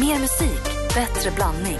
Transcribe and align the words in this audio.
Mer 0.00 0.18
musik, 0.18 0.64
bättre 0.94 1.30
blandning. 1.30 1.78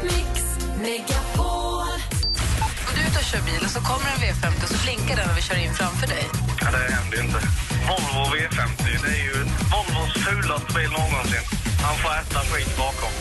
Går 1.36 2.94
du 2.94 3.00
ut 3.00 3.16
och 3.16 3.24
kör 3.30 3.42
bil 3.42 3.62
och 3.64 3.70
så 3.70 3.80
kommer 3.80 4.06
en 4.14 4.20
V50 4.24 4.62
och 4.62 4.68
så 4.68 4.78
blinkar 4.84 5.16
den 5.16 5.30
och 5.30 5.36
vi 5.38 5.42
kör 5.42 5.56
in 5.64 5.74
framför 5.74 6.06
dig. 6.06 6.24
Ja, 6.60 6.66
det 6.70 6.94
händer 6.94 7.16
ju 7.18 7.24
inte. 7.24 7.40
Volvo 7.88 8.22
V50, 8.34 8.82
det 9.04 9.12
är 9.18 9.24
ju 9.30 9.34
Volvos 9.72 10.12
fulaste 10.24 10.72
bil 10.74 10.90
någonsin. 10.90 11.44
Han 11.86 11.94
får 12.02 12.10
äta 12.20 12.40
skit 12.50 12.76
bakom. 12.76 13.12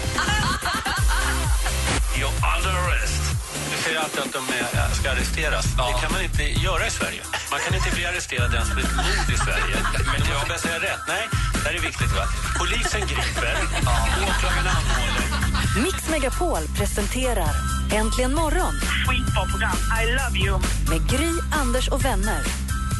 You're 2.17 2.35
under 2.53 2.73
arrest. 2.81 3.23
Du 3.71 3.77
säger 3.83 3.99
alltid 3.99 4.19
att 4.19 4.33
de 4.33 4.43
är, 4.59 4.93
ska 4.93 5.11
arresteras. 5.11 5.65
Det 5.65 5.95
kan 6.01 6.11
man 6.11 6.21
inte 6.23 6.43
göra 6.43 6.87
i 6.87 6.91
Sverige. 6.91 7.21
Man 7.51 7.59
kan 7.59 7.75
inte 7.75 7.91
bli 7.95 8.05
arresterad 8.05 8.53
ens 8.53 8.69
för 8.69 8.79
ett 8.79 8.95
mord 8.95 9.29
i 9.35 9.37
Sverige. 9.45 9.77
Men 10.11 10.19
måste 10.33 10.47
bara 10.49 10.57
säga 10.57 10.79
rätt. 10.79 11.03
Nej, 11.07 11.25
det 11.65 11.69
här 11.69 11.77
är 11.77 11.81
viktigt. 11.81 12.11
va? 12.11 12.23
Polisen 12.59 13.01
griper, 13.01 13.55
åklagaren 14.29 14.67
anhåller. 14.67 15.83
Mix 15.83 16.09
Megapol 16.09 16.59
presenterar 16.77 17.55
Äntligen 17.93 18.33
morgon 18.35 18.73
Skitbra 19.07 19.45
program. 19.45 19.77
I 20.01 20.05
love 20.11 20.45
you. 20.47 20.59
med 20.89 21.09
Gry, 21.09 21.31
Anders 21.61 21.87
och 21.87 22.05
vänner. 22.05 22.41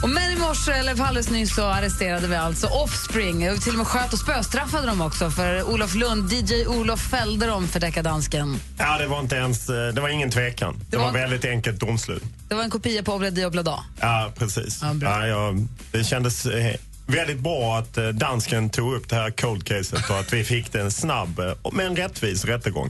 Och 0.04 0.10
men 0.10 0.32
i 0.32 0.36
morse, 0.36 0.72
eller 0.72 1.02
alldeles 1.02 1.30
nyss, 1.30 1.56
så 1.56 1.66
arresterade 1.66 2.28
vi 2.28 2.36
alltså 2.36 2.68
Offspring. 2.68 3.52
Och 3.52 3.62
till 3.62 3.72
och 3.72 3.78
med 3.78 3.88
sköt 3.88 4.14
och 4.14 4.20
spöstraffade 4.20 4.88
dem 4.88 5.02
också. 5.02 5.30
För 5.32 5.64
Olof 5.64 5.96
Lund, 5.96 6.32
DJ 6.34 6.66
Olof 6.68 7.00
fällde 7.02 7.46
dem 7.46 7.68
för 7.68 7.80
deckardansken. 7.80 8.60
Ja, 8.78 8.98
det 8.98 9.08
var 9.08 9.20
inte 9.20 9.36
ens, 9.36 9.70
eh, 9.70 9.88
det 9.94 10.02
var 10.02 10.10
ingen 10.10 10.32
tvekan. 10.32 10.76
Det, 10.90 10.98
var- 10.98 11.06
var 11.06 11.12
väldigt 11.12 11.46
enkelt 11.46 11.80
domslut. 11.80 12.24
Det 12.50 12.56
var 12.56 12.64
en 12.64 12.70
kopia 12.70 13.04
på 13.04 13.14
Obladi 13.14 13.46
Oblada. 13.46 13.84
Ja, 14.00 14.32
precis. 14.38 14.80
Ja. 14.82 14.96
Ja, 15.02 15.28
jag, 15.28 15.68
det 15.92 16.04
kändes 16.04 16.46
eh, 16.46 16.76
väldigt 17.08 17.40
bra 17.40 17.78
att 17.78 17.98
eh, 17.98 18.08
dansken 18.08 18.70
tog 18.70 18.94
upp 18.94 19.10
det 19.10 19.16
här 19.16 19.32
cold 19.32 19.64
caset 19.64 20.10
och 20.10 20.20
att 20.20 20.34
vi 20.34 20.44
fick 20.44 20.76
en 20.76 20.92
snabb 20.92 21.40
eh, 21.40 21.72
men 21.74 21.96
rättvis 21.96 22.46
rättegång. 22.46 22.90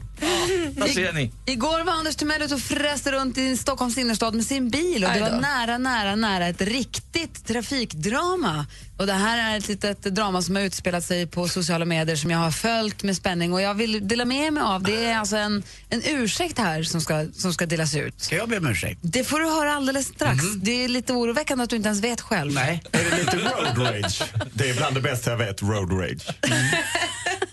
Vad 0.76 0.90
ser 0.90 1.12
ni? 1.12 1.32
Igår 1.46 1.84
var 1.84 1.92
Anders 1.92 2.16
Timell 2.16 2.42
ute 2.42 2.54
och 2.54 2.60
fräste 2.60 3.12
runt 3.12 3.38
i 3.38 3.56
Stockholms 3.56 3.98
innerstad 3.98 4.34
med 4.34 4.44
sin 4.44 4.70
bil 4.70 5.04
och 5.04 5.10
det 5.10 5.20
var 5.20 5.40
nära, 5.40 5.78
nära, 5.78 6.16
nära 6.16 6.46
ett 6.46 6.60
riktigt 6.60 7.46
trafikdrama. 7.46 8.66
Och 8.96 9.06
det 9.06 9.12
här 9.12 9.52
är 9.52 9.58
ett 9.58 9.68
litet 9.68 10.02
drama 10.02 10.42
som 10.42 10.56
har 10.56 10.62
utspelat 10.62 11.04
sig 11.04 11.26
på 11.26 11.48
sociala 11.48 11.84
medier 11.84 12.16
som 12.16 12.30
jag 12.30 12.38
har 12.38 12.50
följt 12.50 13.02
med 13.02 13.16
spänning 13.16 13.52
och 13.52 13.60
jag 13.60 13.74
vill 13.74 14.08
dela 14.08 14.24
med 14.24 14.52
mig 14.52 14.62
av. 14.62 14.82
Det 14.82 15.04
är 15.04 15.18
alltså 15.18 15.36
en, 15.36 15.62
en 15.88 16.02
ursäkt 16.04 16.58
här 16.58 16.82
som 16.82 17.00
ska, 17.00 17.26
som 17.32 17.52
ska 17.52 17.66
delas 17.66 17.94
ut. 17.94 18.20
Ska 18.20 18.36
jag 18.36 18.48
be 18.48 18.58
om 18.58 18.66
ursäkt? 18.66 18.98
Det 19.02 19.24
får 19.24 19.40
du 19.40 19.46
höra 19.46 19.72
alldeles 19.72 20.06
strax. 20.06 20.44
Det 20.62 20.84
är 20.84 20.88
lite 20.88 21.12
oroväckande 21.12 21.64
att 21.64 21.70
du 21.70 21.76
inte 21.76 21.88
ens 21.88 22.04
vet 22.04 22.20
själv. 22.20 22.52
Nej. 22.52 22.82
Är 22.92 23.10
det 23.10 23.16
lite 23.16 23.36
road 23.36 23.78
rage? 23.78 24.22
Det 24.52 24.70
är 24.70 24.74
bland 24.74 24.94
det 24.94 25.00
bästa 25.00 25.30
jag 25.30 25.38
vet, 25.38 25.62
road 25.62 25.92
rage. 25.92 26.26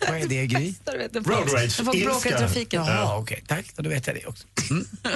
Vad 0.07 0.21
är 0.21 0.27
det, 0.27 0.45
Gry? 0.45 0.73
Road 1.13 1.53
rage, 1.53 1.79
jag 1.79 1.85
får 1.85 2.05
bråka 2.05 2.29
i 2.29 2.31
trafiken. 2.31 2.85
Jaha, 2.85 3.17
okej. 3.17 3.43
Tack, 3.47 3.65
då 3.75 3.89
vet 3.89 4.07
jag 4.07 4.15
det 4.15 4.25
också. 4.25 4.47
Mm. 4.69 4.85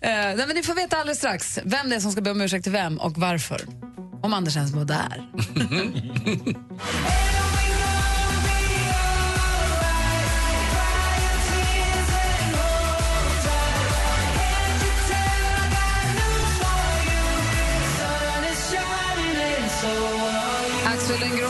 Eh, 0.00 0.10
nej, 0.10 0.36
men 0.36 0.48
ni 0.48 0.62
får 0.62 0.74
veta 0.74 0.96
alldeles 0.96 1.18
strax 1.18 1.58
vem 1.64 1.90
det 1.90 1.96
är 1.96 2.00
som 2.00 2.12
ska 2.12 2.20
be 2.20 2.30
om 2.30 2.40
ursäkt 2.40 2.62
till 2.62 2.72
vem 2.72 2.98
och 2.98 3.18
varför. 3.18 3.60
Om 4.20 4.32
Anders 4.34 4.56
ens 4.56 4.72
var 4.72 4.84
där. 4.84 5.28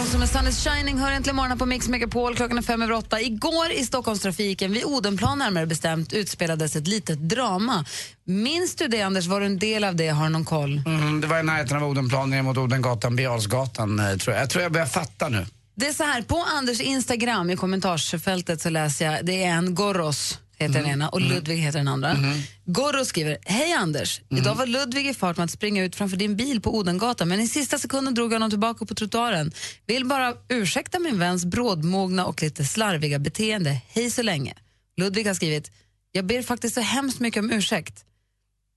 som 0.08 0.22
är 0.22 0.26
Sun 0.26 0.46
is 0.46 0.64
shining 0.64 0.98
hör 0.98 1.12
äntligen 1.12 1.36
morgonen 1.36 1.58
på 1.58 1.66
Mix 1.66 1.88
Megapol 1.88 2.36
klockan 2.36 2.58
är 2.58 2.62
fem 2.62 2.82
över 2.82 2.92
åtta. 2.92 3.20
Igår 3.20 3.70
i 3.70 3.84
Stockholmstrafiken, 3.84 4.72
vid 4.72 4.84
Odenplan 4.84 5.38
närmare 5.38 5.66
bestämt, 5.66 6.12
utspelades 6.12 6.76
ett 6.76 6.86
litet 6.86 7.18
drama. 7.18 7.84
Minns 8.24 8.74
du 8.74 8.88
det 8.88 9.02
Anders? 9.02 9.26
Var 9.26 9.40
du 9.40 9.46
en 9.46 9.58
del 9.58 9.84
av 9.84 9.96
det? 9.96 10.08
Har 10.08 10.24
du 10.24 10.30
någon 10.30 10.44
koll? 10.44 10.82
Mm, 10.86 11.20
det 11.20 11.26
var 11.26 11.38
i 11.38 11.42
närheten 11.42 11.76
av 11.76 11.84
Odenplan 11.84 12.30
ner 12.30 12.42
mot 12.42 12.56
Odengatan, 12.56 13.16
Bialsgatan, 13.16 14.00
eh, 14.00 14.16
tror 14.16 14.34
jag. 14.34 14.42
Jag 14.42 14.50
tror 14.50 14.62
jag 14.62 14.72
börjar 14.72 14.86
fatta 14.86 15.28
nu. 15.28 15.46
Det 15.74 15.86
är 15.86 15.92
så 15.92 16.04
här, 16.04 16.22
på 16.22 16.44
Anders 16.58 16.80
Instagram 16.80 17.50
i 17.50 17.56
kommentarsfältet 17.56 18.60
så 18.60 18.70
läser 18.70 19.04
jag, 19.04 19.26
det 19.26 19.44
är 19.44 19.50
en 19.50 19.74
Goros 19.74 20.38
heter 20.58 20.74
den 20.74 20.86
ena 20.86 21.08
och 21.08 21.20
Ludvig 21.20 21.56
heter 21.56 21.78
den 21.78 21.88
andra. 21.88 22.16
Goros 22.64 23.08
skriver, 23.08 23.38
hej 23.44 23.72
Anders, 23.72 24.20
idag 24.28 24.54
var 24.54 24.66
Ludvig 24.66 25.06
i 25.06 25.14
fart 25.14 25.36
med 25.36 25.44
att 25.44 25.50
springa 25.50 25.84
ut 25.84 25.96
framför 25.96 26.16
din 26.16 26.36
bil 26.36 26.60
på 26.60 26.76
Odengatan 26.76 27.28
men 27.28 27.40
i 27.40 27.48
sista 27.48 27.78
sekunden 27.78 28.14
drog 28.14 28.32
jag 28.32 28.34
honom 28.34 28.50
tillbaka 28.50 28.86
på 28.86 28.94
trottoaren. 28.94 29.52
Vill 29.86 30.06
bara 30.06 30.34
ursäkta 30.48 30.98
min 30.98 31.18
väns 31.18 31.44
brådmogna 31.44 32.26
och 32.26 32.42
lite 32.42 32.64
slarviga 32.64 33.18
beteende. 33.18 33.80
Hej 33.88 34.10
så 34.10 34.22
länge. 34.22 34.54
Ludvig 34.96 35.26
har 35.26 35.34
skrivit, 35.34 35.70
jag 36.12 36.26
ber 36.26 36.42
faktiskt 36.42 36.74
så 36.74 36.80
hemskt 36.80 37.20
mycket 37.20 37.40
om 37.40 37.52
ursäkt. 37.52 38.04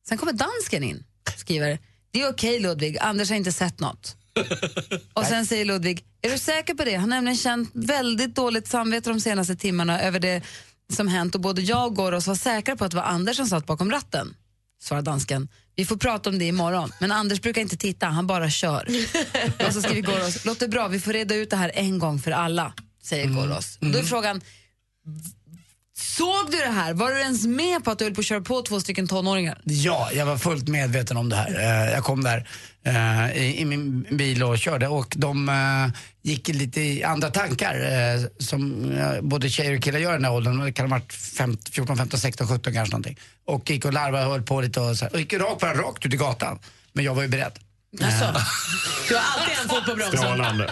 Sen 0.08 0.18
kommer 0.18 0.34
dansken 0.34 0.84
in 0.84 1.04
skriver, 1.42 1.80
det 2.12 2.22
är 2.22 2.30
okej 2.30 2.60
Ludvig, 2.60 2.98
Anders 2.98 3.30
har 3.30 3.38
inte 3.38 3.52
sett 3.52 3.80
något. 3.80 4.18
Och 5.14 5.26
sen 5.26 5.46
säger 5.46 5.66
Ludvig, 5.66 6.06
är 6.22 6.30
du 6.30 6.38
säker 6.38 6.74
på 6.74 6.84
det? 6.84 6.96
Han 6.96 7.12
har 7.12 7.18
nämligen 7.18 7.38
känt 7.38 7.70
väldigt 7.74 8.36
dåligt 8.36 8.68
samvete 8.68 9.10
de 9.10 9.20
senaste 9.20 9.56
timmarna 9.56 10.02
över 10.02 10.20
det 10.20 10.42
som 10.96 11.08
hänt 11.08 11.36
och 11.36 11.42
både 11.42 11.62
jag 11.62 11.88
och 11.88 11.96
Goros 11.96 12.28
var 12.28 12.36
säkra 12.36 12.76
på 12.76 12.86
att 12.86 12.92
det 12.92 12.98
var 12.98 13.04
Anders 13.04 13.36
som 13.38 13.48
satt 13.48 13.66
bakom 13.66 13.92
ratten. 13.92 14.36
Svarar 14.82 15.02
dansken. 15.02 15.48
Vi 15.76 15.86
får 15.86 15.98
prata 15.98 16.30
om 16.30 16.40
det 16.40 16.46
imorgon, 16.46 16.92
men 17.00 17.12
Anders 17.12 17.42
brukar 17.42 17.62
inte 17.62 17.78
titta, 17.78 18.06
han 18.06 18.28
bara 18.28 18.50
kör. 18.50 18.88
och 19.68 19.74
så 19.74 19.82
skriver 19.82 20.02
Goros, 20.02 20.46
låter 20.46 20.68
bra, 20.68 20.88
vi 20.88 21.00
får 21.00 21.14
reda 21.14 21.36
ut 21.36 21.50
det 21.50 21.56
här 21.56 21.72
en 21.74 22.00
gång 22.00 22.20
för 22.20 22.32
alla, 22.32 22.74
säger 23.04 23.28
Goros. 23.28 23.78
Då 23.80 24.00
är 24.00 24.04
frågan, 24.04 24.42
såg 26.02 26.52
du 26.52 26.58
det 26.58 26.72
här? 26.72 26.94
Var 26.94 27.12
du 27.12 27.20
ens 27.20 27.46
med 27.46 27.84
på 27.84 27.92
att 27.92 28.00
du 28.00 28.06
höll 28.06 28.14
på 28.14 28.20
att 28.20 28.26
köra 28.26 28.42
på 28.42 28.62
två 28.62 28.80
stycken 28.80 29.08
tonåringar? 29.08 29.62
Ja, 29.64 30.10
jag 30.14 30.26
var 30.26 30.38
fullt 30.38 30.68
medveten 30.68 31.18
om 31.18 31.30
det 31.30 31.36
här. 31.36 31.60
Eh, 31.60 31.94
jag 31.94 32.04
kom 32.04 32.24
där 32.24 32.48
eh, 32.86 33.60
i, 33.62 33.66
min 33.66 34.08
bil 34.12 34.44
och 34.44 34.58
körde 34.58 34.88
och 34.88 35.14
de 35.18 35.50
eh, 35.50 36.00
gick 36.22 36.48
lite 36.48 36.82
i 36.82 37.04
andra 37.04 37.30
tankar 37.30 37.76
som 38.44 38.94
både 39.22 39.50
tjejer 39.50 39.78
och 39.78 39.84
killar 39.84 40.00
gör 40.00 40.12
i 40.12 40.14
den 40.14 40.26
här 40.26 40.34
åldern. 40.34 40.60
Det 40.60 40.74
kan 40.74 40.92
ha 40.92 40.98
varit 40.98 41.14
15, 41.14 41.72
14, 41.72 41.98
15, 41.98 42.20
16, 42.20 42.48
17 42.48 42.74
kanske 42.74 42.94
någonting. 42.94 43.20
Och 43.46 43.70
gick 43.70 43.86
och 43.86 43.94
larvade 43.94 44.26
och 44.26 44.32
höll 44.32 44.44
på 44.44 44.62
lite 44.62 44.80
och 44.80 44.98
så 44.98 45.06
här. 45.06 45.14
Och 45.14 45.20
gick 45.20 45.34
rakt, 45.34 45.62
bara 45.62 45.74
rakt 45.74 46.06
ut 46.06 46.14
i 46.14 46.18
gatan. 46.18 46.60
Men 46.94 47.06
jag 47.06 47.16
var 47.16 47.22
ju 47.22 47.28
beredd. 47.28 47.60
Alltså, 48.00 48.42
du 49.08 49.16
har 49.16 49.24
alltid 49.40 49.58
en 49.64 49.70
fot 49.70 49.86
på 49.86 49.96
bromsen. 49.96 50.18
Strålande. 50.18 50.70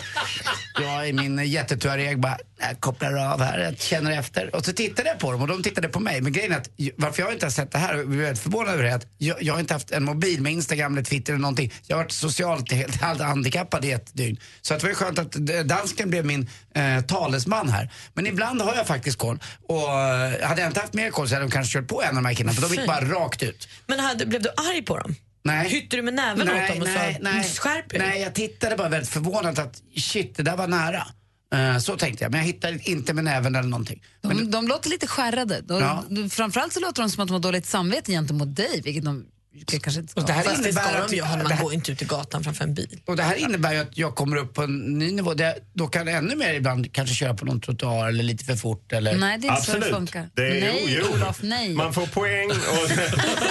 Jag 0.81 1.09
i 1.09 1.13
min 1.13 1.46
jättetuareg 1.46 2.19
bara, 2.19 2.38
jag 2.59 2.80
kopplar 2.80 3.13
av 3.13 3.41
här, 3.41 3.59
jag 3.59 3.80
känner 3.80 4.19
efter. 4.19 4.56
Och 4.56 4.66
så 4.66 4.74
tittade 4.74 5.09
jag 5.09 5.19
på 5.19 5.31
dem 5.31 5.41
och 5.41 5.47
de 5.47 5.63
tittade 5.63 5.90
på 5.90 6.00
mig. 6.00 6.22
Men 6.22 6.34
grejen 6.34 6.52
är 6.52 6.57
att 6.57 6.69
varför 6.96 7.22
jag 7.22 7.34
inte 7.34 7.46
har 7.46 7.52
sett 7.52 7.72
det 7.72 7.78
här 7.78 7.94
och 7.94 8.00
är 8.00 8.06
väldigt 8.06 8.44
förvånad 8.44 8.74
över 8.74 8.84
det 8.84 8.96
att 8.96 9.06
jag, 9.18 9.44
jag 9.44 9.53
har 9.53 9.59
inte 9.59 9.74
haft 9.74 9.91
en 9.91 10.03
mobil 10.03 10.41
med 10.41 10.52
Instagram 10.52 10.94
eller 10.94 11.03
Twitter 11.03 11.34
eller 11.34 11.41
någonting. 11.41 11.74
Jag 11.88 11.96
har 11.97 12.03
varit 12.03 12.12
socialt 12.12 12.72
helt 12.72 13.02
helt 13.02 13.22
handikappad 13.22 13.86
i 13.86 13.91
ett 13.91 14.13
dygn. 14.13 14.40
Så 14.62 14.74
att 14.74 14.80
det 14.80 14.88
var 14.88 14.94
skönt 14.94 15.19
att 15.19 15.36
eh, 15.36 15.59
dansken 15.66 16.09
blev 16.09 16.25
min 16.25 16.50
eh, 16.75 17.01
talesman 17.01 17.69
här. 17.69 17.90
Men 18.13 18.28
ibland 18.28 18.62
har 18.62 18.75
jag 18.75 18.88
faktiskt 18.88 19.18
koll. 19.18 19.40
Och 19.68 19.90
eh, 19.90 20.47
hade 20.47 20.62
jag 20.62 20.69
inte 20.69 20.80
haft 20.80 20.94
mer 20.94 21.12
koll 21.12 21.30
så 21.30 21.36
hade 21.36 21.46
de 21.46 21.51
kanske 21.51 21.80
kört 21.80 21.88
på 21.88 22.01
en 22.01 22.09
av 22.09 22.16
de 22.16 22.25
här 22.25 22.34
killarna 22.34 22.53
för 22.56 22.62
de 22.62 22.75
gick 22.75 22.88
bara 22.88 23.06
rakt 23.06 23.44
ut. 23.44 23.68
Men 23.88 24.00
hade, 24.00 24.25
blev 24.25 24.41
du 24.41 24.50
arg 24.50 24.81
på 24.81 24.97
dem? 24.97 25.16
Nej. 25.44 25.70
Hytte 25.70 25.96
du 25.96 26.02
med 26.02 26.14
näven 26.14 26.50
åt 26.50 26.68
dem 26.68 26.82
och 26.82 26.88
sa 26.88 27.62
skärp 27.62 27.94
er? 27.94 28.00
Nej, 28.00 28.22
jag 28.22 28.36
tittade 28.36 28.76
bara 28.76 28.90
väldigt 28.90 29.10
förvånat 29.10 29.60
att 29.60 29.82
shit, 29.96 30.38
det 30.38 30.44
där 30.44 30.58
var 30.58 30.68
nära. 30.68 31.08
Eh, 31.54 31.78
så 31.78 31.98
tänkte 31.98 32.24
jag, 32.24 32.32
men 32.32 32.40
jag 32.40 32.46
hittade 32.48 32.80
inte 32.84 33.14
med 33.14 33.24
näven 33.24 33.56
eller 33.56 33.70
någonting. 33.70 34.04
Men, 34.22 34.38
De, 34.38 34.52
de 34.52 34.68
låter 34.68 34.90
lite 34.90 35.08
skärrade. 35.08 35.62
De, 35.62 35.80
Ja. 35.82 36.04
framförallt 36.30 36.74
så 36.74 36.80
låter 36.80 37.02
de 37.02 37.10
som 37.10 37.22
att 37.24 37.28
de 37.28 37.34
har 37.34 37.40
dåligt 37.40 37.66
samvete 37.66 38.12
gentemot 38.12 38.56
dig, 38.56 38.82
vilket 38.84 39.06
de 39.06 39.26
kanske 39.68 40.00
inte 40.02 40.12
ska 40.12 40.22
Och 40.22 40.28
det 40.28 40.34
här 40.34 40.44
det 40.44 40.53
innebär 40.53 40.72
ska 40.72 40.81
att- 41.03 41.09
de 41.09 41.16
det 41.16 41.22
man 41.44 41.52
här- 41.52 41.64
går 41.64 41.74
inte 41.74 41.92
ut 41.92 42.02
i 42.02 42.06
gatan 42.06 42.44
framför 42.44 42.64
en 42.64 42.74
bil. 42.74 43.00
och 43.06 43.16
det 43.16 43.24
här 43.24 43.36
innebär 43.36 43.74
ju 43.74 43.80
att 43.80 43.97
jag 43.97 44.16
kommer 44.16 44.38
upp 44.38 44.53
på 44.53 44.62
en 44.64 44.78
ny 45.00 45.12
nivå. 45.12 45.34
Där, 45.34 45.53
då 45.74 45.88
kan 45.88 46.08
jag 46.08 46.16
ännu 46.18 46.36
mer 46.36 46.53
ibland 46.53 46.94
kanske 46.94 47.16
köra 47.16 47.34
på 47.34 47.46
någon 47.46 47.62
trottoar 47.62 48.08
eller 48.09 48.24
lite 48.24 48.46
för 48.46 48.56
fort. 48.56 48.94
Eller... 48.94 49.16
Nej, 49.18 49.38
det 49.38 49.48
är 49.48 49.51
inte 49.51 49.66
så 49.66 49.72
det 49.72 49.78
Absolut. 49.78 49.95
funkar. 49.95 50.30
Det 50.36 50.42
är, 50.48 50.62
nej, 50.62 50.84
jo, 50.88 51.06
jo. 51.12 51.16
Olof, 51.16 51.38
nej. 51.42 51.69
Man 51.74 51.94
får 51.94 52.06
poäng 52.06 52.50
och 52.50 52.56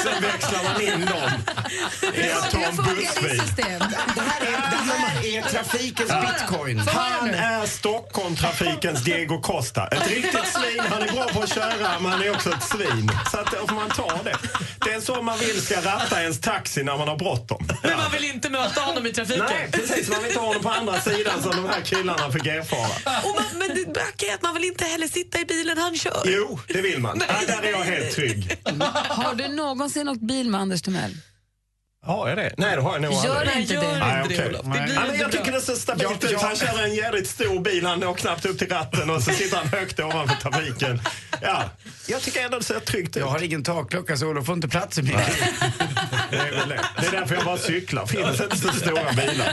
sen 0.04 0.22
växlar 0.22 0.64
man 0.72 0.80
in 0.82 1.00
dem 1.06 1.30
i 2.14 2.30
att 2.32 2.50
ta 2.50 2.60
en 2.60 2.76
bussfil. 2.76 3.40
system. 3.40 3.78
Det 4.14 4.20
här 4.20 4.40
är, 4.40 4.50
det 4.70 4.92
här 4.92 5.38
är 5.38 5.42
trafikens 5.42 6.10
bitcoin. 6.20 6.78
Han 6.78 7.28
är 7.30 7.66
Stockholm-trafikens 7.66 9.04
Diego 9.04 9.40
Costa. 9.40 9.86
Ett 9.88 10.08
riktigt 10.08 10.46
svin. 10.46 10.82
Han 10.90 11.02
är 11.02 11.12
bra 11.12 11.24
på 11.32 11.42
att 11.42 11.54
köra, 11.54 11.98
men 12.00 12.12
han 12.12 12.22
är 12.22 12.30
också 12.30 12.50
ett 12.50 12.62
svin. 12.62 13.10
Så 13.32 13.38
att, 13.38 13.48
får 13.68 13.74
man 13.74 13.88
ta 13.90 14.20
det. 14.24 14.36
Det 14.84 14.92
är 14.92 15.00
så 15.00 15.22
man 15.22 15.38
vill 15.38 15.60
ska 15.62 15.80
ratta 15.98 16.22
ens 16.22 16.40
taxi 16.40 16.82
när 16.82 16.98
man 16.98 17.08
har 17.08 17.16
bråttom. 17.16 17.68
Men 17.82 17.96
man 17.96 18.12
vill 18.12 18.24
inte 18.24 18.50
möta 18.50 18.80
honom 18.80 19.06
i 19.06 19.12
trafiken. 19.12 19.44
Nej, 19.50 19.68
precis. 19.72 20.08
Man 20.08 20.18
vill 20.18 20.28
inte 20.28 20.40
ha 20.40 20.46
honom 20.46 20.62
på 20.62 20.70
andra 20.70 21.00
sidan 21.00 21.42
som 21.42 21.50
de 21.50 21.68
här 21.68 21.80
killarna 21.80 22.32
fick 22.32 22.46
erfara. 22.46 23.20
Och 23.24 23.34
man, 23.34 23.44
men 23.58 23.68
det 23.76 23.92
bökiga 23.92 24.30
är 24.30 24.34
att 24.34 24.42
man 24.42 24.54
vill 24.54 24.64
inte 24.64 24.84
heller 24.84 25.08
sitta 25.08 25.40
i 25.40 25.44
bilen 25.44 25.78
han 25.78 25.96
kör. 25.96 26.22
Jo, 26.24 26.60
det 26.68 26.82
vill 26.82 26.98
man. 27.00 27.22
Ja, 27.28 27.34
där 27.46 27.62
är 27.62 27.70
jag 27.70 27.84
helt 27.84 28.14
trygg. 28.14 28.56
Har 29.08 29.34
du 29.34 29.48
någonsin 29.48 30.08
åkt 30.08 30.20
bil 30.20 30.48
med 30.50 30.60
Anders 30.60 30.82
Timell? 30.82 31.16
Har 32.06 32.28
jag 32.28 32.38
det? 32.38 32.54
Nej, 32.58 32.76
det 32.76 32.82
har 32.82 32.92
jag 32.92 33.02
nog 33.02 33.12
Gör 33.12 33.36
aldrig. 33.36 33.56
inte 33.60 33.74
Gör 33.74 33.80
det. 33.82 33.86
inte 33.88 34.06
Nej, 34.06 34.24
det, 34.28 34.34
okej. 34.34 34.48
Olof. 34.48 34.62
Det 34.62 34.68
Nej. 34.68 34.82
blir 34.84 34.94
Ja, 34.94 35.00
men 35.00 35.10
inte 35.10 35.22
jag 35.22 35.30
bra. 35.30 35.38
tycker 35.40 35.52
det 35.52 35.60
ser 35.60 35.74
stabilt 35.74 36.24
ut. 36.24 36.40
Han 36.40 36.56
kör 36.56 36.82
en 36.84 36.94
jävligt 36.94 37.28
stor 37.28 37.60
bil, 37.60 37.86
han 37.86 38.00
når 38.00 38.14
knappt 38.14 38.44
upp 38.46 38.58
till 38.58 38.68
ratten 38.68 39.10
och 39.10 39.22
så 39.22 39.30
sitter 39.32 39.56
han 39.56 39.66
högt 39.68 40.00
ovanför 40.00 40.36
trafiken. 40.50 41.02
Ja, 41.42 41.62
jag 42.06 42.20
tycker 42.22 42.44
ändå 42.44 42.58
det 42.58 42.64
ser 42.64 42.80
tryggt 42.80 43.16
ut. 43.16 43.20
Jag 43.20 43.26
har 43.26 43.42
ingen 43.42 43.64
taklucka 43.64 44.16
så 44.16 44.26
Olof 44.26 44.46
får 44.46 44.54
inte 44.54 44.68
plats 44.68 44.98
i 44.98 45.02
min 45.02 45.16
bil. 45.16 45.24
Det 46.30 46.36
är, 46.36 46.50
väl 46.50 46.68
det. 46.68 46.80
det 47.00 47.06
är 47.06 47.10
därför 47.12 47.34
jag 47.34 47.44
bara 47.44 47.58
cyklar. 47.58 48.06
Finns 48.06 48.40
inte 48.40 48.56
så 48.56 48.72
stora 48.72 49.12
bilar. 49.12 49.52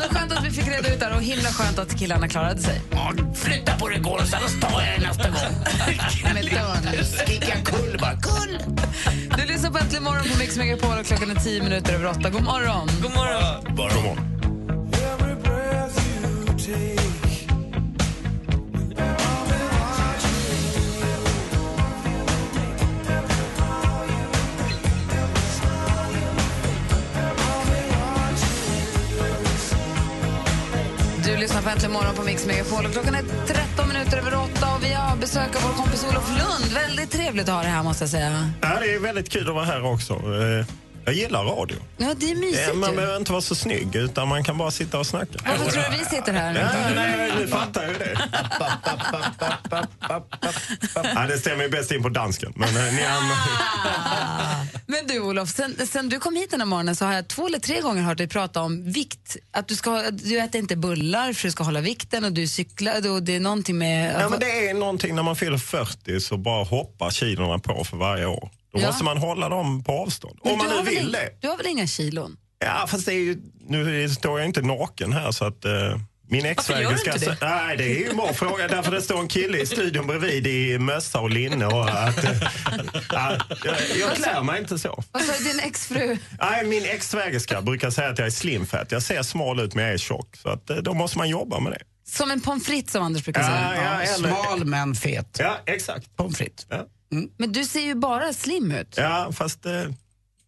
Det 0.00 0.06
är 0.06 0.08
skönt 0.08 0.32
att 0.32 0.44
vi 0.44 0.50
fick 0.50 0.68
reda 0.68 0.94
ut 0.94 1.00
det 1.00 1.06
här 1.06 1.16
och 1.16 1.22
himla 1.22 1.48
skönt 1.48 1.78
att 1.78 1.98
killarna 1.98 2.28
klarade 2.28 2.60
sig. 2.60 2.80
Ja, 2.90 3.12
Flytta 3.34 3.78
på 3.78 3.88
dig 3.88 3.98
Gorost, 3.98 4.34
annars 4.34 4.60
tar 4.60 4.80
jag 4.80 4.90
dig 4.90 4.98
nästa 5.08 5.28
gång. 5.30 7.04
Skriker 7.04 7.48
jag 7.48 7.64
kull 7.66 7.98
bara. 8.00 8.16
Kull! 8.16 8.58
Du 9.36 9.46
lyssnar 9.46 9.70
på 9.70 9.78
Äntligen 9.78 10.04
morgon 10.04 10.24
på 10.32 10.38
Mix 10.38 10.56
Megapol 10.56 10.98
och 10.98 11.06
klockan 11.06 11.30
är 11.30 11.34
tio 11.34 11.62
minuter 11.62 11.94
över 11.94 12.06
åtta. 12.06 12.30
God 12.30 12.42
morgon! 12.42 12.88
God 13.02 13.14
morgon. 13.14 13.64
God 13.64 13.76
morgon. 13.76 14.16
Du 16.66 17.29
lyssnar 31.40 31.62
på 31.62 31.68
Äntligen 31.68 31.92
morgon 31.92 32.14
på 32.14 32.22
Mix 32.22 32.46
Megapol 32.46 32.86
och 32.86 32.92
klockan 32.92 33.14
är 33.14 33.22
13 33.46 33.88
minuter 33.88 34.18
över 34.18 34.34
8 34.34 34.74
och 34.76 34.84
vi 34.84 34.92
har 34.92 35.16
besök 35.16 35.56
av 35.56 35.62
vår 35.62 35.82
kompis 35.82 36.06
Olof 36.10 36.28
Lund. 36.28 36.74
Väldigt 36.74 37.10
trevligt 37.10 37.48
att 37.48 37.54
ha 37.54 37.62
dig 37.62 37.70
här 37.70 37.82
måste 37.82 38.02
jag 38.02 38.10
säga. 38.10 38.52
Ja, 38.60 38.68
det 38.80 38.94
är 38.94 38.98
väldigt 38.98 39.28
kul 39.28 39.48
att 39.48 39.54
vara 39.54 39.64
här 39.64 39.84
också. 39.84 40.12
Eh, 40.14 40.66
jag 41.10 41.16
gillar 41.16 41.44
radio. 41.44 41.76
Ja, 41.96 42.14
det 42.16 42.30
är 42.30 42.34
mysigt 42.34 42.68
Eh, 42.68 42.74
Man 42.74 42.90
ju. 42.90 42.96
behöver 42.96 43.16
inte 43.16 43.32
vara 43.32 43.42
så 43.42 43.54
snygg, 43.54 43.94
utan 43.96 44.28
man 44.28 44.44
kan 44.44 44.58
bara 44.58 44.70
sitta 44.70 44.98
och 44.98 45.06
snacka. 45.06 45.38
Varför 45.46 45.70
tror 45.70 45.82
du 45.90 45.98
vi 45.98 46.04
sitter 46.04 46.32
här? 46.32 46.54
Ja, 46.54 46.94
nej, 46.94 47.32
nu 47.38 47.46
fattar 47.48 47.88
ju 47.88 47.94
det. 47.94 48.18
Ja, 51.14 51.26
det 51.28 51.38
stämmer 51.38 51.64
ju 51.64 51.70
bäst 51.70 51.92
in 51.92 52.02
på 52.02 52.08
dansken. 52.08 52.52
Men 52.56 52.68
eh, 52.76 52.92
ni 52.94 53.02
andra... 53.04 53.34
Men 54.86 55.06
du 55.06 55.20
Olof, 55.20 55.48
sen, 55.48 55.86
sen 55.86 56.08
du 56.08 56.18
kom 56.18 56.36
hit 56.36 56.50
den 56.50 56.60
här 56.60 56.66
morgonen 56.66 56.96
så 56.96 57.04
har 57.04 57.12
jag 57.12 57.28
två 57.28 57.46
eller 57.46 57.58
tre 57.58 57.80
gånger 57.80 58.02
hört 58.02 58.18
dig 58.18 58.28
prata 58.28 58.60
om 58.62 58.92
vikt. 58.92 59.36
Att 59.52 59.68
du, 59.68 59.74
ska, 59.74 60.02
du 60.10 60.38
äter 60.38 60.58
inte 60.58 60.76
bullar 60.76 61.32
för 61.32 61.48
du 61.48 61.52
ska 61.52 61.64
hålla 61.64 61.80
vikten 61.80 62.24
och 62.24 62.32
du 62.32 62.46
cyklar 62.46 63.10
och 63.10 63.22
det 63.22 63.36
är 63.36 63.40
någonting 63.40 63.78
med... 63.78 64.14
Ja, 64.20 64.28
men 64.28 64.40
det 64.40 64.68
är 64.68 64.74
någonting 64.74 65.14
när 65.14 65.22
man 65.22 65.36
fyller 65.36 65.58
40 65.58 66.20
så 66.20 66.36
bara 66.36 66.64
hoppar 66.64 67.10
kilorna 67.10 67.58
på 67.58 67.84
för 67.84 67.96
varje 67.96 68.26
år. 68.26 68.50
Då 68.72 68.80
Ja. 68.80 68.86
måste 68.86 69.04
man 69.04 69.16
hålla 69.18 69.48
dem 69.48 69.84
på 69.84 69.92
avstånd. 69.92 70.38
Men 70.44 70.52
Om 70.52 70.58
man 70.58 70.68
nu 70.68 70.82
vill 70.90 71.12
det. 71.12 71.28
Du 71.40 71.48
har 71.48 71.56
väl 71.56 71.66
inga 71.66 71.86
kilon? 71.86 72.36
Ja, 72.58 72.86
fast 72.88 73.06
det 73.06 73.12
är 73.12 73.18
ju, 73.18 73.36
nu 73.68 74.08
står 74.08 74.38
jag 74.40 74.48
inte 74.48 74.62
naken 74.62 75.12
här 75.12 75.30
så 75.30 75.44
att... 75.44 75.64
eh, 75.64 75.72
min 76.32 76.44
Varför 76.56 76.72
gör 76.80 76.90
du 76.90 76.94
exsvägerska... 76.94 77.12
inte 77.32 77.44
det? 77.46 77.50
Nej, 77.50 77.76
det 77.76 77.84
är 77.84 77.98
ju 77.98 78.08
en 78.10 78.16
bra 78.16 78.32
fråga. 78.32 78.68
Därför 78.68 78.90
det 78.92 79.02
står 79.02 79.20
en 79.20 79.28
kille 79.28 79.58
i 79.58 79.66
studion 79.66 80.06
bredvid 80.06 80.46
i 80.46 80.78
mössa 80.78 81.20
och 81.20 81.30
linne. 81.30 81.66
Och 81.66 81.88
att, 81.90 82.24
eh, 82.24 82.30
ja, 83.12 83.36
jag, 83.64 83.76
jag 84.00 84.16
klär 84.16 84.42
mig 84.42 84.60
inte 84.60 84.78
så. 84.78 85.02
Vad 85.12 85.22
sa 85.22 85.32
din 85.44 85.60
exfru? 85.60 86.16
Nej, 86.40 86.66
min 86.66 86.84
exsvägerska 86.84 87.62
brukar 87.62 87.90
säga 87.90 88.08
att 88.08 88.18
jag 88.18 88.26
är 88.26 88.30
slimfett. 88.30 88.92
Jag 88.92 89.02
ser 89.02 89.22
smal 89.22 89.60
ut 89.60 89.74
men 89.74 89.84
jag 89.84 89.94
är 89.94 89.98
tjock. 89.98 90.36
Så 90.36 90.48
att, 90.48 90.70
eh, 90.70 90.76
då 90.76 90.94
måste 90.94 91.18
man 91.18 91.28
jobba 91.28 91.60
med 91.60 91.72
det. 91.72 91.82
Som 92.10 92.30
en 92.30 92.40
pommes 92.40 92.66
frites 92.66 92.92
som 92.92 93.02
Anders 93.02 93.24
brukar 93.24 93.40
Ja, 93.40 93.46
säga. 93.46 93.82
ja, 93.84 94.00
eller, 94.02 94.28
Smal 94.28 94.64
men 94.64 94.94
fet. 94.94 95.36
ja 95.38 95.58
exakt. 95.66 96.16
Pommes 96.16 96.36
frites. 96.38 96.66
Ja. 96.70 96.86
Men 97.38 97.52
du 97.52 97.64
ser 97.64 97.80
ju 97.80 97.94
bara 97.94 98.32
slim 98.32 98.72
ut. 98.72 98.94
Ja, 98.96 99.32
fast 99.32 99.66
eh, 99.66 99.84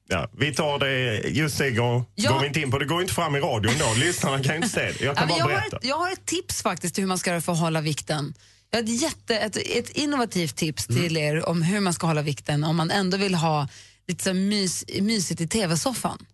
ja, 0.09 0.31
vi 0.39 0.55
tar 0.55 0.79
det, 0.79 1.19
just 1.29 1.59
det 1.59 1.71
går, 1.71 2.05
Ja. 2.15 2.33
går 2.33 2.41
vi 2.41 2.47
inte 2.47 2.61
in 2.61 2.71
på. 2.71 2.79
Det 2.79 2.85
går 2.85 3.03
inte 3.03 3.15
fram 3.15 3.37
i 3.37 3.41
radion 3.41 3.75
då. 3.79 3.95
Lyssnarna 4.01 4.43
kan 4.43 4.53
ju 4.53 4.57
inte 4.57 4.69
se 4.69 4.81
det. 4.81 5.01
Jag 5.01 5.11
Ja, 5.11 5.15
kan 5.15 5.29
men 5.29 5.29
bara 5.29 5.39
jag, 5.39 5.45
har 5.45 5.61
berätta. 5.61 5.77
ett, 5.77 5.85
jag 5.85 5.97
har 5.99 6.13
ett 6.13 6.27
tips 6.27 6.63
faktiskt 6.63 6.95
till 6.95 7.03
hur 7.03 7.09
man 7.09 7.19
ska 7.19 7.31
göra 7.31 7.41
för 7.41 7.53
att 7.53 7.59
hålla 7.59 7.81
vikten. 7.81 8.35
Jag 8.71 8.79
har 8.79 8.83
ett, 8.85 9.03
jätte, 9.03 9.37
ett, 9.39 9.57
ett 9.57 9.91
innovativt 9.91 10.57
tips 10.57 10.87
till 10.87 11.17
Mm. 11.17 11.37
er 11.37 11.49
om 11.49 11.63
hur 11.63 11.81
man 11.81 11.95
ska 11.95 12.07
hålla 12.07 12.23
vikten 12.23 12.65
om 12.65 12.77
man 12.77 12.91
ändå 12.91 13.17
vill 13.17 13.35
ha 13.35 13.69
lite 14.09 14.25
så 14.25 14.35
mys, 14.35 14.85
mysigt 15.01 15.41
i 15.41 15.49
tv-soffan. 15.49 16.27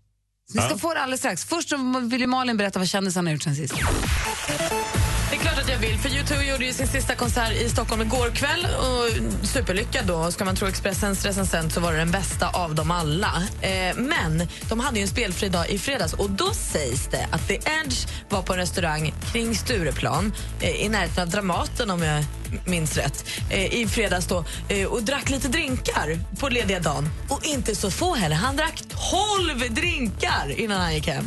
Ni 0.53 0.61
ska 0.63 0.71
Ja. 0.71 0.79
få 0.79 0.95
det 0.95 1.01
alldeles 1.01 1.21
strax. 1.21 1.45
Först 1.45 1.73
vill 2.03 2.27
Malin 2.29 2.57
berätta 2.57 2.79
vad 2.79 2.89
kändisarna 2.89 3.31
har 3.31 3.33
gjort 3.33 3.43
sen 3.43 3.57
sist. 3.57 3.75
Det 5.31 5.37
är 5.37 5.41
klart 5.41 5.59
att 5.59 5.69
jag 5.71 5.79
vill, 5.79 5.99
för 5.99 6.09
U2 6.09 6.43
gjorde 6.43 6.65
ju 6.65 6.73
sin 6.73 6.87
sista 6.89 7.15
konsert 7.15 7.53
i 7.53 7.69
Stockholm 7.69 8.03
igår 8.03 8.31
kväll 8.31 8.67
och 8.79 9.47
superlyckad 9.47 10.07
då. 10.07 10.31
Ska 10.33 10.45
man 10.45 10.57
tro 10.57 10.69
Expressens 10.69 11.25
recensent 11.25 11.73
så 11.73 11.81
var 11.81 11.93
det 11.93 11.99
den 11.99 12.11
bästa 12.11 12.49
av 12.49 12.75
dem 12.75 12.91
alla. 12.91 13.43
Eh, 13.61 13.97
men 13.97 14.49
de 14.69 14.81
hade 14.81 14.97
ju 14.97 15.03
en 15.03 15.09
spelfri 15.09 15.49
dag 15.49 15.69
i 15.71 15.79
fredags 15.79 16.13
och 16.13 16.31
då 16.31 16.51
sägs 16.55 17.07
det 17.11 17.27
att 17.31 17.49
The 17.49 17.55
Edge 17.55 18.07
var 18.29 18.43
på 18.43 18.53
en 18.53 18.59
restaurang 18.59 19.15
kring 19.33 19.55
Stureplan 19.57 20.33
eh, 20.61 20.71
i 20.85 20.89
närheten 20.89 21.23
av 21.23 21.29
Dramaten 21.31 21.91
om 21.91 22.03
jag 22.03 22.25
minns 22.65 22.97
rätt 22.97 23.25
eh, 23.51 23.75
i 23.75 23.89
fredags 23.89 24.27
då 24.27 24.45
eh, 24.69 24.87
och 24.87 25.03
drack 25.03 25.31
lite 25.31 25.49
drinkar 25.49 26.19
på 26.39 26.49
lediga 26.49 26.81
dagen. 26.81 27.09
Och 27.29 27.45
inte 27.45 27.77
så 27.77 27.91
få 27.91 28.15
heller. 28.15 28.37
Han 28.37 28.57
drack 28.57 28.83
12 29.49 29.75
drinkar 29.75 30.61
innan 30.61 30.81
han 30.81 30.95
gick 30.95 31.07
hem. 31.07 31.25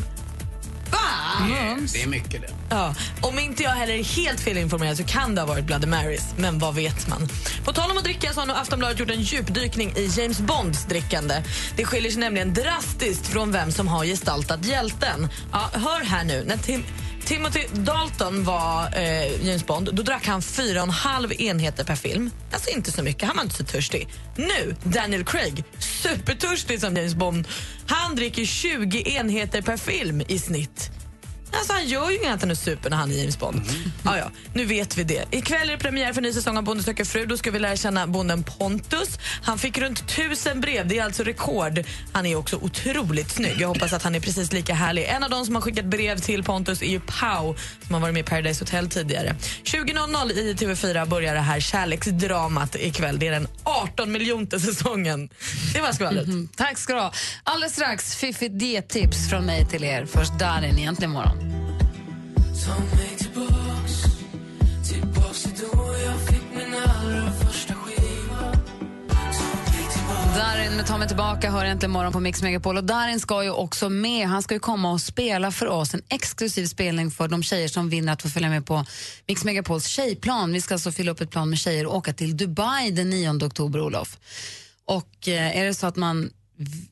Det 1.94 2.01
är 2.01 2.07
mycket 2.07 2.41
det. 2.41 2.50
Ja, 2.69 2.95
om 3.21 3.39
inte 3.39 3.63
jag 3.63 3.69
heller 3.69 3.94
är 3.94 4.03
helt 4.03 4.39
felinformerad 4.39 4.97
så 4.97 5.03
kan 5.03 5.35
det 5.35 5.41
ha 5.41 5.47
varit 5.47 5.65
Bloody 5.65 5.88
Marys, 5.88 6.25
men 6.38 6.59
vad 6.59 6.75
vet 6.75 7.07
man? 7.07 7.27
På 7.65 7.73
tal 7.73 7.91
om 7.91 7.97
att 7.97 8.03
dricka 8.03 8.33
så 8.33 8.39
har 8.39 8.47
nu 8.47 8.53
Aftonbladet 8.53 9.00
gjort 9.00 9.09
en 9.09 9.21
djupdykning 9.21 9.94
i 9.95 10.09
James 10.18 10.39
Bonds 10.39 10.85
drickande. 10.85 11.44
Det 11.75 11.85
skiljer 11.85 12.12
sig 12.12 12.19
nämligen 12.19 12.53
drastiskt 12.53 13.27
från 13.27 13.51
vem 13.51 13.71
som 13.71 13.88
har 13.88 14.06
gestaltat 14.06 14.65
hjälten. 14.65 15.27
Ja, 15.51 15.69
hör 15.73 16.06
här 16.06 16.23
nu. 16.23 16.44
När 16.47 16.57
Tim 16.57 16.83
Timothy 17.25 17.59
Dalton 17.73 18.44
var 18.44 18.97
eh, 18.97 19.47
James 19.47 19.65
Bond, 19.65 19.89
då 19.94 20.03
drack 20.03 20.27
han 20.27 20.41
4,5 20.41 21.41
enheter 21.41 21.83
per 21.83 21.95
film. 21.95 22.31
Alltså 22.51 22.69
inte 22.69 22.91
så 22.91 23.03
mycket, 23.03 23.27
han 23.27 23.35
var 23.35 23.44
inte 23.44 23.56
så 23.56 23.63
törstig. 23.63 24.07
Nu, 24.35 24.75
Daniel 24.83 25.25
Craig, 25.25 25.63
supertörstig 25.79 26.79
som 26.79 26.95
James 26.95 27.15
Bond. 27.15 27.47
Han 27.88 28.15
dricker 28.15 28.45
20 28.45 29.03
enheter 29.06 29.62
per 29.62 29.77
film 29.77 30.21
i 30.27 30.39
snitt. 30.39 30.91
Alltså 31.53 31.74
han 31.74 31.88
gör 31.88 32.09
ju 32.09 32.15
inget 32.15 32.27
annat 32.27 32.44
än 32.44 32.51
att 32.51 32.57
supa 32.57 32.89
när 32.89 32.98
han 32.98 33.12
är 33.12 33.15
James 33.15 33.39
Bond. 33.39 33.62
Ja, 34.03 34.18
ja, 34.18 34.31
nu 34.53 34.65
vet 34.65 34.98
vi 34.98 35.03
det. 35.03 35.25
Ikväll 35.31 35.69
är 35.69 35.71
det 35.71 35.77
premiär 35.77 36.13
för 36.13 36.21
ny 36.21 36.33
säsong 36.33 36.57
av 36.57 36.63
Bonde 36.63 36.83
söker 36.83 37.06
fru. 37.06 37.25
Då 37.25 37.38
ska 37.38 37.51
vi 37.51 37.59
lära 37.59 37.75
känna 37.75 38.07
bonden 38.07 38.44
Pontus. 38.44 39.19
Han 39.44 39.57
fick 39.59 39.77
runt 39.77 40.07
tusen 40.07 40.62
brev, 40.62 40.88
det 40.88 40.98
är 40.98 41.03
alltså 41.03 41.24
rekord. 41.24 41.83
Han 42.12 42.25
är 42.25 42.36
också 42.36 42.56
otroligt 42.56 43.31
snygg. 43.31 43.56
Jag 43.59 43.68
hoppas 43.68 43.94
att 43.94 44.03
han 44.03 44.15
är 44.15 44.19
precis 44.19 44.53
lika 44.53 44.74
härlig. 44.74 45.06
En 45.06 45.24
av 45.24 45.30
de 45.30 45.45
som 45.45 45.56
har 45.56 45.62
skickat 45.62 45.86
brev 45.86 46.19
till 46.19 46.44
Pontus 46.44 46.81
är 46.81 46.88
ju 46.88 47.00
Pau 47.00 47.56
som 47.86 47.94
har 47.94 48.00
varit 48.01 48.13
med 48.13 48.21
i 48.21 48.30
Paradise 48.30 48.63
Hotel 48.63 48.89
tidigare. 48.89 49.36
20.00 49.63 50.31
i 50.31 50.54
TV4 50.54 51.07
börjar 51.07 51.33
det 51.33 51.39
här 51.39 51.59
kärleksdramat 51.59 52.75
ikväll. 52.75 53.19
Det 53.19 53.28
är 53.28 53.31
den 53.31 53.47
18 53.64 54.11
miljonte 54.11 54.59
säsongen. 54.59 55.30
Det 55.73 55.81
var 55.81 55.92
skvallret. 55.92 56.28
Tack 56.56 56.78
ska 56.78 56.94
du 56.94 56.99
ha. 56.99 57.14
Alldeles 57.44 57.73
strax 57.73 58.16
fiffigt 58.16 58.59
diettips 58.59 59.30
från 59.30 59.45
mig 59.45 59.66
till 59.66 59.83
er. 59.83 60.06
Först 60.06 60.31
ni 60.61 60.81
egentligen 60.81 61.11
morgon. 61.11 61.41
Darin 70.35 70.75
med 70.75 70.87
Ta 70.87 70.97
mig 70.97 71.07
tillbaka 71.07 71.51
hör 71.51 71.65
äntligen 71.65 71.91
morgon 71.91 72.11
på 72.11 72.19
Mix 72.19 72.41
Megapol. 72.41 72.77
Och 72.77 72.83
Darin 72.83 73.19
ska 73.19 73.44
ju 73.44 73.49
också 73.49 73.89
med. 73.89 74.27
Han 74.27 74.44
ska 74.44 74.53
ju 74.53 74.59
komma 74.59 74.91
och 74.91 75.01
spela 75.01 75.51
för 75.51 75.68
oss. 75.68 75.94
En 75.94 76.01
exklusiv 76.09 76.65
spelning 76.65 77.11
för 77.11 77.27
de 77.27 77.44
tjejer 77.44 77.68
som 77.68 77.89
vinner 77.89 78.13
att 78.13 78.21
få 78.21 78.30
följa 78.30 78.49
med 78.49 78.65
på 78.65 78.85
Mix 79.27 79.44
Megapols 79.44 79.87
tjejplan. 79.87 80.53
Vi 80.53 80.61
ska 80.61 80.73
alltså 80.73 80.91
fylla 80.91 81.11
upp 81.11 81.21
ett 81.21 81.31
plan 81.31 81.49
med 81.49 81.59
tjejer 81.59 81.85
och 81.85 81.95
åka 81.95 82.13
till 82.13 82.37
Dubai 82.37 82.91
den 82.91 83.09
9 83.09 83.45
oktober, 83.45 83.81
Olof. 83.81 84.18
Och 84.85 85.27
eh, 85.27 85.57
är 85.57 85.65
det 85.65 85.73
så 85.73 85.87
att 85.87 85.95
man 85.95 86.30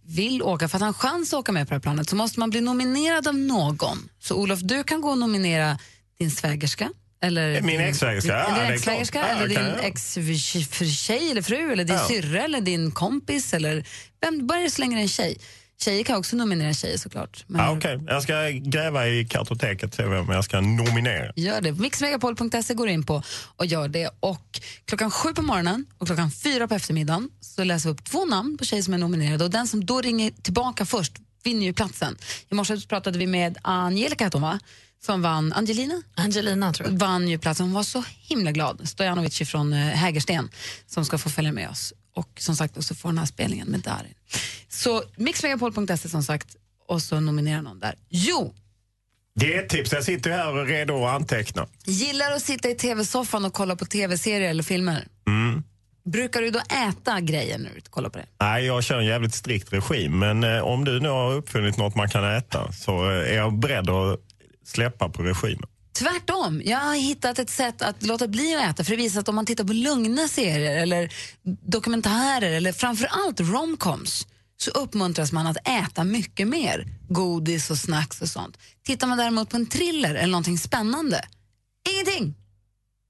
vill 0.05 0.41
åka, 0.43 0.67
för 0.67 0.77
att 0.77 0.81
ha 0.81 0.87
en 0.87 0.93
chans 0.93 1.33
att 1.33 1.39
åka 1.39 1.51
med 1.51 1.67
på 1.67 1.69
det 1.69 1.75
här 1.75 1.81
planet 1.81 2.09
så 2.09 2.15
måste 2.15 2.39
man 2.39 2.49
bli 2.49 2.61
nominerad 2.61 3.27
av 3.27 3.35
någon. 3.37 4.09
Så 4.19 4.35
Olof, 4.35 4.59
du 4.59 4.83
kan 4.83 5.01
gå 5.01 5.09
och 5.09 5.17
nominera 5.17 5.79
din 6.19 6.31
svägerska. 6.31 6.89
Eller 7.21 7.61
Min 7.61 7.77
din- 7.77 7.87
exsvägerska, 7.87 8.31
ja, 8.49 8.63
Din 8.63 8.73
exsvägerska. 8.73 9.19
Ja, 9.19 9.25
eller 9.25 9.47
din 9.47 9.79
ex-tjej 9.81 11.31
eller 11.31 11.41
fru, 11.41 11.71
eller 11.71 11.83
din 11.83 11.95
Ja. 11.95 12.07
syrra 12.07 12.43
eller 12.43 12.61
din 12.61 12.91
kompis. 12.91 13.53
Eller 13.53 13.87
vem, 14.21 14.47
bara 14.47 14.59
det 14.59 14.71
så 14.71 14.81
länge 14.81 14.95
det 14.95 14.99
är 14.99 15.03
en 15.03 15.07
tjej. 15.07 15.37
Tjejer 15.81 16.03
kan 16.03 16.17
också 16.17 16.35
nominera 16.35 16.73
tjejer 16.73 16.97
såklart. 16.97 17.43
Men 17.47 17.61
Ja, 17.61 17.71
Okej, 17.77 17.99
jag 18.07 18.23
ska 18.23 18.49
gräva 18.49 19.07
i 19.07 19.25
kartoteket 19.25 19.89
och 19.89 19.95
se 19.95 20.03
vem 20.05 20.29
jag 20.29 20.43
ska 20.43 20.61
nominera. 20.61 21.33
Gör 21.35 21.61
det. 21.61 21.71
Mixmegapol.se 21.71 22.73
går 22.73 22.87
in 22.89 23.03
på 23.05 23.23
och 23.55 23.65
gör 23.65 23.87
det. 23.87 24.09
Och 24.19 24.59
klockan 24.85 25.11
sju 25.11 25.33
på 25.33 25.41
morgonen 25.41 25.85
och 25.97 26.07
klockan 26.07 26.31
fyra 26.31 26.67
på 26.67 26.75
eftermiddagen 26.75 27.29
så 27.41 27.63
läser 27.63 27.89
vi 27.89 27.93
upp 27.93 28.03
två 28.05 28.25
namn 28.25 28.57
på 28.57 28.65
tjejer 28.65 28.83
som 28.83 28.93
är 28.93 28.97
nominerade 28.97 29.43
och 29.43 29.51
den 29.51 29.67
som 29.67 29.85
då 29.85 30.01
ringer 30.01 30.31
tillbaka 30.31 30.85
först 30.85 31.13
vinner 31.43 31.65
ju 31.65 31.73
platsen. 31.73 32.17
I 32.49 32.55
morse 32.55 32.77
pratade 32.87 33.19
vi 33.19 33.27
med 33.27 33.57
Angelica, 33.61 34.23
heter 34.23 34.39
hon, 34.39 34.49
va? 34.49 34.59
som 35.01 35.21
vann, 35.21 35.53
Angelina? 35.53 36.01
Angelina, 36.15 36.73
tror 36.73 36.89
jag. 36.89 36.97
vann 36.97 37.27
ju 37.27 37.37
platsen. 37.39 37.65
Hon 37.65 37.73
var 37.73 37.83
så 37.83 38.03
himla 38.19 38.51
glad. 38.51 38.89
Stojanovic 38.89 39.49
från 39.49 39.73
eh, 39.73 39.79
Hägersten 39.79 40.49
som 40.87 41.05
ska 41.05 41.17
få 41.17 41.29
följa 41.29 41.51
med 41.51 41.69
oss. 41.69 41.93
Och 42.19 42.29
som 42.41 42.55
sagt 42.55 42.77
också 42.77 42.95
få 42.95 43.07
den 43.07 43.17
här 43.17 43.25
spelningen 43.25 43.67
med 43.67 43.79
Darin. 43.79 44.13
Så 44.69 45.03
mixmegapol.se 45.15 46.09
som 46.09 46.23
sagt 46.23 46.55
och 46.87 47.01
så 47.01 47.19
nominera 47.19 47.61
någon 47.61 47.79
där. 47.79 47.95
Jo, 48.09 48.53
Det 49.35 49.53
är 49.53 49.63
ett 49.63 49.69
tips. 49.69 49.91
Jag 49.93 50.03
sitter 50.03 50.31
här 50.31 50.53
och 50.53 50.61
är 50.61 50.65
redo 50.65 51.05
att 51.05 51.15
anteckna. 51.15 51.67
gillar 51.85 52.31
att 52.31 52.41
sitta 52.41 52.69
i 52.69 52.75
tv-soffan 52.75 53.45
och 53.45 53.53
kolla 53.53 53.75
på 53.75 53.85
tv-serier 53.85 54.49
eller 54.49 54.63
filmer? 54.63 55.07
Mm. 55.27 55.63
Brukar 56.05 56.41
du 56.41 56.49
då 56.51 56.59
äta 56.89 57.19
grejer 57.21 57.57
när 57.57 57.71
du 57.75 57.81
kollar 57.81 58.09
på 58.09 58.17
det? 58.17 58.25
Nej, 58.41 58.65
jag 58.65 58.83
kör 58.83 58.99
en 58.99 59.05
jävligt 59.05 59.33
strikt 59.33 59.73
regim. 59.73 60.19
Men 60.19 60.43
eh, 60.43 60.59
om 60.59 60.85
du 60.85 60.99
nu 60.99 61.09
har 61.09 61.33
uppfunnit 61.33 61.77
något 61.77 61.95
man 61.95 62.09
kan 62.09 62.23
äta 62.37 62.71
så 62.71 63.09
eh, 63.11 63.31
är 63.31 63.35
jag 63.35 63.59
beredd 63.59 63.89
att 63.89 64.19
släppa 64.65 65.09
på 65.09 65.23
regimen. 65.23 65.69
Tvärtom, 65.99 66.61
jag 66.65 66.77
har 66.77 66.95
hittat 66.95 67.39
ett 67.39 67.49
sätt 67.49 67.81
att 67.81 68.03
låta 68.03 68.27
bli 68.27 68.55
att 68.55 68.69
äta 68.69 68.83
för 68.83 68.91
det 68.91 68.97
visar 68.97 69.19
att 69.19 69.29
om 69.29 69.35
man 69.35 69.45
tittar 69.45 69.63
på 69.63 69.73
lugna 69.73 70.27
serier 70.27 70.77
eller 70.77 71.13
dokumentärer 71.67 72.51
eller 72.51 72.71
framförallt 72.71 73.39
romcoms 73.39 74.27
så 74.57 74.71
uppmuntras 74.71 75.31
man 75.31 75.47
att 75.47 75.67
äta 75.67 76.03
mycket 76.03 76.47
mer 76.47 76.87
godis 77.09 77.69
och 77.69 77.77
snacks 77.77 78.21
och 78.21 78.29
sånt. 78.29 78.57
Tittar 78.83 79.07
man 79.07 79.17
däremot 79.17 79.49
på 79.49 79.57
en 79.57 79.65
thriller 79.65 80.15
eller 80.15 80.31
någonting 80.31 80.57
spännande, 80.57 81.21
ingenting. 81.89 82.35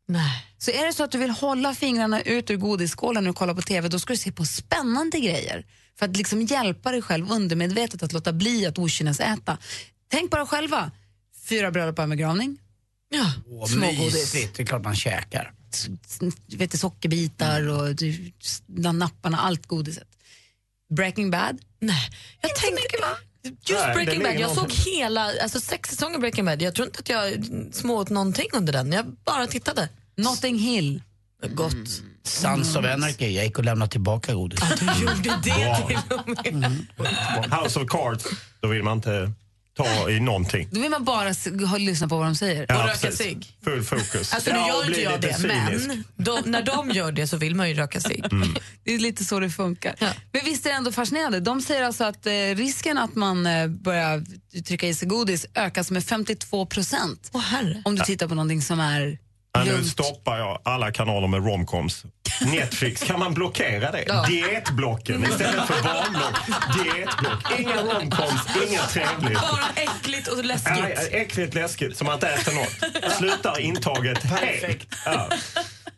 Nej. 0.07 0.45
Så 0.57 0.71
är 0.71 0.85
det 0.85 0.93
så 0.93 1.03
att 1.03 1.11
du 1.11 1.17
vill 1.17 1.31
hålla 1.31 1.73
fingrarna 1.73 2.21
ut 2.21 2.49
ur 2.49 2.57
godisskålen 2.57 3.23
du 3.23 3.33
kollar 3.33 3.53
på 3.53 3.61
TV, 3.61 3.87
då 3.87 3.99
ska 3.99 4.13
du 4.13 4.17
se 4.17 4.31
på 4.31 4.45
spännande 4.45 5.19
grejer 5.19 5.65
för 5.99 6.05
att 6.05 6.17
liksom 6.17 6.41
hjälpa 6.41 6.91
dig 6.91 7.01
själv 7.01 7.31
undermedvetet 7.31 8.03
att 8.03 8.13
låta 8.13 8.33
bli 8.33 8.65
att 8.65 8.79
okynnesäta. 8.79 9.57
Tänk 10.11 10.31
bara 10.31 10.45
själva, 10.45 10.91
fyra 11.49 11.71
bröllop 11.71 11.95
på 11.95 12.01
en 12.01 12.09
begravning, 12.09 12.57
Ja. 13.09 13.31
Åh, 13.47 13.65
Smågodis. 13.65 14.13
mysigt, 14.13 14.57
det 14.57 14.63
är 14.63 14.67
klart 14.67 14.83
man 14.83 14.95
käkar. 14.95 15.53
vet 16.47 16.71
du, 16.71 16.77
sockerbitar 16.77 17.67
och 17.69 17.95
du, 17.95 18.31
napparna, 18.93 19.37
allt 19.37 19.67
godiset. 19.67 20.07
Breaking 20.95 21.31
Bad, 21.31 21.61
Nej. 21.79 22.09
Jag 22.41 22.55
tänkte, 22.55 22.81
just 23.43 23.85
Nej, 23.85 23.93
Breaking 23.93 24.23
Bad, 24.23 24.39
jag 24.39 24.51
såg 24.51 24.71
hela, 24.71 25.31
alltså 25.41 25.59
sex 25.59 25.89
säsonger 25.89 26.19
Breaking 26.19 26.45
Bad. 26.45 26.61
Jag 26.61 26.75
tror 26.75 26.87
inte 26.87 26.99
att 26.99 27.09
jag 27.09 27.45
smååt 27.71 28.09
någonting 28.09 28.47
under 28.53 28.73
den. 28.73 28.91
Jag 28.91 29.05
bara 29.25 29.47
tittade. 29.47 29.89
Notting 30.17 30.59
Hill. 30.59 31.03
Gott. 31.53 32.01
Sons 32.23 32.75
of 32.75 32.85
Anarchy, 32.85 33.29
jag 33.31 33.45
gick 33.45 33.57
och 33.57 33.65
lämnade 33.65 33.91
tillbaka 33.91 34.33
godis. 34.33 34.59
Du 34.79 35.01
gjorde 35.01 35.39
det 35.43 35.87
till 35.87 36.17
och 36.17 36.53
med. 36.53 36.87
House 37.61 37.79
of 37.79 37.87
Cards, 37.87 38.25
då 38.59 38.67
vill 38.67 38.83
man 38.83 38.97
inte 38.97 39.31
ta 39.83 40.09
i 40.09 40.19
någonting. 40.19 40.67
Då 40.71 40.81
vill 40.81 40.89
man 40.91 41.03
bara 41.03 41.29
s- 41.29 41.47
ha, 41.69 41.77
lyssna 41.77 42.07
på 42.07 42.17
vad 42.17 42.25
de 42.27 42.35
säger. 42.35 42.65
Ja, 42.69 42.75
röka 42.87 42.97
precis. 42.97 43.17
cigg. 43.17 43.57
Full 43.63 43.83
fokus. 43.83 44.33
Alltså 44.33 44.51
nu 44.51 44.57
Ja, 44.57 44.63
och 44.65 44.69
gör 44.69 44.79
inte 44.81 44.91
bli 44.91 45.03
jag 45.03 45.13
lite 45.13 45.27
det, 45.27 45.33
cynisk. 45.69 45.87
men 45.87 46.03
de, 46.15 46.51
när 46.51 46.61
de 46.61 46.89
gör 46.91 47.11
det 47.11 47.27
så 47.27 47.37
vill 47.37 47.55
man 47.55 47.69
ju 47.69 47.75
röka 47.75 47.99
sig. 47.99 48.23
Det 48.83 48.93
är 48.95 48.99
lite 48.99 49.25
så 49.25 49.39
det 49.39 49.49
funkar. 49.49 49.95
Ja. 49.99 50.09
Men 50.31 50.41
visst 50.45 50.65
är 50.65 50.69
det 50.69 50.75
ändå 50.75 50.91
fascinerande. 50.91 51.39
De 51.39 51.61
säger 51.61 51.83
alltså 51.83 52.03
att 52.03 52.25
eh, 52.25 52.31
risken 52.55 52.97
att 52.97 53.15
man 53.15 53.45
eh, 53.45 53.67
börjar 53.67 54.23
trycka 54.63 54.87
i 54.87 54.93
sig 54.93 55.07
godis 55.07 55.45
ökas 55.55 55.91
med 55.91 56.03
52 56.05 56.65
procent 56.65 57.29
Åh 57.33 57.41
herre. 57.41 57.81
om 57.85 57.95
du 57.95 58.03
tittar 58.03 58.27
på 58.27 58.35
någonting 58.35 58.61
som 58.61 58.79
är 58.79 59.17
nu 59.65 59.83
stoppar 59.83 60.37
jag 60.37 60.61
alla 60.65 60.91
kanaler 60.91 61.27
med 61.27 61.45
romcoms. 61.45 62.03
Netflix, 62.41 63.03
kan 63.03 63.19
man 63.19 63.33
blockera 63.33 63.91
det? 63.91 64.03
Ja. 64.07 64.25
Dietblocken 64.27 65.23
istället 65.23 65.67
för 65.67 65.83
barnblock. 65.83 66.35
Dietblock. 66.83 67.59
Inga 67.59 67.75
romcoms, 67.83 68.41
inget 68.67 68.89
trevligt. 68.89 69.41
Bara 69.41 69.69
äckligt 69.75 70.27
och 70.27 70.45
läskigt. 70.45 71.09
äckligt 71.11 71.53
läskigt, 71.53 71.97
som 71.97 72.09
att 72.09 72.23
äta 72.23 72.51
något. 72.51 73.13
Slutar 73.17 73.59
intaget 73.59 74.23
helt. 74.23 74.87
Ja. 75.05 75.29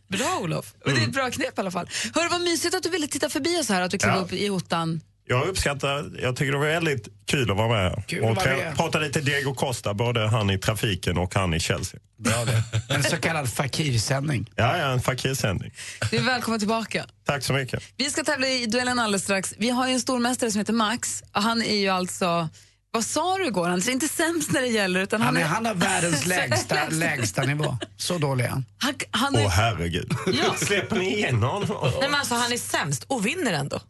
Bra 0.07 0.39
Olof. 0.41 0.73
Men 0.85 0.95
det 0.95 1.01
är 1.01 1.05
ett 1.05 1.13
bra 1.13 1.31
knep 1.31 1.57
i 1.57 1.61
alla 1.61 1.71
fall. 1.71 1.89
Hör 2.15 2.29
vad 2.29 2.41
mysigt 2.41 2.75
att 2.75 2.83
du 2.83 2.89
ville 2.89 3.07
titta 3.07 3.29
förbi 3.29 3.59
oss 3.61 3.69
här, 3.69 3.81
att 3.81 3.91
du 3.91 3.97
klev 3.97 4.13
Ja. 4.15 4.19
upp 4.21 4.33
i 4.33 4.49
ottan. 4.49 5.01
Jag 5.31 5.47
uppskattar, 5.47 6.11
jag 6.21 6.35
tycker 6.35 6.51
det 6.51 6.57
var 6.57 6.65
väldigt 6.65 7.07
kul 7.25 7.51
att 7.51 7.57
vara 7.57 7.67
med. 7.67 8.03
Kul 8.07 8.23
och 8.23 8.35
vara 8.35 8.71
prata 8.75 8.99
lite 8.99 9.21
Diego 9.21 9.53
Costa, 9.53 9.93
både 9.93 10.27
han 10.27 10.49
i 10.49 10.57
trafiken 10.57 11.17
och 11.17 11.35
han 11.35 11.53
i 11.53 11.59
Chelsea. 11.59 11.99
Bra 12.17 12.45
det. 12.45 12.93
En 12.95 13.03
så 13.03 13.17
kallad 13.17 13.53
fakirsändning. 13.53 14.49
Ja, 14.55 14.77
ja 14.77 14.85
en 14.85 15.01
fakirsändning. 15.01 15.71
Du 16.11 16.17
är 16.17 16.21
välkommen 16.21 16.59
tillbaka. 16.59 17.05
Tack 17.25 17.43
så 17.43 17.53
mycket. 17.53 17.83
Vi 17.97 18.09
ska 18.09 18.23
tävla 18.23 18.47
i 18.47 18.65
duellen 18.65 18.99
alldeles 18.99 19.23
strax. 19.23 19.53
Vi 19.57 19.69
har 19.69 19.87
ju 19.87 19.93
en 19.93 19.99
stormästare 19.99 20.51
som 20.51 20.59
heter 20.59 20.73
Max. 20.73 21.23
Och 21.35 21.41
Han 21.43 21.61
är 21.61 21.75
ju 21.75 21.89
alltså, 21.89 22.49
vad 22.91 23.05
sa 23.05 23.37
du 23.37 23.47
igår? 23.47 23.69
Han 23.69 23.79
är 23.79 23.89
inte 23.89 24.07
sämst 24.07 24.51
när 24.51 24.61
det 24.61 24.67
gäller 24.67 24.99
utan 24.99 25.21
han, 25.21 25.35
Han, 25.35 25.43
är, 25.43 25.47
han 25.47 25.65
har 25.65 25.73
världens 25.75 26.25
lägsta, 26.25 26.89
lägsta 26.89 27.41
nivå. 27.41 27.77
Så 27.97 28.17
dålig 28.17 28.45
är 28.45 28.49
han. 28.49 28.65
han, 28.77 28.93
han 29.11 29.35
Åh 29.35 29.41
är 29.41 29.49
herregud. 29.49 30.13
Släpper 30.57 30.95
ni 30.95 31.13
igenom 31.13 31.43
honom? 31.43 31.67
Nej, 31.99 32.09
men 32.09 32.19
alltså, 32.19 32.35
han 32.35 32.51
är 32.53 32.57
sämst 32.57 33.03
och 33.03 33.25
vinner 33.25 33.53
ändå. 33.53 33.81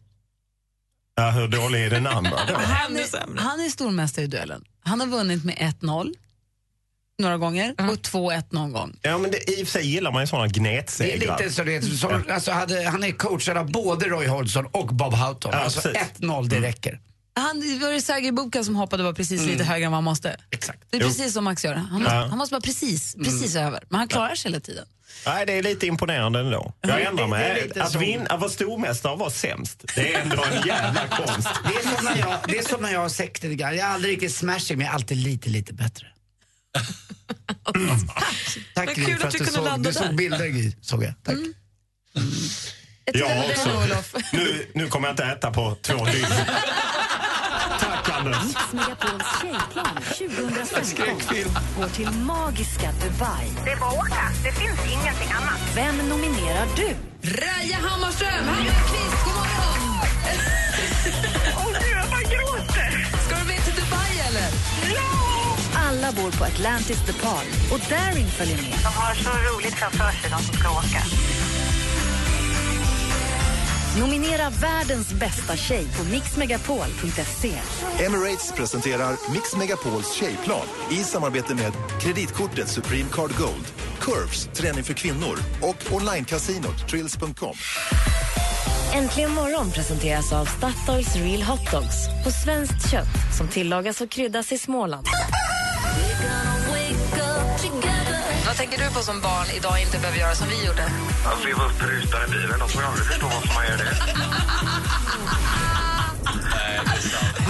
Ja, 1.14 1.30
hur 1.30 1.48
dålig 1.48 1.84
är 1.84 1.90
den 1.90 2.06
andra 2.06 2.30
då? 2.48 2.54
Han 2.58 2.96
är, 2.96 3.38
han 3.40 3.60
är 3.60 3.68
stormästare 3.68 4.24
i 4.24 4.28
duellen. 4.28 4.64
Han 4.84 5.00
har 5.00 5.06
vunnit 5.06 5.44
med 5.44 5.54
1-0 5.56 6.14
några 7.18 7.36
gånger 7.38 7.70
och 7.78 7.84
2-1 7.96 8.44
någon 8.50 8.72
gång. 8.72 8.96
Ja, 9.02 9.18
men 9.18 9.30
det, 9.30 9.50
i 9.50 9.62
och 9.62 9.66
för 9.68 9.72
sig 9.72 9.86
gillar 9.86 10.12
man 10.12 10.22
ju 10.22 10.26
sådana 10.26 10.46
Det 10.46 10.50
är 10.58 10.60
gnetsegrar. 10.60 11.38
lite 11.38 11.50
så 11.52 11.64
det 11.64 11.74
är, 11.76 11.80
som, 11.80 12.24
alltså 12.30 12.50
hade, 12.50 12.88
han 12.88 13.04
är 13.04 13.10
coachad 13.12 13.56
av 13.56 13.72
både 13.72 14.06
Roy 14.08 14.26
Hodgson 14.26 14.66
och 14.66 14.86
Bob 14.86 15.14
Houghton. 15.14 15.50
Ja, 15.54 15.58
alltså 15.58 15.80
precis. 15.80 16.02
1-0, 16.20 16.48
det 16.48 16.60
räcker. 16.60 17.00
Han 17.34 17.60
det 17.60 17.78
var 17.86 17.92
det 17.92 18.00
Sergej 18.00 18.32
Bubka 18.32 18.64
som 18.64 18.76
hoppade 18.76 19.02
bara 19.02 19.14
precis 19.14 19.46
lite 19.46 19.64
högre 19.64 19.84
än 19.86 19.92
vad 19.92 19.96
han 19.96 20.04
måste. 20.04 20.36
Exakt. 20.50 20.82
Det 20.90 20.96
är 20.96 21.00
Jo. 21.00 21.06
precis 21.08 21.32
som 21.34 21.44
Max 21.44 21.64
gör. 21.64 21.74
Han 21.74 22.02
måste, 22.02 22.14
Ja. 22.14 22.26
han 22.26 22.38
måste 22.38 22.54
vara 22.54 22.60
precis, 22.60 23.14
precis 23.14 23.56
över. 23.56 23.84
Men 23.88 23.98
han 23.98 24.08
klarar 24.08 24.34
sig 24.34 24.50
hela 24.50 24.60
tiden. 24.60 24.84
Nej, 25.26 25.46
det 25.46 25.52
är 25.52 25.62
lite 25.62 25.86
imponerande 25.86 26.40
ändå. 26.40 26.72
Jag 26.80 27.02
ändrar 27.02 27.26
mig. 27.26 27.70
Att, 27.80 27.94
vinna, 27.94 28.26
att 28.26 28.40
vara 28.40 28.50
stormästare 28.50 29.12
och 29.12 29.18
vara 29.18 29.30
sämst, 29.30 29.84
det 29.94 30.14
är 30.14 30.20
ändå 30.20 30.44
en 30.44 30.66
jävla 30.66 31.08
konst. 31.08 31.48
Det 31.64 31.88
är 31.88 31.96
som 31.96 32.04
när 32.04 32.16
jag, 32.16 32.38
det 32.48 32.58
är 32.58 32.62
som 32.62 32.82
när 32.82 32.92
jag 32.92 33.00
har 33.00 33.08
grann. 33.56 33.76
Jag 33.76 33.86
är 33.86 33.90
aldrig 33.90 34.12
riktigt 34.12 34.34
smashing, 34.34 34.78
men 34.78 34.86
jag 34.86 34.90
är 34.90 34.94
alltid 34.94 35.16
lite, 35.16 35.48
lite 35.48 35.74
bättre. 35.74 36.06
Tack 38.74 38.96
Men 38.96 39.04
Gry 39.04 39.16
för 39.16 39.28
att 39.28 39.38
du 39.38 39.46
såg, 39.46 39.82
du 39.82 39.92
såg 39.92 40.14
bilder 40.14 40.46
Gry, 40.46 40.72
såg 40.80 41.04
jag. 41.04 41.14
Tack. 41.22 41.36
Jag 43.04 43.16
Jag 43.16 43.46
på 43.46 43.52
också. 43.52 44.18
Nu, 44.32 44.66
nu 44.74 44.88
kommer 44.88 45.08
jag 45.08 45.12
inte 45.12 45.24
äta 45.24 45.50
på 45.50 45.76
två 45.82 46.04
dygn. 46.04 46.26
Anders. 48.22 48.42
Mix 48.44 48.72
Megapols 48.72 49.24
tjejplan 49.40 49.94
2015 49.94 51.06
går 51.78 51.88
till 51.88 52.10
magiska 52.10 52.88
Dubai. 53.02 53.46
Det 53.64 53.70
är 53.70 53.76
bara 53.80 53.90
att 53.90 53.98
åka. 53.98 54.24
Det 54.44 54.52
finns 54.52 54.80
ingenting 54.92 55.30
annat. 55.38 55.60
Vem 55.74 55.96
nominerar 56.08 56.66
du? 56.76 56.88
Raja 57.22 57.78
Hammarström, 57.86 58.44
Hammarkvist, 58.48 59.18
god 59.24 59.34
morgon! 59.34 59.82
Åh 61.56 61.72
gud, 61.72 61.96
jag 62.00 62.08
bara 62.10 62.22
gråter. 62.34 62.90
Ska 63.26 63.36
du 63.36 63.44
med 63.44 63.64
till 63.64 63.74
Dubai 63.74 64.12
eller? 64.28 64.48
Alla 65.88 66.12
bor 66.12 66.30
på 66.38 66.44
Atlantis 66.44 67.06
The 67.06 67.12
Palm 67.12 67.48
och 67.72 67.80
Darin 67.90 68.28
följer 68.28 68.56
med. 68.56 68.72
De 68.86 68.92
har 69.02 69.14
så 69.14 69.30
roligt 69.30 69.74
framför 69.74 70.12
sig, 70.20 70.30
de 70.30 70.42
som 70.42 70.54
ska 70.56 70.70
åka. 70.70 71.02
Nominera 74.00 74.50
världens 74.50 75.12
bästa 75.12 75.56
tjej 75.56 75.86
på 75.98 76.04
mixmegapol.se. 76.04 77.52
Emirates 78.04 78.52
presenterar 78.52 79.32
Mix 79.32 79.56
Megapols 79.56 80.12
tjejplan 80.12 80.66
i 80.90 80.94
samarbete 80.94 81.54
med 81.54 81.72
kreditkortet 82.00 82.68
Supreme 82.68 83.08
Card 83.12 83.30
Gold, 83.38 83.66
Curves, 84.00 84.44
träning 84.54 84.84
för 84.84 84.94
kvinnor 84.94 85.38
och 85.60 85.92
onlinecasinot 85.92 86.88
Trills.com. 86.88 87.54
Äntligen 88.94 89.30
morgon 89.30 89.70
presenteras 89.70 90.32
av 90.32 90.44
Statoils 90.44 91.16
Real 91.16 91.42
Hot 91.42 91.70
Dogs 91.70 92.24
på 92.24 92.30
svenskt 92.30 92.90
kött 92.90 93.36
som 93.38 93.48
tillagas 93.48 94.00
och 94.00 94.10
kryddas 94.10 94.52
i 94.52 94.58
Småland. 94.58 95.06
Vad 98.52 98.58
tänker 98.58 98.78
du 98.78 98.94
på 98.94 99.00
som 99.00 99.20
barn 99.20 99.46
idag 99.56 99.80
inte 99.80 99.98
behöver 99.98 100.18
göra 100.18 100.34
som 100.34 100.48
vi 100.48 100.66
gjorde? 100.66 100.84
Att 101.26 101.44
leva 101.44 101.64
upp 101.64 101.82
rusade 101.82 102.26
bilen, 102.30 102.58
de 102.58 102.68
får 102.68 102.82
aldrig 102.82 103.06
förstå 103.06 103.26
varför 103.26 103.54
man 103.54 103.64
gör 103.66 103.76
det. 103.76 103.94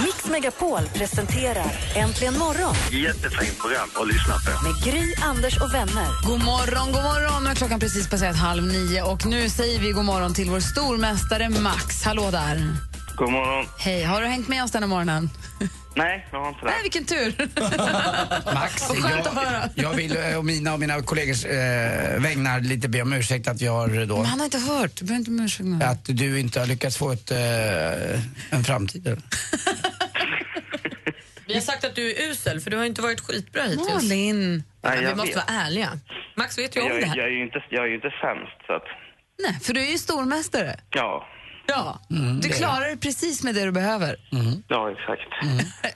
Mix 0.05 0.27
Megapol 0.27 0.81
presenterar 0.95 1.73
Äntligen 1.95 2.39
morgon 2.39 2.75
Jättefint 2.91 3.59
program 3.59 3.89
att 3.95 4.09
lyssna 4.09 4.35
på. 4.35 4.65
med 4.65 4.85
Gry, 4.85 5.15
Anders 5.23 5.57
och 5.61 5.75
vänner. 5.75 6.27
God 6.27 6.45
morgon, 6.45 6.93
god 6.93 7.03
morgon. 7.03 7.55
Klockan 7.55 7.81
precis 7.81 8.11
passerat 8.11 8.37
halv 8.37 8.65
nio 8.67 9.03
och 9.03 9.27
nu 9.27 9.49
säger 9.49 9.79
vi 9.79 9.93
god 9.93 10.05
morgon 10.05 10.35
till 10.35 10.51
vår 10.51 10.61
stormästare 10.61 11.49
Max. 11.49 12.05
Hallå 12.05 12.31
där. 12.31 12.77
God 13.17 13.31
morgon. 13.31 13.67
Hej, 13.79 14.03
har 14.05 14.21
du 14.21 14.27
hängt 14.27 14.49
med 14.49 14.65
oss 14.65 14.71
den 14.71 14.83
här 14.83 14.89
morgonen? 14.89 15.31
Nej, 15.95 16.27
jag 16.33 16.41
har 16.41 16.49
inte 16.49 16.65
Nej, 16.65 16.75
det. 16.77 16.83
vilken 16.83 17.05
tur. 17.05 17.35
Max, 18.55 18.89
Vad 18.89 18.99
skönt 18.99 19.27
att 19.27 19.35
höra. 19.35 19.69
jag, 19.75 19.91
vill 19.95 20.17
eh, 20.17 20.37
och 20.39 20.45
mina 20.45 20.73
och 20.75 20.81
mina 20.81 21.03
kollegors 21.03 21.45
eh, 21.45 22.21
vägnar 22.21 22.61
lite 22.61 22.89
be 22.89 23.03
om 23.03 23.13
ursäkt 23.13 23.49
att 23.49 23.61
jag 23.61 23.73
har 23.73 24.07
då 24.07 24.17
Men 24.17 24.27
han 24.27 24.39
har 24.41 24.45
inte 24.45 24.59
hört. 24.59 24.97
Du 24.97 25.05
behöver 25.05 25.19
inte 25.19 25.31
be 25.31 25.39
om 25.39 25.45
ursäkt 25.45 25.65
nu. 25.67 25.85
att 25.85 26.05
du 26.05 26.41
inte 26.41 26.61
har 26.61 26.67
lyckats 26.67 26.97
få 26.97 27.13
ett, 27.13 27.31
eh, 27.31 27.39
en 28.51 28.65
framtid. 28.65 29.23
Vi 31.47 31.55
har 31.55 31.61
sagt 31.61 31.85
att 31.85 31.95
du 31.95 32.11
är 32.11 32.31
usel 32.31 32.61
för 32.61 32.71
du 32.71 32.77
har 32.77 32.85
inte 32.85 33.03
varit 33.03 33.21
skitbra 33.21 33.63
hittills. 33.63 33.89
Malin. 33.89 34.53
Nej, 34.83 34.97
Men 34.97 35.05
vi 35.09 35.15
måste 35.15 35.27
vet. 35.39 35.49
vara 35.49 35.61
ärliga. 35.61 35.99
Max 36.37 36.59
vet 36.59 36.77
ju 36.77 36.81
om 36.81 36.87
Jag, 36.89 36.97
det 36.97 37.03
är- 37.03 37.07
här. 37.07 37.17
jag, 37.17 37.27
är 37.27 37.31
ju 37.31 37.43
inte, 37.43 37.63
jag 37.71 37.85
är 37.85 37.89
ju 37.89 37.95
inte 37.95 38.11
sämst, 38.21 38.67
så 38.67 38.73
att... 38.73 38.83
Nej, 39.43 39.61
för 39.63 39.73
du 39.75 39.81
är 39.87 39.91
ju 39.91 39.99
stormästare. 39.99 40.77
Ja. 40.91 41.27
Ja, 41.77 42.01
Mm, 42.11 42.41
du 42.41 42.49
klarar 42.49 42.81
dig 42.81 42.97
precis 42.97 43.43
med 43.43 43.55
det 43.55 43.65
du 43.65 43.73
behöver. 43.73 44.17
Ja, 44.69 44.91
exakt. 44.91 45.23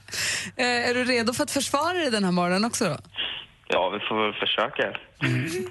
Eh, 0.56 0.66
är 0.90 0.94
du 0.94 1.04
redo 1.04 1.32
för 1.32 1.42
att 1.44 1.50
försvara 1.50 1.92
dig 1.92 2.10
den 2.10 2.24
här 2.24 2.30
morgonen 2.32 2.64
också 2.64 2.84
då? 2.84 2.96
Ja, 3.68 3.90
vi 3.90 3.98
får 4.08 4.24
väl 4.24 4.34
försöka. 4.34 4.98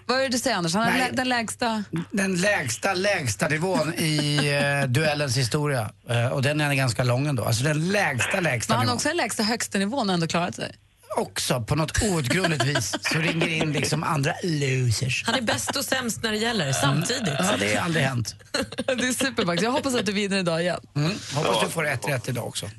Vad 0.05 0.17
är 0.17 0.21
det 0.23 0.29
du 0.29 0.37
säger 0.37 0.57
Anders? 0.57 0.73
Han 0.75 0.93
lä- 0.97 1.09
den 1.13 1.29
lägsta... 1.29 1.83
Den 2.11 2.35
lägsta, 2.35 2.93
lägsta 2.93 3.47
nivån 3.47 3.93
i 3.93 4.37
eh, 4.83 4.87
duellens 4.89 5.37
historia. 5.37 5.89
Eh, 6.09 6.27
och 6.33 6.41
den 6.41 6.61
är 6.61 6.73
ganska 6.73 7.03
lång 7.03 7.27
ändå. 7.27 7.43
Alltså 7.43 7.63
den 7.63 7.91
lägsta, 7.91 8.39
lägsta 8.39 8.73
Men 8.73 8.77
han 8.77 8.79
har 8.79 8.83
nivån. 8.85 8.95
också 8.95 9.07
den 9.07 9.17
lägsta 9.17 9.43
högsta 9.43 9.77
nivån 9.77 10.09
och 10.09 10.13
ändå 10.13 10.27
klarat 10.27 10.55
sig. 10.55 10.75
Också 11.17 11.61
på 11.61 11.75
något 11.75 12.03
outgrundligt 12.03 12.63
vis 12.63 12.95
så 13.01 13.19
ringer 13.19 13.47
in 13.47 13.71
liksom 13.71 14.03
andra 14.03 14.33
losers. 14.43 15.23
Han 15.25 15.35
är 15.35 15.41
bäst 15.41 15.75
och 15.75 15.85
sämst 15.85 16.23
när 16.23 16.31
det 16.31 16.37
gäller, 16.37 16.73
samtidigt. 16.73 17.33
Ja, 17.39 17.55
det 17.59 17.75
har 17.75 17.85
aldrig 17.85 18.03
hänt. 18.03 18.35
Det 18.87 19.07
är 19.07 19.13
superbax. 19.13 19.63
Jag 19.63 19.71
hoppas 19.71 19.95
att 19.95 20.05
du 20.05 20.11
vinner 20.11 20.37
idag 20.37 20.61
igen. 20.61 20.79
Mm. 20.95 21.11
Hoppas 21.35 21.63
du 21.63 21.69
får 21.69 21.87
ett 21.87 22.07
rätt 22.07 22.29
idag 22.29 22.47
också. 22.47 22.69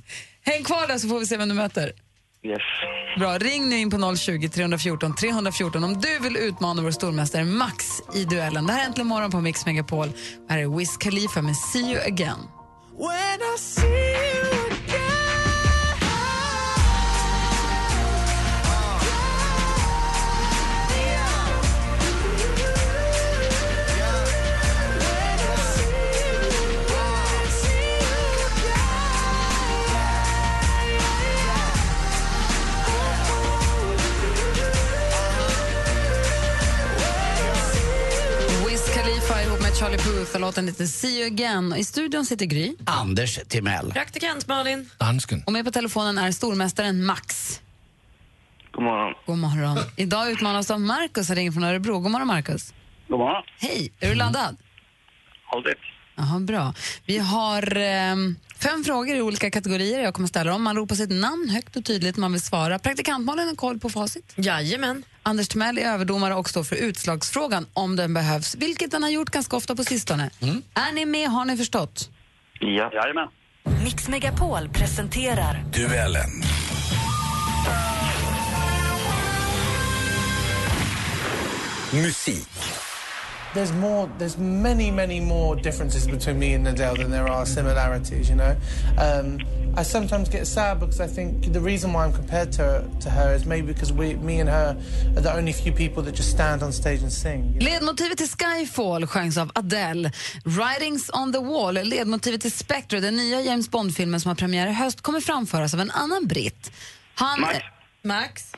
Häng 0.43 0.65
kvar 0.65 0.87
där 0.87 0.99
så 0.99 1.09
får 1.09 1.19
vi 1.19 1.27
se 1.27 1.37
vem 1.37 1.49
du 1.49 1.55
möter. 1.55 1.93
Yes. 2.43 2.63
Bra, 3.19 3.39
ring 3.39 3.69
nu 3.69 3.77
in 3.79 3.91
på 3.91 4.17
020 4.17 4.49
314 4.49 5.15
314 5.15 5.85
om 5.85 6.01
du 6.01 6.19
vill 6.19 6.37
utmana 6.37 6.83
vår 6.83 6.91
stormästare 6.91 7.45
Max 7.45 7.85
i 8.15 8.25
duellen. 8.25 8.67
Det 8.67 8.73
här 8.73 8.83
är 8.83 8.87
Äntligen 8.87 9.07
morgon 9.07 9.31
på 9.31 9.41
Mix 9.41 9.67
Megapol. 9.67 10.09
Här 10.49 10.59
är 10.59 10.79
Wiz 10.79 10.97
Khalifa 10.97 11.43
med 11.43 11.57
See 11.57 11.93
you 11.93 12.01
again. 12.01 12.39
Charlie 39.79 39.99
Puth 39.99 40.35
och 40.35 40.41
låten 40.41 40.69
heter 40.69 40.87
See 40.87 41.19
you 41.19 41.27
again. 41.27 41.75
I 41.77 41.85
studion 41.85 42.25
sitter 42.25 42.47
Gry 42.47 42.75
Anders 42.85 43.39
Timell. 43.49 43.93
Praktikant 43.93 44.47
Malin. 44.47 44.91
Dansken. 44.99 45.43
och 45.47 45.53
med 45.53 45.65
på 45.65 45.71
telefonen 45.71 46.19
är 46.19 46.33
stormästaren 46.33 47.05
Max. 47.05 47.61
God 48.73 48.85
morgon. 48.85 49.15
God 49.27 49.39
morgon. 49.39 49.79
Idag 49.97 50.31
utmanas 50.31 50.71
av 50.71 50.81
Markus 50.81 51.27
som 51.27 51.37
ringer 51.37 51.53
från 51.53 51.65
Örebro. 51.65 51.99
God 51.99 52.11
morgon 52.11 52.27
Markus. 52.29 52.75
God 53.09 53.19
morgon. 53.19 53.43
Hej, 53.61 53.93
är 54.01 54.09
du 54.09 54.15
laddad? 54.15 54.57
Alltid. 55.53 55.75
Jaha, 56.17 56.41
bra. 56.41 56.75
Vi 57.07 57.19
har 57.19 57.77
ehm, 57.77 58.37
fem 58.59 58.85
frågor 58.85 59.17
i 59.17 59.23
olika 59.23 59.51
kategorier. 59.51 60.01
Jag 60.01 60.15
kommer 60.15 60.29
ställa 60.29 60.51
dem. 60.51 60.63
Man 60.63 60.77
ropar 60.77 60.95
sitt 60.95 61.11
namn 61.11 61.49
högt 61.49 61.77
och 61.77 61.85
tydligt 61.85 62.17
man 62.17 62.33
vill 62.33 62.41
svara. 62.41 62.79
Praktikantmalen 62.79 63.49
har 63.49 63.55
koll 63.55 63.79
på 63.79 63.89
facit. 63.91 64.33
Jajamän. 64.37 65.03
Anders 65.23 65.49
Timell 65.49 65.79
är 65.79 65.83
överdomare 65.83 66.35
och 66.35 66.49
står 66.51 66.65
för 66.65 66.77
utslagsfrågan 66.77 67.67
om 67.73 67.97
den 67.97 68.15
behövs, 68.15 68.55
vilket 68.55 68.91
den 68.91 69.03
har 69.03 69.11
gjort 69.11 69.31
ganska 69.31 69.57
ofta 69.57 69.77
på 69.77 69.85
sistone. 69.85 70.31
Är 70.75 70.93
ni 70.93 71.07
med? 71.07 71.29
Har 71.29 71.45
ni 71.45 71.57
förstått? 71.57 72.11
Ja. 72.61 72.91
Jajamän. 72.93 73.29
Mix 73.85 74.09
Megapol 74.09 74.69
presenterar 74.69 75.65
Duellen. 75.73 76.31
Musik. 81.93 82.86
There's 83.57 83.73
more 83.73 84.09
there's 84.19 84.37
many 84.39 84.91
many 84.91 85.19
more 85.19 85.57
differences 85.57 86.07
between 86.07 86.39
me 86.39 86.53
and 86.55 86.69
Adele 86.69 86.97
than 86.97 87.11
there 87.11 87.29
are 87.29 87.47
similarities 87.47 88.29
you 88.29 88.37
know 88.37 88.55
um, 88.99 89.39
I 89.79 89.83
sometimes 89.83 90.29
get 90.29 90.47
sad 90.47 90.81
because 90.81 91.01
I 91.01 91.07
think 91.07 91.53
the 91.53 91.61
reason 91.61 91.93
why 91.93 92.05
I'm 92.05 92.13
compared 92.13 92.53
to 92.53 92.85
to 93.01 93.11
her 93.11 93.35
is 93.35 93.45
maybe 93.47 93.73
because 93.73 93.93
we 93.93 94.15
me 94.17 94.41
and 94.41 94.49
her 94.49 94.77
are 95.17 95.23
the 95.23 95.35
only 95.39 95.53
few 95.53 95.73
people 95.73 96.03
that 96.03 96.15
just 96.17 96.31
stand 96.31 96.63
on 96.63 96.73
stage 96.73 97.03
and 97.03 97.13
sing 97.13 97.57
Ledmotivet 97.61 98.17
till 98.17 98.29
Skyfall 98.29 99.07
sjöngs 99.07 99.39
av 99.39 99.51
Adele. 99.55 100.11
Writings 100.45 101.11
on 101.11 101.33
the 101.33 101.41
wall, 101.41 101.75
ledmotivet 101.75 102.41
till 102.41 102.53
Spectre, 102.53 103.01
den 103.01 103.17
nya 103.17 103.41
James 103.41 103.71
Bond-filmen 103.71 104.21
som 104.21 104.29
har 104.29 104.35
premiär 104.35 104.67
i 104.67 104.73
höst, 104.73 105.01
kommer 105.01 105.21
framföras 105.21 105.75
av 105.75 105.81
en 105.81 105.91
annan 105.91 106.27
britt. 106.27 106.73
Han... 107.15 107.41
Max. 107.41 107.65
Max. 108.03 108.53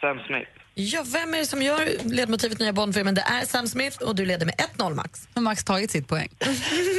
Sam 0.00 0.18
Smith. 0.26 0.57
Ja, 0.80 1.04
vem 1.06 1.34
är 1.34 1.38
det 1.38 1.46
som 1.46 1.62
gör 1.62 1.90
ledmotivet 2.04 2.58
nya 2.58 2.72
Bondfilmen? 2.72 3.14
Det 3.14 3.20
är 3.20 3.46
Sam 3.46 3.68
Smith 3.68 4.02
och 4.02 4.14
du 4.14 4.24
leder 4.24 4.46
med 4.46 4.54
1-0 4.76 4.94
Max. 4.94 5.28
Har 5.34 5.42
Max 5.42 5.64
tagit 5.64 5.90
sitt 5.90 6.08
poäng? 6.08 6.28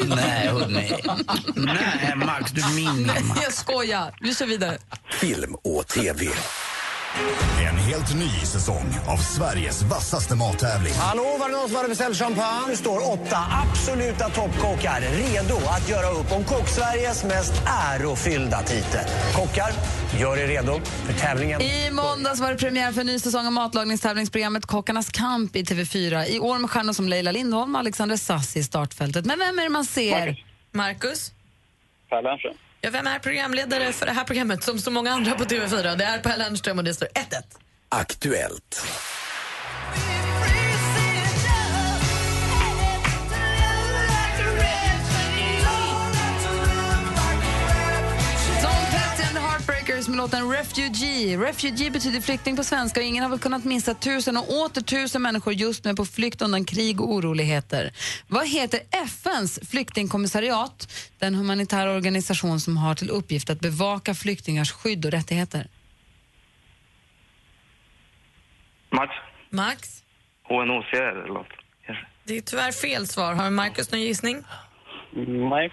Nej, 0.06 0.48
hörni. 0.48 0.92
Nej, 1.56 2.16
Max, 2.16 2.52
du 2.52 2.62
är 2.62 2.76
min 2.76 3.08
Max. 3.08 3.22
Jag 3.44 3.54
skojar. 3.54 4.16
Vi 4.22 4.36
kör 4.36 4.46
vidare. 4.46 4.78
Film 5.12 5.56
och 5.56 5.88
TV. 5.88 6.26
En 7.70 7.78
helt 7.78 8.16
ny 8.16 8.30
säsong 8.30 8.98
av 9.08 9.18
Sveriges 9.18 9.82
vassaste 9.84 10.36
mattävling. 10.36 10.94
Hallå, 10.94 11.38
var 11.40 11.50
det 11.50 11.56
någon 11.58 11.68
som 11.68 11.76
hade 11.76 11.90
beställt 11.90 12.18
champagne? 12.18 12.72
Det 12.72 12.78
står 12.78 13.12
åtta 13.12 13.38
absoluta 13.64 14.30
toppkockar 14.30 15.02
redo 15.02 15.56
att 15.56 15.90
göra 15.90 16.10
upp 16.10 16.32
om 16.32 16.44
kock-Sveriges 16.44 17.24
mest 17.24 17.54
ärofyllda 17.66 18.62
titel. 18.62 19.06
Kockar, 19.36 19.72
gör 20.20 20.38
er 20.38 20.48
redo 20.48 20.80
för 21.06 21.14
tävlingen. 21.14 21.62
I 21.62 21.92
måndags 21.92 22.40
var 22.40 22.52
det 22.52 22.58
premiär 22.58 22.92
för 22.92 23.02
en 23.02 23.08
ny 23.08 23.20
säsong 23.20 23.46
av 23.46 23.54
matlagningstävlingsprogrammet 23.54 24.66
Kockarnas 24.66 25.10
kamp 25.10 25.56
i 25.56 25.64
TV4. 25.64 26.26
I 26.26 26.40
år 26.40 26.58
med 26.58 26.70
stjärnor 26.70 26.94
som 26.94 27.10
Leila 27.10 27.32
Lindholm 27.32 27.76
och 27.76 27.80
Alexander 27.80 28.18
Sass 28.18 28.58
i 28.58 28.64
startfältet. 28.64 29.26
Men 29.26 29.40
vem 29.40 29.60
är 29.60 29.64
det 29.64 29.70
man 29.70 29.86
ser? 29.86 30.44
Marcus? 30.72 31.32
Per 32.10 32.22
Lernström. 32.22 32.54
Ja, 32.82 32.90
vem 32.90 33.08
är 33.08 33.20
programledare 33.20 33.94
för 33.94 34.06
det 34.06 34.12
här 34.12 34.24
programmet 34.24 34.64
som 34.64 34.80
så 34.80 34.92
många 34.92 35.12
andra 35.12 35.36
på 35.36 35.44
TV4? 35.44 35.96
Det 35.96 36.04
är 36.04 36.20
Per 36.20 36.38
Lernström 36.38 36.78
och 36.78 36.84
det 36.84 36.94
står 36.94 37.06
1-1. 37.08 37.12
Aktuellt. 37.90 38.86
Låten 50.20 50.52
Refugee. 50.52 51.38
Refugee 51.38 51.92
betyder 51.92 52.22
flykting 52.22 52.56
på 52.56 52.64
svenska 52.64 53.00
och 53.00 53.06
ingen 53.06 53.24
har 53.24 53.30
väl 53.30 53.40
kunnat 53.40 53.66
missa 53.66 53.94
tusen 53.94 54.38
och 54.38 54.50
åter 54.50 54.82
tusen 54.82 55.22
människor 55.22 55.54
just 55.54 55.86
nu 55.86 55.96
på 55.96 56.06
flykt 56.06 56.42
undan 56.42 56.66
krig 56.66 57.02
och 57.02 57.12
oroligheter. 57.12 57.92
Vad 58.28 58.48
heter 58.48 58.80
FNs 59.06 59.60
flyktingkommissariat, 59.72 60.88
den 61.20 61.36
humanitära 61.36 61.92
organisation 61.92 62.60
som 62.60 62.78
har 62.78 62.96
till 62.96 63.10
uppgift 63.10 63.50
att 63.50 63.60
bevaka 63.60 64.14
flyktingars 64.14 64.72
skydd 64.72 65.06
och 65.06 65.12
rättigheter? 65.12 65.68
Max. 68.92 69.12
Max? 69.50 70.04
HNHCR 70.44 71.24
eller 71.24 71.34
något. 71.34 71.54
Det 72.24 72.38
är 72.38 72.42
tyvärr 72.42 72.72
fel 72.72 73.08
svar. 73.08 73.34
Har 73.34 73.50
Marcus 73.50 73.92
någon 73.92 74.02
gissning? 74.02 74.44
Nej. 75.50 75.72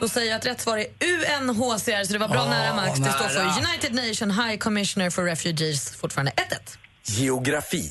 Då 0.00 0.08
säger 0.08 0.30
jag 0.30 0.38
att 0.38 0.46
rätt 0.46 0.60
svar 0.60 0.78
är 0.78 0.86
UNHCR, 1.00 2.04
så 2.04 2.12
det 2.12 2.18
var 2.18 2.28
bra 2.28 2.42
Åh, 2.42 2.50
nära 2.50 2.74
Max. 2.74 2.98
Det 2.98 3.12
står 3.12 3.28
för 3.28 3.40
United 3.40 3.94
Nation 3.94 4.30
High 4.30 4.58
Commissioner 4.58 5.10
for 5.10 5.24
Refugees, 5.24 5.90
fortfarande 5.90 6.32
1-1. 6.32 6.76
Geografi. 7.04 7.90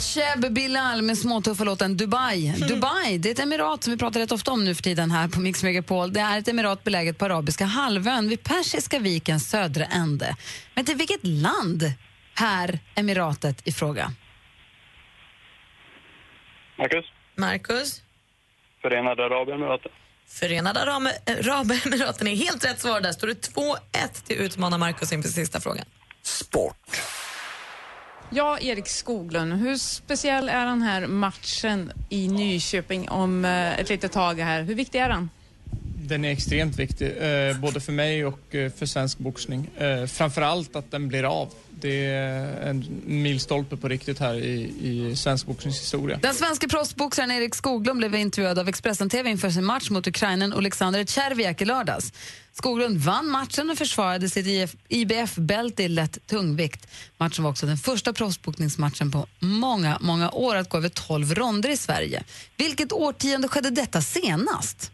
Cheb 0.00 0.52
Bilal 0.52 1.02
med 1.02 1.18
småtuffa 1.18 1.64
låten 1.64 1.96
Dubai. 1.96 2.54
Dubai 2.68 3.18
det 3.18 3.28
är 3.28 3.32
ett 3.32 3.38
emirat 3.38 3.84
som 3.84 3.92
vi 3.92 3.98
pratar 3.98 4.20
rätt 4.20 4.32
ofta 4.32 4.50
om 4.50 4.64
nu 4.64 4.74
för 4.74 4.82
tiden 4.82 5.10
här 5.10 5.28
på 5.28 5.40
Mix 5.40 5.62
Megapol. 5.62 6.12
Det 6.12 6.20
är 6.20 6.38
ett 6.38 6.48
emirat 6.48 6.84
beläget 6.84 7.18
på 7.18 7.24
arabiska 7.24 7.64
halvön 7.64 8.28
vid 8.28 8.42
Persiska 8.42 8.98
vikens 8.98 9.50
södra 9.50 9.84
ände. 9.84 10.36
Men 10.74 10.84
till 10.84 10.96
vilket 10.96 11.26
land 11.26 11.92
här 12.34 12.78
emiratet 12.94 13.68
i 13.68 13.72
fråga? 13.72 14.12
Marcus. 16.78 17.04
Marcus? 17.36 18.02
Förenade 18.82 19.24
Arabemiraten. 19.24 19.90
Förenade 20.28 20.80
Arab- 20.80 21.12
Arabemiraten 21.26 22.26
är 22.26 22.36
helt 22.36 22.64
rätt 22.64 22.80
svar. 22.80 23.00
Där 23.00 23.12
står 23.12 23.26
det 23.28 23.54
2-1 23.54 23.76
till 24.26 24.36
utmanar 24.36 24.78
Marcus 24.78 25.12
inför 25.12 25.28
sista 25.28 25.60
frågan. 25.60 25.84
Sport. 26.22 27.00
Ja, 28.30 28.58
Erik 28.60 28.88
Skoglund, 28.88 29.52
hur 29.52 29.76
speciell 29.76 30.48
är 30.48 30.66
den 30.66 30.82
här 30.82 31.06
matchen 31.06 31.92
i 32.08 32.28
Nyköping 32.28 33.08
om 33.08 33.44
eh, 33.44 33.78
ett 33.80 33.88
litet 33.88 34.12
tag 34.12 34.40
här? 34.40 34.62
Hur 34.62 34.74
viktig 34.74 34.98
är 34.98 35.08
den? 35.08 35.30
Den 36.08 36.24
är 36.24 36.30
extremt 36.30 36.78
viktig, 36.78 37.06
eh, 37.06 37.58
både 37.60 37.80
för 37.80 37.92
mig 37.92 38.24
och 38.24 38.54
eh, 38.54 38.72
för 38.72 38.86
svensk 38.86 39.18
boxning. 39.18 39.70
Eh, 39.76 40.06
framförallt 40.06 40.76
att 40.76 40.90
den 40.90 41.08
blir 41.08 41.24
av. 41.24 41.48
det 41.80 42.06
är 42.06 42.68
en 42.70 42.84
milstolpe 43.06 43.76
på 43.76 43.88
riktigt 43.88 44.18
här 44.18 44.34
i, 44.34 44.72
i 44.80 45.16
svensk 45.16 45.46
boxningshistoria. 45.46 46.18
Den 46.22 46.34
svenska 46.34 46.68
proffsboxaren 46.68 47.30
Erik 47.30 47.54
Skoglund 47.54 47.98
blev 47.98 48.14
intervjuad 48.14 48.58
av 48.58 48.68
Expressen 48.68 49.08
TV 49.08 49.30
inför 49.30 49.50
sin 49.50 49.64
match 49.64 49.90
mot 49.90 50.06
Ukrainen 50.06 50.52
Alexander 50.52 51.04
Tjerviak 51.04 51.62
i 51.62 51.64
lördags. 51.64 52.12
Skoglund 52.58 52.98
vann 52.98 53.30
matchen 53.30 53.70
och 53.70 53.78
försvarade 53.78 54.28
sitt 54.28 54.76
IBF-bälte 54.88 55.82
i 55.82 55.88
lätt 55.88 56.26
tungvikt. 56.26 56.88
Matchen 57.18 57.44
var 57.44 57.50
också 57.50 57.66
den 57.66 57.76
första 57.76 58.12
proffsboxningsmatchen 58.12 59.10
på 59.10 59.26
många, 59.38 59.98
många 60.00 60.30
år 60.30 60.56
att 60.56 60.68
gå 60.68 60.78
över 60.78 60.88
12 60.88 61.34
ronder 61.34 61.68
i 61.68 61.76
Sverige. 61.76 62.24
Vilket 62.56 62.92
årtionde 62.92 63.48
skedde 63.48 63.70
detta 63.70 64.00
senast? 64.00 64.92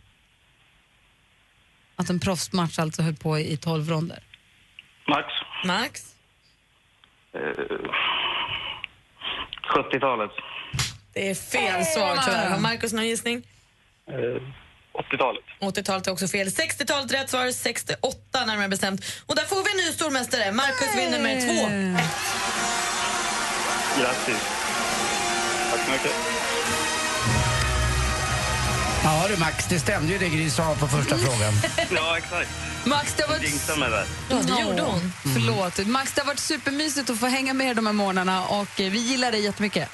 Att 1.97 2.11
en 2.11 2.21
proffsmatch 2.21 2.79
alltså 2.79 3.03
höll 3.03 3.15
på 3.17 3.39
i 3.39 3.57
12 3.57 3.89
ronder. 3.89 4.23
Max. 5.09 5.27
Max? 5.65 6.15
Eh, 7.35 7.41
70-talet. 9.77 10.31
Det 11.13 11.31
är 11.31 11.35
fel 11.35 11.85
svar 11.85 12.17
tyvärr. 12.25 12.51
Har 12.51 12.59
Markus 12.59 12.93
någon 12.93 13.07
gissning? 13.07 13.47
Eh, 14.11 14.43
80-talet. 14.95 15.45
80-talet 15.61 16.07
är 16.07 16.11
också 16.13 16.29
fel. 16.29 16.49
60-talet 16.49 17.13
rätt 17.13 17.31
svar, 17.31 17.51
68 17.51 18.45
närmare 18.47 18.69
bestämt. 18.69 19.05
Och 19.27 19.37
där 19.37 19.45
får 19.45 19.65
vi 19.65 19.71
en 19.71 19.87
ny 19.87 19.93
stormästare. 19.93 20.53
Markus 20.53 20.97
vinner 20.97 21.19
med 21.19 21.41
två. 21.41 21.69
Grattis. 24.01 24.43
Tack 25.71 25.85
så 25.85 25.91
mycket. 25.91 26.13
Ja 29.05 29.25
du 29.29 29.37
Max, 29.37 29.67
det 29.69 29.79
stämde 29.79 30.13
ju 30.13 30.19
det 30.19 30.29
Gry 30.29 30.51
sa 30.51 30.75
på 30.75 30.89
första 30.89 31.19
frågan. 31.19 31.53
Ja, 31.91 32.19
exakt. 32.19 32.51
Max, 32.85 33.15
det 33.15 33.23
har 33.23 33.31
varit... 33.31 33.79
mig 33.79 33.91
där. 33.91 34.05
Ja, 34.31 34.37
det 34.37 34.63
gjorde 34.63 34.83
hon. 34.83 35.13
Förlåt. 35.35 35.87
Max, 35.87 36.13
det 36.15 36.21
har 36.21 36.27
varit 36.27 36.39
supermysigt 36.39 37.11
att 37.11 37.19
få 37.19 37.27
hänga 37.27 37.55
med 37.55 37.71
er 37.71 37.75
de 37.75 37.87
här 37.87 37.93
morgnarna 37.93 38.47
och 38.47 38.81
eh, 38.81 38.91
vi 38.91 38.99
gillar 38.99 39.33
dig 39.33 39.45
jättemycket. 39.45 39.89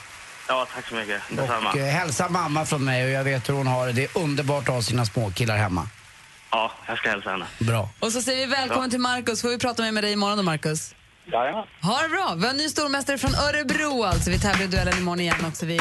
Ja, 0.51 0.67
tack 0.75 0.89
så 0.89 0.95
mycket. 0.95 1.23
Detsamma. 1.29 1.71
Och 1.71 1.77
eh, 1.77 1.87
hälsa 1.87 2.29
mamma 2.29 2.67
från 2.67 2.85
mig 2.85 3.05
och 3.05 3.11
jag 3.11 3.25
vet 3.25 3.49
hur 3.49 3.55
hon 3.55 3.67
har 3.67 3.87
det. 3.87 3.93
Det 3.93 4.05
är 4.05 4.19
underbart 4.19 4.69
att 4.69 4.75
ha 4.75 4.83
sina 4.83 5.05
småkillar 5.07 5.57
hemma. 5.57 5.89
Ja, 6.51 6.73
jag 6.87 6.99
ska 6.99 7.11
hälsa 7.11 7.31
henne. 7.31 7.47
Bra. 7.59 7.89
Och 8.01 8.13
så 8.13 8.23
säger 8.23 8.47
vi 8.47 8.53
välkommen 8.53 8.91
till 8.91 9.01
Markus. 9.01 9.43
Får 9.43 9.49
vi 9.49 9.59
prata 9.59 9.83
med, 9.83 9.95
med 9.95 10.05
dig 10.05 10.13
imorgon 10.13 10.37
då, 10.37 10.43
Markus? 10.43 10.95
Jajamän. 11.33 11.65
Ha 11.83 12.03
det 12.03 12.09
bra. 12.09 12.35
Vi 12.37 12.43
har 12.43 12.51
en 12.51 12.57
ny 12.57 12.69
stormästare 12.69 13.19
från 13.19 13.35
Örebro 13.35 14.05
alltså. 14.05 14.31
Vi 14.31 14.39
tävlar 14.39 14.65
i 14.65 14.67
duellen 14.67 14.99
imorgon 14.99 15.21
igen 15.21 15.45
också. 15.49 15.67
Vi, 15.67 15.81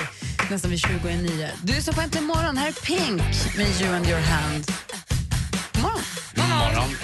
nästan 0.50 0.72
vid 0.72 0.80
20 0.80 1.10
i 1.10 1.18
nio. 1.18 1.50
Du 1.64 1.82
som 1.82 1.94
på 1.94 2.02
Äntligen 2.02 2.28
morgon. 2.28 2.58
Här 2.58 2.68
är 2.68 2.72
Pink 2.72 3.22
med 3.58 3.82
You 3.82 3.96
and 3.96 4.08
your 4.08 4.22
hand. 4.22 4.72
God 5.74 5.84
morgon. 5.84 6.02
Morgon. 6.36 6.96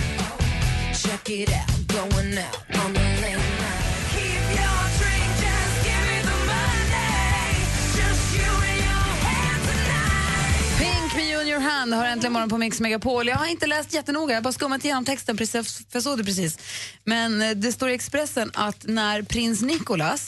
And 11.45 11.51
your 11.51 11.61
hand 11.61 11.93
har 11.93 12.05
äntligen 12.05 12.33
morgon 12.33 12.49
på 12.49 12.57
Mix 12.57 12.79
Megapol. 12.79 13.27
Jag 13.27 13.35
har 13.35 13.45
inte 13.45 13.67
läst 13.67 13.93
jättenoga, 13.93 14.33
jag 14.33 14.37
har 14.37 14.43
bara 14.43 14.53
skummat 14.53 14.85
igenom 14.85 15.05
texten 15.05 15.37
precis, 15.37 15.75
för 15.75 15.85
jag 15.91 16.03
såg 16.03 16.17
det 16.17 16.23
precis. 16.23 16.57
Men 17.03 17.41
eh, 17.41 17.51
det 17.51 17.71
står 17.71 17.89
i 17.89 17.93
Expressen 17.93 18.51
att 18.53 18.85
när 18.87 19.21
prins 19.21 19.61
Nicolas, 19.61 20.27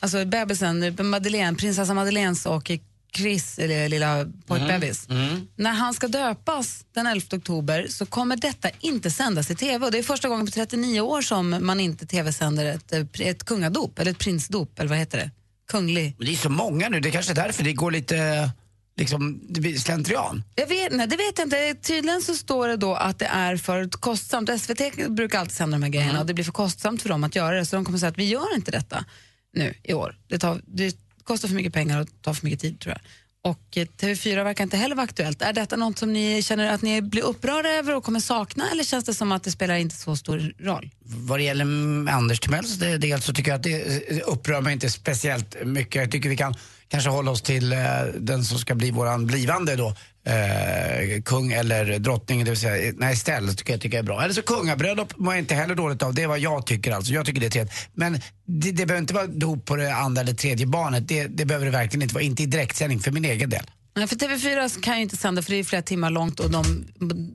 alltså 0.00 0.24
bebisen, 0.24 0.96
Madeleine, 1.00 1.56
prinsessa 1.56 1.94
Madeleines 1.94 2.46
och 2.46 2.70
Chris, 3.16 3.58
eller 3.58 3.88
lilla 3.88 4.26
pojkbebis, 4.46 5.08
när 5.56 5.72
han 5.72 5.94
ska 5.94 6.08
döpas 6.08 6.84
den 6.94 7.06
11 7.06 7.26
oktober 7.32 7.86
så 7.88 8.06
kommer 8.06 8.36
detta 8.36 8.68
inte 8.80 9.10
sändas 9.10 9.50
i 9.50 9.54
tv. 9.54 9.86
Och 9.86 9.92
det 9.92 9.98
är 9.98 10.02
första 10.02 10.28
gången 10.28 10.46
på 10.46 10.52
39 10.52 11.00
år 11.00 11.22
som 11.22 11.58
man 11.60 11.80
inte 11.80 12.06
tv-sänder 12.06 12.64
ett, 12.64 12.92
eh, 12.92 13.28
ett 13.28 13.44
kungadop, 13.44 13.98
eller 13.98 14.10
ett 14.10 14.18
prinsdop, 14.18 14.78
eller 14.78 14.88
vad 14.88 14.98
heter 14.98 15.18
det? 15.18 15.30
Kunglig. 15.68 16.16
Det 16.18 16.32
är 16.32 16.36
så 16.36 16.50
många 16.50 16.88
nu, 16.88 17.00
det 17.00 17.08
är 17.08 17.12
kanske 17.12 17.32
är 17.32 17.34
därför 17.34 17.64
det 17.64 17.72
går 17.72 17.90
lite 17.90 18.50
liksom, 18.96 19.40
det 19.48 19.60
blir 19.60 19.78
slentrian. 19.78 20.42
Jag 20.54 20.66
vet, 20.66 20.92
nej, 20.92 21.06
det 21.06 21.16
vet 21.16 21.38
jag 21.38 21.46
inte. 21.46 21.74
Tydligen 21.74 22.22
så 22.22 22.34
står 22.34 22.68
det 22.68 22.76
då 22.76 22.94
att 22.94 23.18
det 23.18 23.26
är 23.26 23.56
för 23.56 23.88
kostsamt. 23.88 24.60
SVT 24.60 25.08
brukar 25.08 25.38
alltid 25.38 25.54
sända 25.54 25.74
de 25.74 25.82
här 25.82 25.90
grejerna 25.90 26.20
och 26.20 26.26
det 26.26 26.34
blir 26.34 26.44
för 26.44 26.52
kostsamt 26.52 27.02
för 27.02 27.08
dem 27.08 27.24
att 27.24 27.36
göra 27.36 27.56
det. 27.56 27.66
Så 27.66 27.76
de 27.76 27.84
kommer 27.84 27.98
säga 27.98 28.10
att 28.10 28.18
vi 28.18 28.24
gör 28.24 28.54
inte 28.54 28.70
detta 28.70 29.04
nu 29.52 29.74
i 29.82 29.94
år. 29.94 30.18
Det, 30.28 30.38
tar, 30.38 30.60
det 30.66 30.96
kostar 31.24 31.48
för 31.48 31.54
mycket 31.54 31.72
pengar 31.72 32.00
och 32.00 32.08
tar 32.22 32.34
för 32.34 32.44
mycket 32.44 32.60
tid 32.60 32.80
tror 32.80 32.94
jag. 32.94 33.00
Och 33.44 33.76
eh, 33.76 33.86
TV4 34.00 34.44
verkar 34.44 34.64
inte 34.64 34.76
heller 34.76 34.94
vara 34.94 35.04
aktuellt. 35.04 35.42
Är 35.42 35.52
detta 35.52 35.76
något 35.76 35.98
som 35.98 36.12
ni 36.12 36.42
känner 36.42 36.72
att 36.72 36.82
ni 36.82 37.02
blir 37.02 37.22
upprörda 37.22 37.68
över 37.68 37.96
och 37.96 38.04
kommer 38.04 38.20
sakna 38.20 38.70
eller 38.70 38.84
känns 38.84 39.04
det 39.04 39.14
som 39.14 39.32
att 39.32 39.42
det 39.42 39.50
spelar 39.50 39.74
inte 39.74 39.94
så 39.94 40.16
stor 40.16 40.52
roll? 40.58 40.90
Vad 41.04 41.38
det 41.38 41.42
gäller 41.42 41.64
Anders 42.10 42.40
Timells 42.40 42.74
del 42.78 43.22
så 43.22 43.32
tycker 43.32 43.50
jag 43.50 43.56
att 43.56 43.62
det 43.62 44.10
eh, 44.10 44.18
upprör 44.26 44.60
mig 44.60 44.72
inte 44.72 44.90
speciellt 44.90 45.56
mycket. 45.64 45.94
Jag 45.94 46.10
tycker 46.10 46.28
vi 46.28 46.36
kan 46.36 46.54
kanske 46.88 47.10
hålla 47.10 47.30
oss 47.30 47.42
till 47.42 47.72
eh, 47.72 47.78
den 48.18 48.44
som 48.44 48.58
ska 48.58 48.74
bli 48.74 48.90
våran 48.90 49.26
blivande 49.26 49.76
då. 49.76 49.94
Eh, 50.24 51.22
kung 51.22 51.52
eller 51.52 51.98
drottning, 51.98 52.44
det 52.44 52.50
vill 52.50 52.60
säga, 52.60 52.92
nej 52.96 53.12
Estelle 53.12 53.52
tycker 53.52 53.72
jag 53.72 53.80
tycker 53.80 53.98
är 53.98 54.02
bra. 54.02 54.22
Eller 54.22 54.34
så 54.34 54.42
kungabröllop 54.42 55.18
mår 55.18 55.34
jag 55.34 55.42
inte 55.42 55.54
heller 55.54 55.74
dåligt 55.74 56.02
av, 56.02 56.14
det 56.14 56.22
är 56.22 56.26
vad 56.26 56.38
jag 56.38 56.66
tycker 56.66 56.92
alltså. 56.92 57.12
Jag 57.12 57.26
tycker 57.26 57.40
det 57.40 57.46
är 57.46 57.50
trevligt. 57.50 57.74
Men 57.92 58.20
det, 58.46 58.72
det 58.72 58.86
behöver 58.86 58.98
inte 58.98 59.14
vara 59.14 59.26
dop 59.26 59.64
på 59.64 59.76
det 59.76 59.94
andra 59.94 60.22
eller 60.22 60.34
tredje 60.34 60.66
barnet, 60.66 61.08
det, 61.08 61.26
det 61.26 61.44
behöver 61.44 61.66
det 61.66 61.72
verkligen 61.72 62.02
inte 62.02 62.14
vara, 62.14 62.24
inte 62.24 62.42
i 62.42 62.46
direktsändning 62.46 63.00
för 63.00 63.10
min 63.10 63.24
egen 63.24 63.50
del. 63.50 63.64
Nej, 63.96 64.06
för 64.06 64.16
TV4 64.16 64.80
kan 64.80 64.96
ju 64.96 65.02
inte 65.02 65.16
sända 65.16 65.42
för 65.42 65.50
det 65.50 65.56
är 65.56 65.64
flera 65.64 65.82
timmar 65.82 66.10
långt 66.10 66.40
och 66.40 66.50
de, 66.50 66.84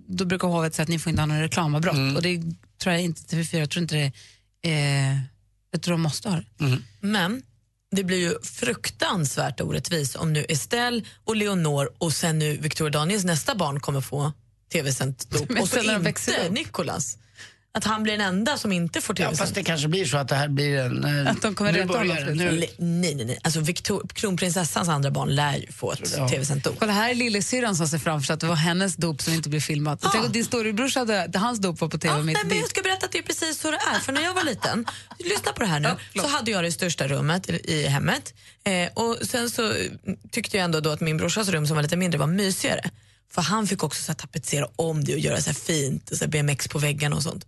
då 0.07 0.25
brukar 0.25 0.47
hovet 0.47 0.75
säga 0.75 0.83
att 0.83 0.89
ni 0.89 0.99
får 0.99 1.09
inte 1.09 1.21
ha 1.21 1.25
några 1.25 1.41
reklamavbrott. 1.41 2.15
Och 2.15 2.21
det 2.21 2.41
tror 2.81 2.93
jag 2.93 3.01
inte 3.01 3.35
TV4, 3.35 3.59
jag 3.59 3.69
tror 3.69 3.81
inte 3.81 3.95
det 3.95 4.11
eh, 4.69 5.17
jag 5.71 5.81
tror 5.81 5.91
de 5.91 6.01
måste 6.01 6.29
ha 6.29 6.35
det. 6.35 6.45
Men 6.99 7.41
det 7.91 8.03
blir 8.03 8.17
ju 8.17 8.39
fruktansvärt 8.43 9.61
orättvist 9.61 10.15
om 10.15 10.33
nu 10.33 10.45
Estelle 10.49 11.01
och 11.25 11.35
Leonor 11.35 11.89
och 11.97 12.13
sen 12.13 12.39
nu 12.39 12.57
Victoria 12.57 12.91
Daniels 12.91 13.23
nästa 13.23 13.55
barn 13.55 13.79
kommer 13.79 14.01
få 14.01 14.31
tv-sänt 14.71 15.29
dop 15.29 15.61
och 15.61 15.69
så 15.69 15.81
inte. 15.81 16.49
Nicolas. 16.49 17.17
Att 17.77 17.83
han 17.83 18.03
blir 18.03 18.17
den 18.17 18.27
enda 18.27 18.57
som 18.57 18.71
inte 18.71 19.01
får 19.01 19.15
Ja, 19.19 19.25
tv-sänt. 19.25 19.37
fast 19.39 19.55
det 19.55 19.63
kanske 19.63 19.87
blir 19.87 20.05
så 20.05 20.17
att 20.17 20.27
det 20.27 20.35
här 20.35 20.47
blir 20.47 20.77
en... 20.79 21.03
eh, 21.25 21.31
Att 21.31 21.41
de 21.41 21.55
kommer 21.55 21.71
nu 21.71 21.77
rätta 21.79 21.87
börjar 21.93 22.21
honom 22.21 22.37
Nej, 22.37 22.73
nej, 22.77 23.25
nej. 23.25 23.39
Alltså 23.43 23.59
Victor, 23.59 24.07
kronprinsessans 24.13 24.89
andra 24.89 25.11
barn 25.11 25.29
lär 25.35 25.57
ju 25.57 25.71
få 25.71 25.91
ett 25.91 26.13
Ja. 26.17 26.29
tv-sänt 26.29 26.63
dop. 26.63 26.75
Kolla 26.79 26.91
här 26.91 27.09
är 27.09 27.15
lillasyrran 27.15 27.75
som 27.75 27.87
ser 27.87 27.97
framför 27.97 28.25
sig 28.25 28.33
att 28.33 28.39
det 28.39 28.47
var 28.47 28.55
hennes 28.55 28.95
dop 28.95 29.21
som 29.21 29.33
inte 29.33 29.49
blev 29.49 29.59
filmat. 29.59 29.99
Tänk 30.11 30.25
om 30.25 30.31
din 30.31 30.45
storebrorsa 30.45 30.99
hade, 30.99 31.31
hans 31.39 31.59
dop 31.59 31.81
var 31.81 31.87
på 31.87 31.97
tv 31.97 32.13
Ja, 32.17 32.23
mitt 32.23 32.33
nej, 32.37 32.43
men 32.47 32.57
jag 32.57 32.69
ska 32.69 32.81
berätta 32.81 33.05
att 33.05 33.11
det 33.11 33.17
är 33.17 33.23
precis 33.23 33.59
så 33.59 33.71
det 33.71 33.77
är. 33.95 33.99
För 33.99 34.13
när 34.13 34.21
jag 34.21 34.33
var 34.33 34.43
liten, 34.43 34.85
lyssna 35.19 35.51
på 35.51 35.59
det 35.59 35.65
här 35.69 35.79
nu, 35.79 35.89
så 36.21 36.27
hade 36.27 36.51
jag 36.51 36.63
det 36.63 36.71
största 36.71 37.07
rummet 37.07 37.49
i, 37.49 37.73
i 37.73 37.87
hemmet. 37.87 38.33
Eh, 38.63 38.87
och 38.93 39.17
sen 39.21 39.49
så 39.49 39.73
tyckte 40.31 40.57
jag 40.57 40.63
ändå 40.63 40.79
då 40.79 40.89
att 40.89 41.01
min 41.01 41.17
brorsas 41.17 41.49
rum 41.49 41.67
som 41.67 41.75
var 41.75 41.83
lite 41.83 41.95
mindre 41.97 42.19
var 42.19 42.27
mysigare. 42.27 42.89
För 43.31 43.41
han 43.41 43.67
fick 43.67 43.83
också 43.83 44.03
så 44.03 44.11
här, 44.11 44.17
tapetsera 44.17 44.67
om 44.75 45.03
det 45.03 45.13
och 45.13 45.19
göra 45.19 45.41
så 45.41 45.49
här 45.49 45.53
fint, 45.55 46.09
och 46.11 46.17
så 46.17 46.23
här 46.25 46.31
BMX 46.31 46.67
på 46.67 46.79
väggarna 46.79 47.15
och 47.15 47.23
sånt. 47.23 47.45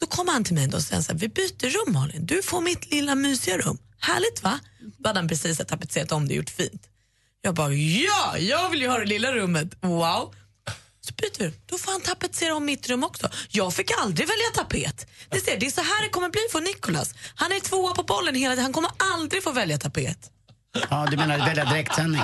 Då 0.00 0.06
kom 0.06 0.28
han 0.28 0.44
till 0.44 0.54
mig 0.54 0.74
och 0.74 0.82
sa 0.82 1.02
så 1.02 1.12
här, 1.12 1.18
vi 1.18 1.28
byter 1.28 1.70
rum 1.70 1.94
Malin, 1.94 2.26
du 2.26 2.42
får 2.42 2.60
mitt 2.60 2.90
lilla 2.90 3.14
mysiga 3.14 3.58
rum. 3.58 3.78
Härligt 4.00 4.42
va? 4.42 4.60
Då 4.98 5.08
hade 5.08 5.18
han 5.20 5.28
precis 5.28 5.58
tapetserat 5.58 6.12
om 6.12 6.28
det 6.28 6.34
och 6.34 6.36
gjort 6.36 6.50
fint. 6.50 6.82
Jag 7.42 7.54
bara, 7.54 7.72
ja, 7.72 8.38
jag 8.38 8.70
vill 8.70 8.80
ju 8.82 8.88
ha 8.88 8.98
det 8.98 9.04
lilla 9.04 9.32
rummet. 9.32 9.68
Wow. 9.80 10.34
Så 11.00 11.14
byter 11.14 11.50
vi. 11.50 11.52
Då 11.66 11.78
får 11.78 11.92
han 11.92 12.00
tapetsera 12.00 12.54
om 12.54 12.64
mitt 12.64 12.88
rum 12.88 13.04
också. 13.04 13.30
Jag 13.48 13.74
fick 13.74 13.90
aldrig 14.02 14.28
välja 14.28 14.46
tapet. 14.54 15.06
Det, 15.30 15.40
ser, 15.40 15.60
det 15.60 15.66
är 15.66 15.70
så 15.70 15.80
här 15.80 16.02
det 16.02 16.08
kommer 16.08 16.28
bli 16.28 16.40
för 16.52 16.60
Nicolas. 16.60 17.14
Han 17.34 17.52
är 17.52 17.60
tvåa 17.60 17.94
på 17.94 18.02
bollen 18.02 18.34
hela 18.34 18.52
tiden. 18.52 18.64
Han 18.64 18.72
kommer 18.72 18.90
aldrig 19.14 19.42
få 19.42 19.52
välja 19.52 19.78
tapet. 19.78 20.30
Ja, 20.90 21.06
du 21.10 21.16
menar 21.16 21.38
välja 21.38 21.64
direktsändning? 21.64 22.20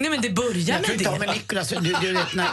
Nej 0.00 0.10
men 0.10 0.20
det 0.20 0.30
börjar 0.30 0.80
med 0.88 0.98
det. 0.98 1.18
med 1.18 1.28
Niklas, 1.28 1.68
du, 1.68 1.76
du 1.80 2.12
vet 2.12 2.34
när 2.34 2.48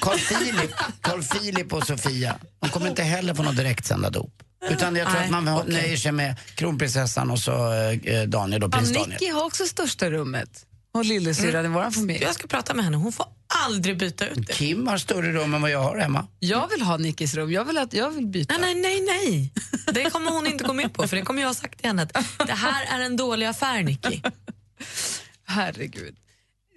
Carl 0.00 0.18
Philip, 0.18 0.70
Carl 1.00 1.22
Philip 1.22 1.72
och 1.72 1.86
Sofia, 1.86 2.36
de 2.60 2.70
kommer 2.70 2.88
inte 2.88 3.02
heller 3.02 3.34
få 3.34 3.42
något 3.42 3.56
direktsända 3.56 4.10
dop. 4.10 4.42
Utan 4.70 4.96
jag 4.96 5.06
tror 5.06 5.18
Nej, 5.18 5.24
att 5.24 5.44
man 5.44 5.48
okej. 5.48 5.72
nöjer 5.72 5.96
sig 5.96 6.12
med 6.12 6.36
kronprinsessan 6.54 7.30
och 7.30 7.38
så 7.38 7.72
eh, 7.72 8.22
Daniel, 8.22 8.62
Ja, 8.62 8.68
prins 8.68 8.88
Daniel. 8.92 9.08
Nicky 9.10 9.30
har 9.30 9.44
också 9.44 9.64
största 9.66 10.10
rummet. 10.10 10.66
Och 10.94 11.04
lillasyrran 11.04 11.64
i 11.64 11.68
vår 11.68 11.90
familj. 11.90 12.22
Jag 12.22 12.34
ska 12.34 12.46
prata 12.46 12.74
med 12.74 12.84
henne. 12.84 12.96
Hon 12.96 13.12
får 13.12 13.26
aldrig 13.66 13.98
byta 13.98 14.26
ut 14.26 14.46
det. 14.46 14.52
Kim 14.52 14.86
har 14.86 14.98
större 14.98 15.32
rum 15.32 15.54
än 15.54 15.62
vad 15.62 15.70
jag 15.70 15.82
har 15.82 15.98
hemma. 15.98 16.26
Jag 16.38 16.68
vill 16.68 16.82
ha 16.82 16.96
Nickis 16.96 17.34
rum. 17.34 17.52
Jag 17.52 17.64
vill, 17.64 17.78
att, 17.78 17.92
jag 17.92 18.10
vill 18.10 18.26
byta. 18.26 18.58
Nej, 18.58 18.74
nej, 18.74 19.00
nej, 19.00 19.20
nej. 19.30 19.52
Det 19.94 20.10
kommer 20.10 20.30
hon 20.30 20.46
inte 20.46 20.64
gå 20.64 20.72
med 20.72 20.92
på 20.94 21.08
för 21.08 21.16
det 21.16 21.22
kommer 21.22 21.42
jag 21.42 21.48
ha 21.48 21.54
sagt 21.54 21.78
till 21.78 21.86
henne 21.86 22.02
att 22.02 22.12
det 22.46 22.52
här 22.52 23.00
är 23.00 23.04
en 23.04 23.16
dålig 23.16 23.46
affär 23.46 23.82
Nicky. 23.82 24.20
Herregud. 25.46 26.14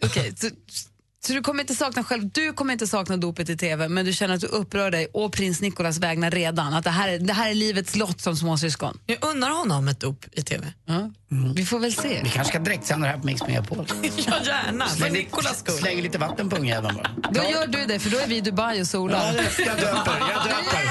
Okej, 0.06 0.34
så 0.38 0.50
Så 1.26 1.34
du 1.34 1.42
kommer 1.42 1.62
inte 1.64 1.76
sakna 1.76 2.04
själv, 2.04 2.30
du 2.34 2.54
kommer 2.54 2.74
inte 2.74 2.88
sakna 2.88 3.18
dopet 3.18 3.50
i 3.50 3.58
TV, 3.58 3.88
men 3.88 4.06
du 4.06 4.14
känner 4.14 4.36
att 4.36 4.42
du 4.42 4.48
upprör 4.48 4.92
dig 4.92 5.08
å 5.14 5.30
prins 5.30 5.62
Nicolas 5.62 5.98
vägnar 6.00 6.32
redan. 6.32 6.74
Att 6.74 6.84
det 6.84 6.90
här, 6.90 7.08
är- 7.10 7.20
det 7.20 7.34
här 7.34 7.50
är 7.50 7.54
livets 7.56 7.96
lott 7.96 8.22
som 8.22 8.36
småsyskon. 8.36 9.00
Jag 9.06 9.18
undrar 9.26 9.50
honom 9.50 9.88
ett 9.88 10.00
dop 10.00 10.26
i 10.32 10.42
TV. 10.42 10.74
Ja. 10.86 11.12
Vi 11.56 11.66
får 11.66 11.80
väl 11.80 11.94
se. 11.94 12.22
Vi 12.24 12.30
kanske 12.30 12.52
ska 12.54 12.60
direktsända 12.60 13.08
det 13.08 13.14
här 13.14 13.20
på 13.20 13.26
Mix 13.26 13.42
Megapol. 13.42 13.88
ja, 14.02 14.34
gärna. 14.46 14.88
För 14.88 14.96
Släng, 14.98 15.14
Nicolas 15.14 15.60
skull. 15.60 15.76
släng 15.76 16.02
lite 16.02 16.18
vatten 16.18 16.50
på 16.50 16.56
ungjäveln 16.56 16.96
bara. 16.96 17.10
Då 17.32 17.42
gör 17.52 17.68
du 17.68 17.86
det, 17.86 18.00
för 18.00 18.10
då 18.10 18.18
är 18.18 18.28
vi 18.28 18.38
i 18.38 18.42
Dubai 18.42 18.82
och 18.82 18.88
solar. 18.88 19.34
Ja, 19.34 19.44
jag 19.66 19.78
döper, 19.78 20.20
jag 20.20 20.44
döper. 20.44 20.84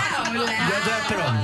Jag 0.70 0.84
döper 0.86 1.24
dem. 1.24 1.36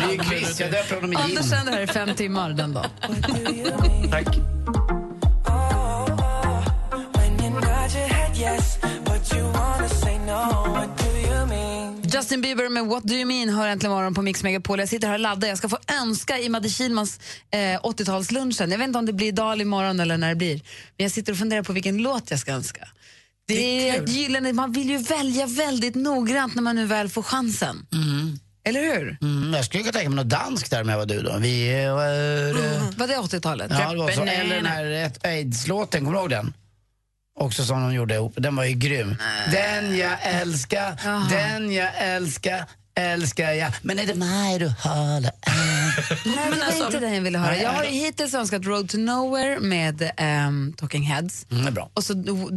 Det 0.00 0.04
är 0.06 0.12
ju 0.12 0.18
quiz, 0.18 0.60
jag 0.60 0.70
döper 0.72 0.94
honom 0.94 1.12
i 1.12 1.16
Anders 1.16 1.30
gin. 1.38 1.44
sänder 1.44 1.72
här 1.72 1.80
i 1.82 1.86
fem 1.86 2.14
timmar 2.14 2.50
den 2.50 2.72
dagen. 2.72 2.90
Tack. 4.10 4.26
Bieber 12.50 12.68
med 12.68 12.86
What 12.86 13.02
Do 13.02 13.14
You 13.14 13.24
Mean 13.24 13.48
hör 13.48 13.68
äntligen 13.68 13.92
morgon 13.92 14.14
på 14.14 14.22
Mix 14.22 14.42
Megapol. 14.42 14.78
Jag 14.78 14.88
sitter 14.88 15.08
här 15.08 15.14
och 15.14 15.20
laddar. 15.20 15.48
Jag 15.48 15.58
ska 15.58 15.68
få 15.68 15.78
önska 16.02 16.38
i 16.38 16.48
Madde 16.48 16.68
Kihlmans 16.68 17.20
eh, 17.50 17.58
80-talslunchen. 17.58 18.70
Jag 18.70 18.78
vet 18.78 18.86
inte 18.86 18.98
om 18.98 19.06
det 19.06 19.12
blir 19.12 19.26
idag 19.26 19.60
imorgon 19.60 20.00
eller 20.00 20.16
när 20.16 20.28
det 20.28 20.34
blir. 20.34 20.54
Men 20.96 21.04
jag 21.04 21.10
sitter 21.10 21.32
och 21.32 21.38
funderar 21.38 21.62
på 21.62 21.72
vilken 21.72 21.98
låt 21.98 22.30
jag 22.30 22.40
ska 22.40 22.52
önska. 22.52 22.88
Det, 23.48 23.88
är 23.88 24.02
ett 24.02 24.08
gyllene, 24.08 24.52
man 24.52 24.72
vill 24.72 24.90
ju 24.90 24.98
välja 24.98 25.46
väldigt 25.46 25.94
noggrant 25.94 26.54
när 26.54 26.62
man 26.62 26.76
nu 26.76 26.86
väl 26.86 27.08
får 27.08 27.22
chansen. 27.22 27.86
Eller 28.64 28.80
hur? 28.80 29.18
Mm, 29.20 29.54
jag 29.54 29.64
skulle 29.64 29.82
kunna 29.82 29.92
tänka 29.92 30.10
mig 30.10 30.16
något 30.16 30.28
danskt 30.28 30.70
där 30.70 30.82
om 30.82 30.88
jag 30.88 30.98
var 30.98 31.06
du 31.06 31.22
då. 31.22 31.38
Vi 31.38 31.68
är... 31.68 31.90
Var 32.98 33.06
det 33.06 33.14
80-talet? 33.14 33.70
Ja, 33.70 33.92
det 33.92 33.98
var 33.98 34.10
så. 34.10 34.22
Eller 34.22 34.56
den 34.56 34.66
här 34.66 35.12
aids-låten, 35.22 36.04
kommer 36.04 36.12
du 36.12 36.20
ihåg 36.20 36.30
den? 36.30 36.52
Också 37.40 37.64
som 37.64 37.82
de 37.82 37.94
gjorde 37.94 38.14
ihop. 38.14 38.32
Den 38.36 38.56
var 38.56 38.64
ju 38.64 38.74
grym. 38.74 39.16
Den 39.52 39.96
jag 39.98 40.18
älskar, 40.22 41.00
den 41.30 41.72
jag 41.72 41.90
älskar, 41.98 42.64
älskar 42.94 43.52
jag. 43.52 43.72
Men 43.82 43.98
är 43.98 44.06
det 44.06 44.14
mig 44.14 44.58
du 44.58 44.68
håller 44.68 45.30
Nej, 46.36 46.50
det 46.50 46.56
var 46.58 46.66
alltså- 46.66 46.86
inte 46.86 46.98
den 46.98 47.14
jag 47.14 47.22
ville 47.22 47.38
höra. 47.38 47.56
Jag 47.56 47.70
har 47.70 47.84
ju 47.84 47.90
hittills 47.90 48.34
önskat 48.34 48.64
Road 48.64 48.88
to 48.88 48.98
Nowhere 48.98 49.60
med 49.60 50.10
ehm, 50.16 50.72
Talking 50.76 51.02
Heads. 51.02 51.46
Mm, 51.50 51.64
det 51.64 51.70
är 51.70 51.72
bra. 51.72 51.90
Och 51.94 52.04
så 52.04 52.14
uh, 52.14 52.48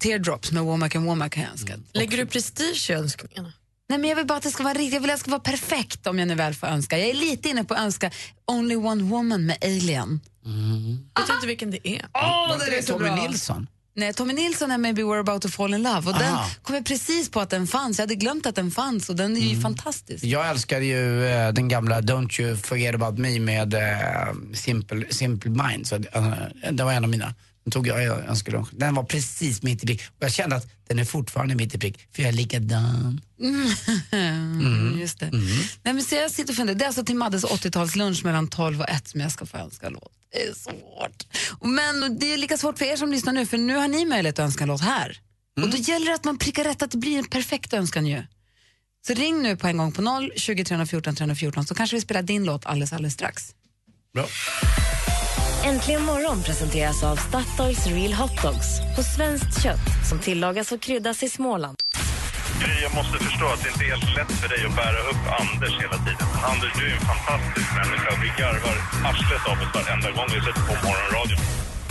Teardrops 0.00 0.52
med 0.52 0.62
Womack 0.62 0.94
and 0.96 1.06
Womack 1.06 1.36
har 1.36 1.42
jag 1.42 1.50
önskat. 1.52 1.80
Lägger 1.92 2.16
du 2.16 2.26
prestige 2.26 2.90
i 2.90 2.92
önskningarna? 2.92 3.52
Nej, 3.88 3.98
men 3.98 4.08
jag 4.10 4.16
vill 4.16 4.26
bara 4.26 4.38
att 4.38 4.44
det 4.44 4.50
ska 4.50 4.62
vara 4.62 4.74
riktigt, 4.74 4.92
jag 4.94 5.00
vill 5.00 5.10
att 5.10 5.16
det 5.16 5.20
ska 5.20 5.30
vara 5.30 5.40
perfekt 5.40 6.06
om 6.06 6.18
jag 6.18 6.28
nu 6.28 6.34
väl 6.34 6.54
får 6.54 6.66
önska. 6.66 6.98
Jag 6.98 7.08
är 7.08 7.14
lite 7.14 7.48
inne 7.48 7.64
på 7.64 7.74
att 7.74 7.80
önska 7.80 8.10
Only 8.46 8.76
One 8.76 9.02
Woman 9.02 9.46
med 9.46 9.56
Alien. 9.64 10.20
Vet 11.16 11.26
du 11.26 11.34
inte 11.34 11.46
vilken 11.46 11.70
det 11.70 11.88
är? 11.88 12.06
Åh, 12.14 12.48
Var 12.48 12.54
inte 12.54 12.70
det 12.70 12.82
Tommy 12.82 13.10
Nilsson? 13.10 13.66
Nej, 13.96 14.14
Tommy 14.14 14.32
Nilsson 14.32 14.70
är 14.70 14.78
Maybe 14.78 15.02
We're 15.02 15.20
about 15.20 15.42
to 15.42 15.48
fall 15.48 15.74
in 15.74 15.82
love 15.82 16.10
och 16.10 16.18
den 16.18 16.34
Aha. 16.34 16.50
kom 16.62 16.76
jag 16.76 16.84
precis 16.84 17.30
på 17.30 17.40
att 17.40 17.50
den 17.50 17.66
fanns. 17.66 17.98
Jag 17.98 18.02
hade 18.02 18.14
glömt 18.14 18.46
att 18.46 18.54
den 18.54 18.70
fanns 18.70 19.08
och 19.08 19.16
den 19.16 19.36
är 19.36 19.40
ju 19.40 19.60
fantastisk. 19.60 20.24
Jag 20.24 20.50
älskade 20.50 20.84
ju 20.84 21.26
eh, 21.26 21.52
den 21.52 21.68
gamla 21.68 22.00
Don't 22.00 22.40
you 22.40 22.56
forget 22.56 22.94
about 22.94 23.18
me 23.18 23.40
med 23.40 23.74
eh, 23.74 24.34
Simple, 24.54 25.06
Simple 25.10 25.50
Minds. 25.50 25.92
Uh, 25.92 26.00
det 26.72 26.84
var 26.84 26.92
en 26.92 27.04
av 27.04 27.10
mina. 27.10 27.34
Den 27.64 27.70
tog 27.70 27.86
jag 27.86 28.02
i 28.02 28.06
önskelunch. 28.06 28.68
Den 28.72 28.94
var 28.94 29.04
precis 29.04 29.62
mitt 29.62 29.84
i 29.84 29.86
prick. 29.86 30.02
Och 30.02 30.22
jag 30.22 30.32
kände 30.32 30.56
att 30.56 30.66
den 30.88 30.98
är 30.98 31.04
fortfarande 31.04 31.54
mitt 31.54 31.74
i 31.74 31.78
prick, 31.78 32.08
för 32.12 32.22
jag 32.22 32.28
är 32.28 32.32
likadan. 32.32 33.20
Mm. 33.40 34.98
Just 35.00 35.20
det. 35.20 35.30
Nej, 35.82 35.94
men 35.94 36.02
så 36.02 36.14
jag 36.14 36.30
sitter 36.30 36.52
och 36.52 36.56
funderar. 36.56 36.78
Det 36.78 36.84
är 36.84 36.86
alltså 36.86 37.04
till 37.04 37.16
Maddes 37.16 37.44
80-talslunch 37.44 38.24
mellan 38.24 38.48
12 38.48 38.80
och 38.80 38.88
1 38.88 39.08
som 39.08 39.20
jag 39.20 39.32
ska 39.32 39.46
få 39.46 39.56
önska 39.56 39.88
låt. 39.88 40.12
Det 40.34 40.42
är 40.42 40.54
svårt. 40.54 41.26
Men 41.60 42.18
det 42.18 42.32
är 42.32 42.36
lika 42.36 42.56
svårt 42.56 42.78
för 42.78 42.84
er 42.84 42.96
som 42.96 43.12
lyssnar 43.12 43.32
nu, 43.32 43.46
för 43.46 43.58
nu 43.58 43.76
har 43.76 43.88
ni 43.88 44.04
möjlighet 44.04 44.38
att 44.38 44.44
önska 44.44 44.64
en 44.64 44.68
låt 44.68 44.80
här. 44.80 45.20
Och 45.62 45.68
då 45.68 45.76
gäller 45.76 46.06
det 46.06 46.14
att 46.14 46.24
man 46.24 46.38
prickar 46.38 46.64
rätt, 46.64 46.82
att 46.82 46.90
det 46.90 46.98
blir 46.98 47.18
en 47.18 47.24
perfekt 47.24 47.72
önskan 47.72 48.06
ju. 48.06 48.22
Så 49.06 49.14
ring 49.14 49.42
nu 49.42 49.56
på 49.56 49.66
en 49.66 49.76
gång 49.76 49.92
på 49.92 50.02
0 50.02 50.30
20 50.36 50.64
314 50.64 51.14
314 51.14 51.64
så 51.64 51.74
kanske 51.74 51.96
vi 51.96 52.00
spelar 52.00 52.22
din 52.22 52.44
låt 52.44 52.66
alldeles, 52.66 52.92
alldeles 52.92 53.14
strax. 53.14 53.54
Bra. 54.14 54.26
Äntligen 55.64 56.02
morgon 56.02 56.42
presenteras 56.42 57.02
av 57.02 57.16
Statoils 57.16 57.86
Real 57.86 58.12
Hot 58.12 58.42
Dogs 58.42 58.66
på 58.96 59.02
svenskt 59.02 59.62
kött 59.62 60.08
som 60.08 60.18
tillagas 60.18 60.72
och 60.72 60.80
kryddas 60.80 61.22
i 61.22 61.28
Småland. 61.28 61.76
Gry, 62.60 62.74
jag 62.86 62.94
måste 63.00 63.16
förstå 63.26 63.46
att 63.54 63.62
det 63.62 63.68
inte 63.72 63.84
är 63.84 63.90
helt 63.94 64.10
lätt 64.18 64.32
för 64.40 64.48
dig 64.52 64.60
att 64.68 64.76
bära 64.82 65.00
upp 65.10 65.22
Anders 65.40 65.74
hela 65.84 65.98
tiden. 66.06 66.26
Anders, 66.52 66.72
du 66.78 66.84
är 66.90 66.94
en 67.00 67.06
fantastisk 67.12 67.68
människa. 67.80 68.10
Vi 68.24 68.28
garvar 68.40 68.76
arslet 69.08 69.44
av 69.50 69.56
oss 69.62 69.70
varenda 69.78 70.10
gång 70.16 70.28
vi 70.34 70.40
sätter 70.46 70.64
på 70.70 70.74
morgonradion. 70.86 71.40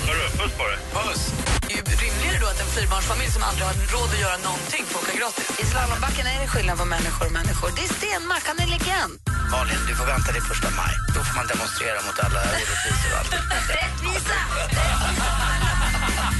Hörru, 0.08 0.28
puss 0.40 0.54
på 0.60 0.66
dig. 0.72 0.80
Puss. 0.98 1.22
Det 1.68 1.76
är 1.80 1.86
rimligare 2.06 2.38
då 2.44 2.48
att 2.54 2.60
en 2.66 2.72
fyrbarnsfamilj 2.78 3.32
som 3.38 3.44
aldrig 3.50 3.66
har 3.70 3.76
råd 3.96 4.10
att 4.16 4.22
göra 4.26 4.38
någonting 4.50 4.84
får 4.92 5.00
åka 5.04 5.14
gratis. 5.20 5.48
I 5.64 5.66
slalombacken 5.72 6.26
är 6.32 6.38
det 6.44 6.50
skillnad 6.54 6.76
på 6.82 6.86
människor 6.96 7.26
och 7.30 7.36
människor. 7.40 7.70
Det 7.78 7.84
är 7.88 7.92
Stenmark, 7.98 8.46
han 8.52 8.58
är 8.64 8.70
legend. 8.76 9.14
Malin, 9.54 9.82
du 9.90 9.94
får 10.00 10.08
vänta 10.14 10.30
till 10.36 10.46
första 10.52 10.70
maj. 10.80 10.94
Då 11.16 11.20
får 11.28 11.36
man 11.40 11.46
demonstrera 11.54 12.00
mot 12.08 12.18
alla 12.26 12.40
orättvisor 12.50 13.10
och 13.14 13.20
allt. 13.20 13.32
Rättvisa! 13.80 14.38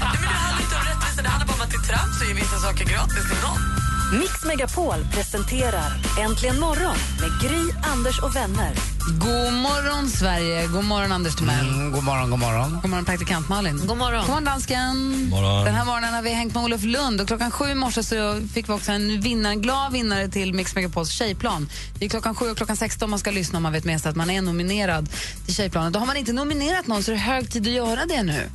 Nej, 0.04 0.18
men 0.22 0.28
det 0.32 0.38
handlar 0.44 0.62
inte 0.66 0.76
om 0.80 0.86
rättvisa, 0.92 1.20
det 1.26 1.32
handlar 1.34 1.48
bara 1.50 1.58
om 1.60 1.64
att 1.66 1.72
det 1.74 1.80
är 1.84 1.88
trams 1.92 2.16
att 2.22 2.28
ge 2.30 2.34
vissa 2.44 2.58
saker 2.66 2.86
gratis 2.94 3.26
till 3.30 3.42
någon. 3.48 3.83
Mix 4.20 4.46
Megapol 4.46 4.96
presenterar 5.14 5.92
Äntligen 6.22 6.60
morgon 6.60 6.96
med 7.22 7.42
Gry, 7.42 7.74
Anders 7.84 8.20
och 8.20 8.36
vänner. 8.36 8.76
God 9.20 9.54
morgon, 9.54 10.10
Sverige. 10.10 10.68
God 10.68 10.84
morgon, 10.84 11.12
Anders 11.12 11.36
Timell. 11.36 11.70
Mm, 11.70 11.92
god 11.92 12.04
morgon, 12.04 12.30
god 12.30 12.40
morgon. 12.40 12.80
God 12.82 12.90
morgon, 12.90 13.06
praktikant 13.06 13.50
Malin. 13.50 13.78
God 13.88 13.98
morgon. 13.98 14.20
God 14.20 14.30
morgon, 14.30 14.44
dansken. 14.44 15.30
morgon. 15.30 15.66
Den 15.66 15.76
här 15.76 15.86
morgonen 15.86 16.14
har 16.14 16.22
vi 16.22 16.30
hängt 16.30 16.54
med 16.54 16.64
Olof 16.64 16.84
Lund 16.84 17.22
och 17.22 17.28
klockan 17.28 17.52
sju 17.52 17.66
i 17.66 17.76
morse 17.76 18.04
så 18.04 18.42
fick 18.54 18.70
vi 18.70 18.74
också 18.74 18.92
en 18.92 19.22
vinnare, 19.22 19.54
en 19.54 19.62
glad 19.62 19.92
vinnare 19.92 20.28
till 20.28 20.54
Mix 20.54 20.76
Megapols 20.76 21.10
tjejplan. 21.10 21.70
Det 22.00 22.06
är 22.06 22.10
klockan 22.10 22.36
sju 22.36 22.52
och 22.52 22.58
klockan 22.58 22.78
16 22.78 23.10
man 23.10 23.20
ska 23.20 23.32
lyssna 23.32 23.58
om 23.58 23.64
man 23.64 23.74
vet 23.74 23.86
med 23.86 24.02
sig 24.02 24.10
att 24.10 24.16
man 24.16 24.30
är 24.30 24.42
nominerad 24.42 25.10
till 25.46 25.56
tjejplanen. 25.56 25.92
Då 25.92 26.00
har 26.00 26.06
man 26.06 26.18
inte 26.18 26.34
nominerat 26.34 26.88
någon 26.88 27.04
så 27.04 27.12
är 27.12 27.16
det 27.16 27.22
hög 27.22 27.52
tid 27.52 27.68
att 27.68 27.74
göra 27.74 28.06
det 28.06 28.24
nu. 28.24 28.50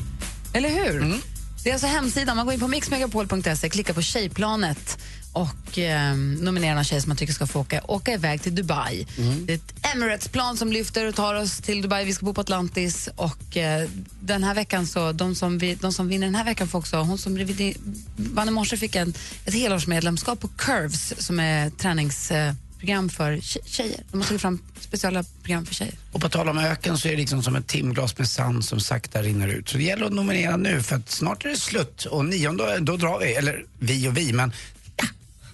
Eller 0.53 0.69
hur? 0.69 1.21
Det 1.65 1.71
är 1.71 1.75
alltså 1.75 1.87
hemsidan, 1.87 2.37
man 2.37 2.47
går 2.47 2.55
in 2.55 2.61
på 2.61 2.69
mixmegapol.se, 2.69 3.69
klickar 3.69 3.95
på 3.95 4.03
tjejplanet 4.03 4.99
och 5.39 5.79
eh, 5.79 6.15
nominerar 6.17 6.75
någon 6.75 6.85
tjej 6.85 7.01
som 7.01 7.09
man 7.09 7.17
tycker 7.17 7.33
ska 7.33 7.47
få 7.47 7.61
åka, 7.61 7.81
åka 7.89 8.13
iväg 8.13 8.43
till 8.43 8.55
Dubai. 8.55 9.07
Det 9.45 9.53
är 9.53 9.57
ett 9.57 9.95
Emirates-plan 9.95 10.57
som 10.57 10.73
lyfter 10.73 11.07
och 11.09 11.15
tar 11.15 11.35
oss 11.35 11.59
till 11.59 11.83
Dubai. 11.83 12.05
Vi 12.05 12.13
ska 12.13 12.27
bo 12.27 12.35
på 12.35 12.41
Atlantis 12.41 13.09
och 13.17 13.57
eh, 13.57 13.89
den 14.21 14.45
här 14.45 14.55
veckan 14.55 14.87
så, 14.87 15.13
de 15.13 15.35
som, 15.35 15.59
vi, 15.59 15.75
de 15.75 15.93
som 15.93 16.09
vinner 16.09 16.27
den 16.27 16.35
här 16.35 16.45
veckan 16.45 16.69
får 16.69 16.79
också, 16.79 16.97
hon 16.97 17.19
som 17.19 17.39
vann 18.17 18.49
i 18.49 18.51
morse 18.51 18.77
fick 18.77 18.97
en, 18.97 19.15
ett 19.45 19.55
helårsmedlemskap 19.55 20.41
på 20.41 20.49
Curves 20.49 21.27
som 21.27 21.41
är 21.41 21.71
träningsprogram 21.71 23.09
för 23.11 23.33
tje- 23.37 23.59
tjejer. 23.65 24.03
De 24.11 24.21
har 24.21 24.29
tagit 24.29 24.41
fram 24.43 24.63
speciella 24.81 25.25
program 25.43 25.67
för 25.67 25.75
tjejer. 25.75 25.95
Och 26.13 26.21
på 26.21 26.29
tal 26.29 26.49
om 26.49 26.59
öken 26.59 26.99
så 26.99 27.09
är 27.09 27.13
det 27.13 27.19
liksom 27.19 27.43
som 27.43 27.57
ett 27.57 27.67
timglas 27.67 28.19
med 28.19 28.29
sand 28.29 28.65
som 28.65 28.81
sakta 28.81 29.23
rinner 29.23 29.49
ut. 29.49 29.69
Så 29.69 29.77
det 29.77 29.83
gäller 29.83 30.07
att 30.07 30.13
nominera 30.13 30.57
nu 30.57 30.83
för 30.83 30.97
att 30.97 31.11
snart 31.11 31.45
är 31.45 31.49
det 31.49 31.57
slut 31.57 32.05
och 32.05 32.25
nionde 32.25 32.79
då 32.81 32.97
drar 32.97 33.19
vi, 33.19 33.35
eller 33.35 33.65
vi 33.79 34.09
och 34.09 34.17
vi 34.17 34.33
men 34.33 34.53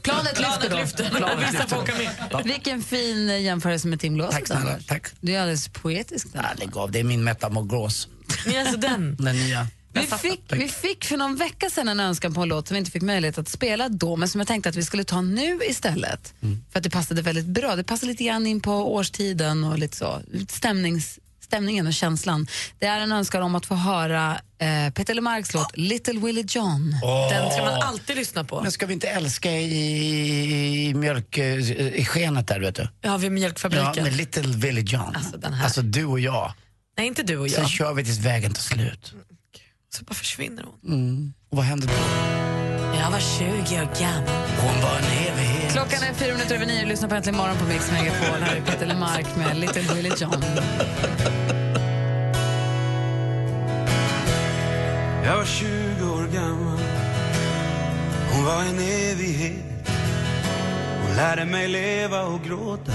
Planet 0.05 0.41
lyfter 0.41 0.71
då. 0.71 0.77
lyfter. 0.77 1.11
Planet 1.11 1.53
Vissa 1.53 1.67
får 1.67 1.77
åka 1.77 1.93
med. 1.95 2.45
Vilken 2.45 2.83
fin 2.83 3.31
eh, 3.31 3.41
jämförelse 3.43 3.89
med 3.89 4.01
timglaset. 4.01 4.35
Tack 4.35 4.47
snälla, 4.47 4.79
tack. 4.87 5.07
Du 5.21 5.33
är 5.33 5.41
alldeles 5.41 5.69
poetisk. 5.69 6.27
Ja, 6.33 6.43
lägg 6.57 6.77
av, 6.77 6.91
det 6.91 7.01
är 7.01 7.05
min 7.05 7.25
metamorgos. 7.25 8.09
Ni 8.47 8.55
är 8.55 8.61
alltså 8.61 8.77
den. 8.77 9.17
Den 9.21 9.37
nya. 9.37 9.67
Vi 9.93 10.07
fick, 10.07 10.41
vi 10.53 10.69
fick 10.69 11.05
för 11.05 11.17
någon 11.17 11.37
vecka 11.37 11.71
sedan 11.71 11.89
en 11.89 12.01
önskan 12.01 12.35
på 12.35 12.43
en 12.43 12.49
låt 12.49 12.69
som 12.69 12.75
vi 12.75 12.79
inte 12.79 12.91
fick 12.91 13.03
möjlighet 13.03 13.39
att 13.39 13.49
spela 13.49 13.89
då, 13.89 14.17
men 14.17 14.29
som 14.29 14.41
jag 14.41 14.49
tänkte 14.49 14.69
att 14.69 14.77
vi 14.77 14.83
skulle 14.83 15.05
ta 15.05 15.21
nu 15.21 15.61
istället. 15.69 16.35
För 16.73 16.79
att 16.79 16.83
det 16.83 16.91
passade 16.91 17.23
väldigt 17.23 17.47
bra. 17.47 17.77
Det 17.77 17.85
passade 17.85 18.13
lite 18.13 18.25
grann 18.25 18.47
in 18.47 18.61
på 18.61 18.95
årstiden 18.95 19.65
och 19.65 19.79
lite 19.79 19.97
så. 19.97 20.21
Stämnings, 20.49 21.19
stämningen 21.45 21.87
och 21.87 21.95
känslan. 21.95 22.47
Det 22.79 22.87
är 22.87 23.01
en 23.01 23.13
önskan 23.13 23.43
om 23.43 23.55
att 23.55 23.67
få 23.67 23.75
höra 23.75 24.41
eh, 24.59 24.93
Peter 24.93 25.15
LeMarcs 25.15 25.55
låt 25.55 25.77
Little 25.77 26.21
Willie 26.21 26.45
John. 26.49 26.97
Den 27.31 27.51
ska 27.51 27.63
man 27.65 27.83
alltid 27.83 28.17
lyssna 28.17 28.45
på. 28.45 28.63
Men 28.63 28.73
ska 28.73 28.87
vi 28.87 28.93
inte 28.93 29.09
älska 29.09 29.51
i, 29.53 30.89
i 30.89 30.95
mjölk, 30.95 31.39
eh, 31.39 31.59
i 31.95 32.05
skenet 32.05 32.49
där 32.49 32.61
vet 32.61 32.75
du? 32.75 32.89
Ja, 33.01 33.17
vid 33.17 33.27
Ja, 33.27 33.31
mjölkfabriken. 33.35 34.05
med 34.05 34.13
Little 34.17 34.43
Willie 34.57 34.83
John. 34.87 35.15
Alltså, 35.17 35.37
den 35.37 35.53
här. 35.53 35.65
Alltså 35.65 35.83
du 35.83 36.05
och 36.05 36.21
jag. 36.21 36.53
Nej, 36.99 37.07
inte 37.07 37.23
du 37.23 37.39
och 37.39 37.51
Sen 37.51 37.63
jag. 37.63 37.71
kör 37.71 37.95
vi 37.95 38.05
tills 38.05 38.19
vägen 38.19 38.53
tar 38.53 38.63
slut. 38.63 39.15
Så 39.95 40.05
bara 40.05 40.15
försvinner 40.15 40.65
hon. 40.83 40.93
Mm. 40.95 41.33
Och 41.51 41.57
vad 41.57 41.67
händer 41.67 41.89
då? 41.89 41.95
Jag 42.99 43.11
var 43.11 43.21
20 43.39 43.47
år 43.77 44.01
gammal. 44.01 44.29
Hon 44.59 44.83
var 44.83 44.99
en 44.99 45.05
evighet. 45.05 45.54
Klockan 45.75 46.03
är 46.03 46.15
fyra 46.15 46.33
minuter 46.33 46.55
över 46.55 46.67
nio. 46.67 46.87
Lyssna 46.87 47.09
på 47.09 47.15
Äntligen 47.15 47.37
morgon 47.37 47.57
på 47.57 47.65
Mix 47.65 47.93
Megapol. 47.93 48.43
Här 48.43 48.57
är 48.57 48.61
Peter 48.61 48.87
Lemark 48.87 49.37
med 49.37 49.57
Little 49.57 49.95
Willie 49.95 50.13
John. 50.19 50.45
Jag 55.25 55.37
var 55.37 55.45
20 55.45 55.69
år 56.05 56.27
gammal 56.35 56.79
Hon 58.33 58.45
var 58.45 58.63
en 58.63 58.79
evighet 58.79 59.91
Hon 61.03 61.17
lärde 61.17 61.45
mig 61.45 61.69
leva 61.69 62.23
och 62.23 62.45
gråta 62.45 62.93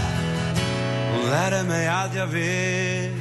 Hon 1.12 1.30
lärde 1.30 1.64
mig 1.64 1.88
allt 1.88 2.16
jag 2.16 2.28
vet 2.28 3.14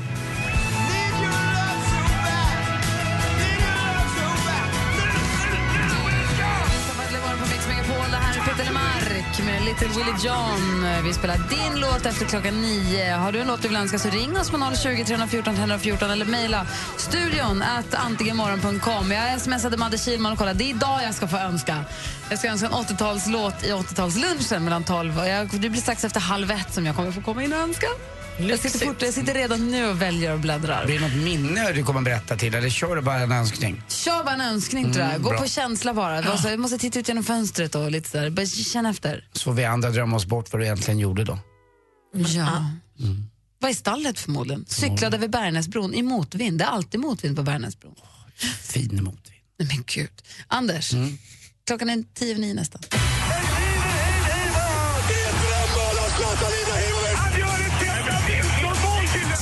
Peter 8.48 8.64
Drake 9.28 9.42
med 9.42 9.64
Little 9.64 9.88
Willie 9.88 10.16
John. 10.24 10.86
Vi 11.04 11.12
spelar 11.12 11.36
din 11.36 11.80
låt 11.80 12.06
efter 12.06 12.26
klockan 12.26 12.60
nio. 12.62 13.12
Har 13.12 13.32
du 13.32 13.40
en 13.40 13.46
låt 13.46 13.62
du 13.62 13.68
vill 13.68 13.76
önska 13.76 13.98
så 13.98 14.08
ring 14.08 14.36
oss 14.36 14.50
på 14.50 14.56
020 14.76 15.04
314 15.04 15.56
314 15.56 16.10
eller 16.10 16.26
mejla 16.26 16.66
studion 16.96 17.62
at 17.62 17.94
antigenmorgon.com. 17.94 19.12
Jag 19.12 19.40
smsade 19.40 19.76
Madde 19.76 19.98
Kihlman 19.98 20.32
och 20.32 20.38
kollade. 20.38 20.58
Det 20.58 20.64
är 20.64 20.70
idag 20.70 21.00
jag 21.02 21.14
ska 21.14 21.28
få 21.28 21.36
önska. 21.36 21.84
Jag 22.30 22.38
ska 22.38 22.48
önska 22.48 22.66
en 22.66 22.72
80-talslåt 22.72 23.64
i 23.64 23.72
80-talslunchen 23.72 24.60
mellan 24.60 24.84
12 24.84 25.18
och 25.18 25.28
jag, 25.28 25.60
Det 25.60 25.70
blir 25.70 25.80
strax 25.80 26.04
efter 26.04 26.20
halv 26.20 26.50
ett 26.50 26.74
som 26.74 26.86
jag 26.86 26.96
kommer 26.96 27.12
få 27.12 27.20
komma 27.20 27.42
in 27.42 27.52
och 27.52 27.58
önska. 27.58 27.86
Jag 28.40 28.58
sitter, 28.58 28.86
fort, 28.86 29.02
jag 29.02 29.14
sitter 29.14 29.34
redan 29.34 29.70
nu 29.70 29.86
och 29.86 30.02
väljer 30.02 30.32
och 30.32 30.40
bläddrar. 30.40 30.86
Blir 30.86 31.00
det 31.00 31.08
något 31.08 31.16
minne 31.24 31.72
du 31.72 31.84
kommer 31.84 32.00
berätta 32.00 32.36
till 32.36 32.54
eller 32.54 32.68
kör 32.70 32.96
du 32.96 33.02
bara 33.02 33.20
en 33.20 33.32
önskning? 33.32 33.82
Kör 33.88 34.24
bara 34.24 34.34
en 34.34 34.40
önskning 34.40 34.84
Mm, 34.84 34.94
tror 34.94 35.06
jag. 35.06 35.22
Gå 35.22 35.30
bra. 35.30 35.38
på 35.38 35.46
känsla 35.48 35.94
bara. 35.94 36.22
Ja. 36.22 36.50
Jag 36.50 36.58
måste 36.60 36.78
titta 36.78 36.98
ut 36.98 37.08
genom 37.08 37.24
fönstret 37.24 37.74
och 37.74 37.90
lite 37.90 38.10
sådär. 38.10 38.30
Bara 38.30 38.46
känna 38.46 38.90
efter. 38.90 39.28
Så 39.32 39.52
vi 39.52 39.64
andra 39.64 39.90
drömmer 39.90 40.16
oss 40.16 40.26
bort 40.26 40.52
vad 40.52 40.60
du 40.60 40.64
egentligen 40.64 40.98
gjorde 40.98 41.24
då. 41.24 41.38
Ja. 42.14 42.64
Var 43.60 43.68
i 43.68 43.74
stallet 43.74 44.18
förmodligen. 44.18 44.64
Cyklade 44.68 45.16
över 45.16 45.28
Bergnäsbron 45.28 45.94
i 45.94 46.02
motvind. 46.02 46.58
Det 46.58 46.64
är 46.64 46.68
alltid 46.68 47.00
motvind 47.00 47.36
på 47.36 47.42
Bergnäsbron. 47.42 47.94
Fin 48.62 49.04
motvind. 49.04 49.42
Nej 49.58 49.68
men 49.68 49.84
gud. 49.86 50.10
Anders, 50.48 50.90
klockan 51.66 51.90
är 51.90 52.04
tio 52.14 52.30
över 52.30 52.40
nio 52.40 52.54
nästan. 52.54 52.80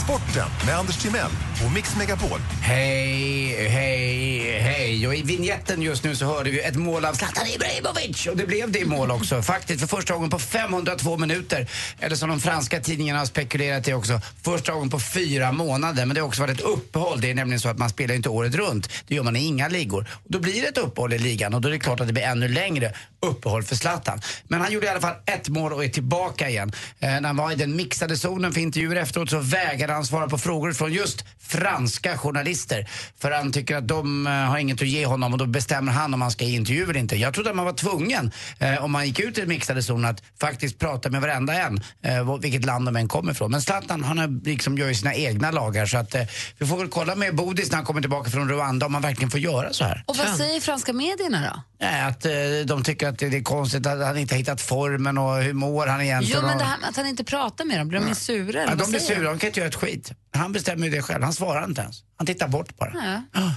Sporten 0.06 0.48
med 0.66 0.78
Anders 0.78 0.96
Timell 0.96 1.30
och 1.66 1.72
Mix 1.72 1.96
Megapol. 1.96 2.40
Hej, 2.60 3.68
hej, 3.68 4.58
hej. 4.60 5.06
Och 5.06 5.14
i 5.14 5.22
vignetten 5.22 5.82
just 5.82 6.04
nu 6.04 6.16
så 6.16 6.24
hörde 6.24 6.50
vi 6.50 6.60
ett 6.60 6.76
mål 6.76 7.04
av 7.04 7.12
Zlatan 7.12 7.46
Ibrahimovic. 7.46 8.26
Och 8.26 8.36
det 8.36 8.46
blev 8.46 8.70
det 8.70 8.78
i 8.78 8.84
mål 8.84 9.10
också. 9.10 9.42
Faktiskt 9.42 9.80
för 9.80 9.86
första 9.86 10.14
gången 10.14 10.30
på 10.30 10.38
502 10.38 11.16
minuter. 11.16 11.66
Eller 12.00 12.16
som 12.16 12.28
de 12.28 12.40
franska 12.40 12.80
tidningarna 12.80 13.18
har 13.18 13.26
spekulerat 13.26 13.88
i 13.88 13.92
också, 13.92 14.20
första 14.42 14.72
gången 14.72 14.90
på 14.90 15.00
fyra 15.00 15.52
månader. 15.52 16.06
Men 16.06 16.14
det 16.14 16.20
har 16.20 16.28
också 16.28 16.42
varit 16.42 16.60
ett 16.60 16.66
uppehåll. 16.66 17.20
Det 17.20 17.30
är 17.30 17.34
nämligen 17.34 17.60
så 17.60 17.68
att 17.68 17.78
man 17.78 17.90
spelar 17.90 18.14
inte 18.14 18.28
året 18.28 18.54
runt. 18.54 18.90
Det 19.06 19.14
gör 19.14 19.22
man 19.22 19.36
i 19.36 19.46
inga 19.46 19.68
ligor. 19.68 20.08
Och 20.12 20.30
då 20.30 20.38
blir 20.38 20.62
det 20.62 20.68
ett 20.68 20.78
uppehåll 20.78 21.12
i 21.12 21.18
ligan 21.18 21.54
och 21.54 21.60
då 21.60 21.68
är 21.68 21.72
det 21.72 21.78
klart 21.78 22.00
att 22.00 22.06
det 22.06 22.12
blir 22.12 22.24
ännu 22.24 22.48
längre 22.48 22.92
uppehåll 23.22 23.62
för 23.62 23.76
Zlatan. 23.76 24.20
Men 24.48 24.60
han 24.60 24.72
gjorde 24.72 24.86
i 24.86 24.88
alla 24.88 25.00
fall 25.00 25.16
ett 25.26 25.48
mål 25.48 25.72
och 25.72 25.84
är 25.84 25.88
tillbaka 25.88 26.48
igen. 26.48 26.72
Eh, 27.00 27.08
när 27.08 27.22
han 27.22 27.36
var 27.36 27.52
i 27.52 27.54
den 27.54 27.76
mixade 27.76 28.16
zonen 28.16 28.52
för 28.52 28.60
intervjuer 28.60 28.96
efteråt 28.96 29.30
så 29.30 29.38
vägrade 29.38 29.95
han 29.96 30.04
svara 30.06 30.28
på 30.28 30.38
frågor 30.38 30.72
från 30.72 30.92
just 30.92 31.24
franska 31.40 32.18
journalister. 32.18 32.88
För 33.18 33.30
han 33.30 33.52
tycker 33.52 33.76
att 33.76 33.88
de 33.88 34.26
eh, 34.26 34.32
har 34.32 34.58
inget 34.58 34.82
att 34.82 34.88
ge 34.88 35.06
honom 35.06 35.32
och 35.32 35.38
då 35.38 35.46
bestämmer 35.46 35.92
han 35.92 36.14
om 36.14 36.22
han 36.22 36.30
ska 36.30 36.44
ge 36.44 36.56
intervju 36.56 36.82
eller 36.82 36.96
inte. 36.96 37.16
Jag 37.16 37.34
trodde 37.34 37.50
att 37.50 37.56
man 37.56 37.64
var 37.64 37.72
tvungen, 37.72 38.30
eh, 38.58 38.84
om 38.84 38.92
man 38.92 39.06
gick 39.06 39.20
ut 39.20 39.38
i 39.38 39.40
den 39.40 39.48
mixade 39.48 39.82
zonen, 39.82 40.04
att 40.10 40.22
faktiskt 40.40 40.78
prata 40.78 41.10
med 41.10 41.20
varenda 41.20 41.54
en, 41.54 41.80
eh, 42.02 42.38
vilket 42.38 42.64
land 42.64 42.84
de 42.88 42.96
än 42.96 43.08
kommer 43.08 43.32
ifrån. 43.32 43.50
Men 43.50 43.62
Zlatan, 43.62 44.04
han 44.04 44.18
har 44.18 44.44
liksom 44.44 44.78
gör 44.78 44.88
ju 44.88 44.94
sina 44.94 45.14
egna 45.14 45.50
lagar 45.50 45.86
så 45.86 45.98
att 45.98 46.14
eh, 46.14 46.22
vi 46.58 46.66
får 46.66 46.76
väl 46.78 46.88
kolla 46.88 47.14
med 47.14 47.34
Bodis 47.34 47.70
när 47.70 47.76
han 47.76 47.84
kommer 47.84 48.00
tillbaka 48.00 48.30
från 48.30 48.48
Rwanda 48.48 48.86
om 48.86 48.92
man 48.92 49.02
verkligen 49.02 49.30
får 49.30 49.40
göra 49.40 49.72
så 49.72 49.84
här. 49.84 50.04
Och 50.06 50.16
vad 50.16 50.36
säger 50.36 50.60
franska 50.60 50.92
medierna 50.92 51.40
då? 51.54 51.62
Nej, 51.80 52.02
att 52.02 52.24
eh, 52.26 52.32
de 52.66 52.82
tycker 52.84 53.08
att 53.08 53.18
det 53.18 53.26
är 53.26 53.42
konstigt 53.42 53.86
att 53.86 54.06
han 54.06 54.18
inte 54.18 54.34
har 54.34 54.38
hittat 54.38 54.60
formen 54.60 55.18
och 55.18 55.36
hur 55.42 55.52
mår 55.52 55.86
han 55.86 56.00
egentligen. 56.02 56.40
Jo, 56.42 56.48
men 56.48 56.58
det 56.58 56.64
här 56.64 56.78
med 56.78 56.88
att 56.88 56.96
han 56.96 57.06
inte 57.06 57.24
pratar 57.24 57.64
med 57.64 57.78
dem, 57.78 57.88
blir 57.88 58.00
de 58.00 58.14
sura? 58.14 58.62
Eller 58.62 58.72
Ja, 58.72 58.76
de 58.76 58.90
blir 58.90 59.00
sura, 59.00 59.22
de 59.22 59.38
kan 59.38 59.46
inte 59.46 59.60
göra 59.60 59.68
ett 59.68 59.74
skit. 59.74 59.85
Han 60.32 60.52
bestämmer 60.52 60.86
ju 60.86 60.92
det 60.92 61.02
själv, 61.02 61.22
han 61.24 61.32
svarar 61.32 61.64
inte 61.64 61.80
ens. 61.82 62.02
Han 62.16 62.26
tittar 62.26 62.48
bort 62.48 62.76
bara. 62.78 63.22
Ja. 63.32 63.54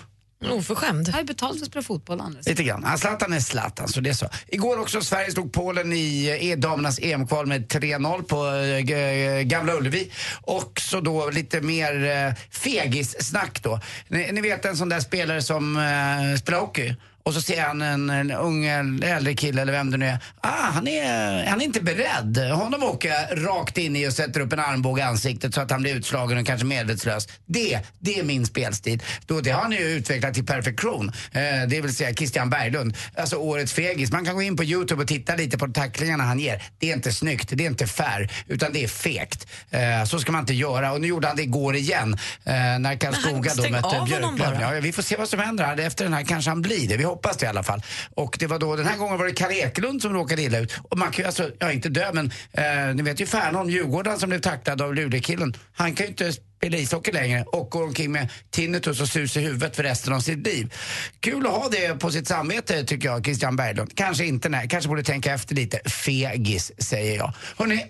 Oförskämd. 0.52 1.08
Jag 1.08 1.13
har 1.13 1.20
ju 1.20 1.26
betalt 1.26 1.58
för 1.58 1.65
att 1.65 1.70
spela 1.72 1.84
fotboll, 1.84 2.22
Anders. 2.22 2.46
Lite 2.48 2.63
grann. 2.63 2.84
Ja, 2.86 2.98
Zlatan 2.98 3.34
är 3.34 3.39
Zlatan, 3.39 3.88
så 3.88 4.00
det 4.02 4.10
är 4.10 4.13
så. 4.13 4.30
Igår 4.48 4.80
också, 4.80 5.02
Sverige 5.02 5.32
slog 5.32 5.54
Polen 5.54 5.94
i 5.94 6.38
eh, 6.52 6.58
damernas 6.60 7.00
EM-kval 7.00 7.46
med 7.46 7.68
3-0 7.68 8.22
på 8.24 8.48
eh, 8.48 8.80
G- 8.80 9.44
Gamla 9.44 9.74
Ullevi. 9.74 10.12
Och 10.42 10.82
så 10.82 11.02
då 11.02 11.30
lite 11.30 11.62
mer 11.62 12.06
eh, 12.06 12.34
fegis-snack 12.52 13.63
då. 13.63 13.80
Ni, 14.08 14.32
ni 14.32 14.42
vet 14.42 14.65
en 14.65 14.78
sån 14.78 14.89
där 14.89 15.00
spelare 15.00 15.42
som 15.42 15.78
eh, 15.78 16.39
spelar 16.39 16.60
hockey. 16.60 16.96
Och 17.23 17.34
så 17.34 17.41
ser 17.41 17.62
han 17.62 17.82
en, 17.82 18.10
en 18.10 18.32
ung 18.32 18.65
äldre 18.65 19.34
kille 19.34 19.62
eller 19.62 19.73
vem 19.73 19.91
det 19.91 19.97
nu 19.97 20.05
är. 20.05 20.17
Ah, 20.41 20.71
han 20.71 20.88
är, 20.88 21.45
han 21.45 21.62
är 21.62 21.65
inte 21.65 21.82
beredd. 21.82 22.38
Honom 22.38 22.84
åker 22.84 23.10
jag 23.10 23.47
rakt 23.47 23.77
in 23.77 23.95
i 23.95 24.08
och 24.08 24.13
sätter 24.13 24.39
upp 24.39 24.53
en 24.53 24.60
armbåge 24.60 25.01
i 25.01 25.03
ansiktet 25.03 25.53
så 25.53 25.62
att 25.62 25.71
han 25.71 25.82
blir 25.82 25.95
utslagen 25.95 26.38
och 26.38 26.45
kanske 26.45 26.65
medvetslös. 26.65 27.27
Det, 27.45 27.79
det 27.99 28.19
är 28.19 28.23
min 28.23 28.45
spelstil. 28.45 29.03
Då, 29.25 29.41
det 29.41 29.51
har 29.51 29.62
han 29.62 29.71
ju 29.71 29.79
utvecklat 29.79 30.34
till 30.34 30.45
perfektion. 30.45 31.12
Eh, 31.32 31.41
det 31.67 31.82
vill 31.82 31.95
säga 31.95 32.13
Christian 32.13 32.49
Berglund. 32.49 32.97
Alltså 33.17 33.36
årets 33.36 33.73
fegis. 33.73 34.12
Man 34.12 34.25
kan 34.25 34.36
gå 34.36 34.41
in 34.41 34.58
på 34.58 34.63
Youtube 34.63 35.01
och 35.01 35.08
titta 35.08 35.36
lite 35.36 35.58
på 35.58 35.67
tacklingarna 35.67 36.23
han 36.23 36.39
ger. 36.39 36.63
Det 36.79 36.89
är 36.89 36.95
inte 36.95 37.12
snyggt, 37.13 37.49
det 37.49 37.63
är 37.65 37.69
inte 37.69 37.88
fair, 37.88 38.32
utan 38.47 38.73
det 38.73 38.84
är 38.84 38.88
fegt. 38.88 39.47
Eh, 39.69 40.03
så 40.05 40.19
ska 40.19 40.32
man 40.32 40.41
inte 40.41 40.53
göra. 40.53 40.91
Och 40.91 41.01
nu 41.01 41.08
gjorde 41.08 41.27
han 41.27 41.36
det 41.36 41.43
igår 41.43 41.75
igen. 41.75 42.13
Eh, 42.43 42.53
när 42.53 42.95
Karlskoga 42.95 43.51
då 43.55 43.69
mötte 43.69 44.03
Björklöven. 44.05 44.62
Ja, 44.62 44.71
vi 44.82 44.91
får 44.91 45.03
se 45.03 45.15
vad 45.15 45.29
som 45.29 45.39
händer 45.39 45.63
här. 45.65 45.79
Efter 45.79 46.05
den 46.05 46.13
här 46.13 46.23
kanske 46.23 46.51
han 46.51 46.62
blir 46.62 46.88
det. 46.88 46.97
Vi 46.97 47.03
hoppas 47.10 47.38
det 47.38 47.45
i 47.45 47.50
alla 47.50 47.63
fall. 47.63 47.82
Och 48.15 48.36
det 48.39 48.48
var 48.48 48.60
då, 48.60 48.76
den 48.76 48.86
här 48.86 48.98
gången 48.98 49.17
var 49.17 49.26
det 49.26 49.32
Kalle 49.32 49.54
Ekelund 49.54 50.02
som 50.02 50.13
råkade 50.13 50.41
illa 50.41 50.60
ut. 50.60 50.74
Och 50.89 50.98
man 50.98 51.12
kan 51.12 51.24
ju 51.24 51.28
alltså, 51.28 51.52
ja 51.60 51.72
inte 51.72 51.89
dö 51.89 52.12
men, 52.13 52.32
eh, 52.52 52.95
ni 52.95 53.04
vet 53.04 53.22
ju 53.22 53.26
Fernholm, 53.26 53.69
Djurgården 53.69 54.19
som 54.19 54.30
blev 54.30 54.39
tacklad 54.39 54.82
av 54.82 54.95
Luleåkillen. 54.95 55.54
Han 55.74 55.95
kan 55.95 56.06
ju 56.06 56.10
inte 56.10 56.34
spela 56.34 56.78
ishockey 56.78 57.12
längre 57.12 57.43
och 57.43 57.69
går 57.69 57.84
omkring 57.84 58.12
med 58.12 58.30
tinnitus 58.50 59.02
och 59.02 59.10
sus 59.10 59.38
i 59.38 59.39
huvudet 59.39 59.76
för 59.76 59.84
resten 59.84 60.13
av 60.13 60.19
sitt 60.19 60.48
liv. 60.48 60.74
Kul 61.19 61.45
att 61.45 61.52
ha 61.52 61.69
det 61.69 62.00
på 62.00 62.12
sitt 62.12 62.28
samvete 62.28 62.84
tycker 62.84 63.10
jag, 63.10 63.26
Christian 63.26 63.56
Berglund. 63.56 63.95
Kanske 63.95 64.26
inte, 64.26 64.50
nej. 64.50 64.67
Kanske 64.69 64.89
borde 64.89 65.04
tänka 65.04 65.34
efter 65.34 65.56
lite. 65.56 65.89
Fegis, 65.89 66.72
säger 66.78 67.17
jag. 67.17 67.34
Hörrni, 67.58 67.86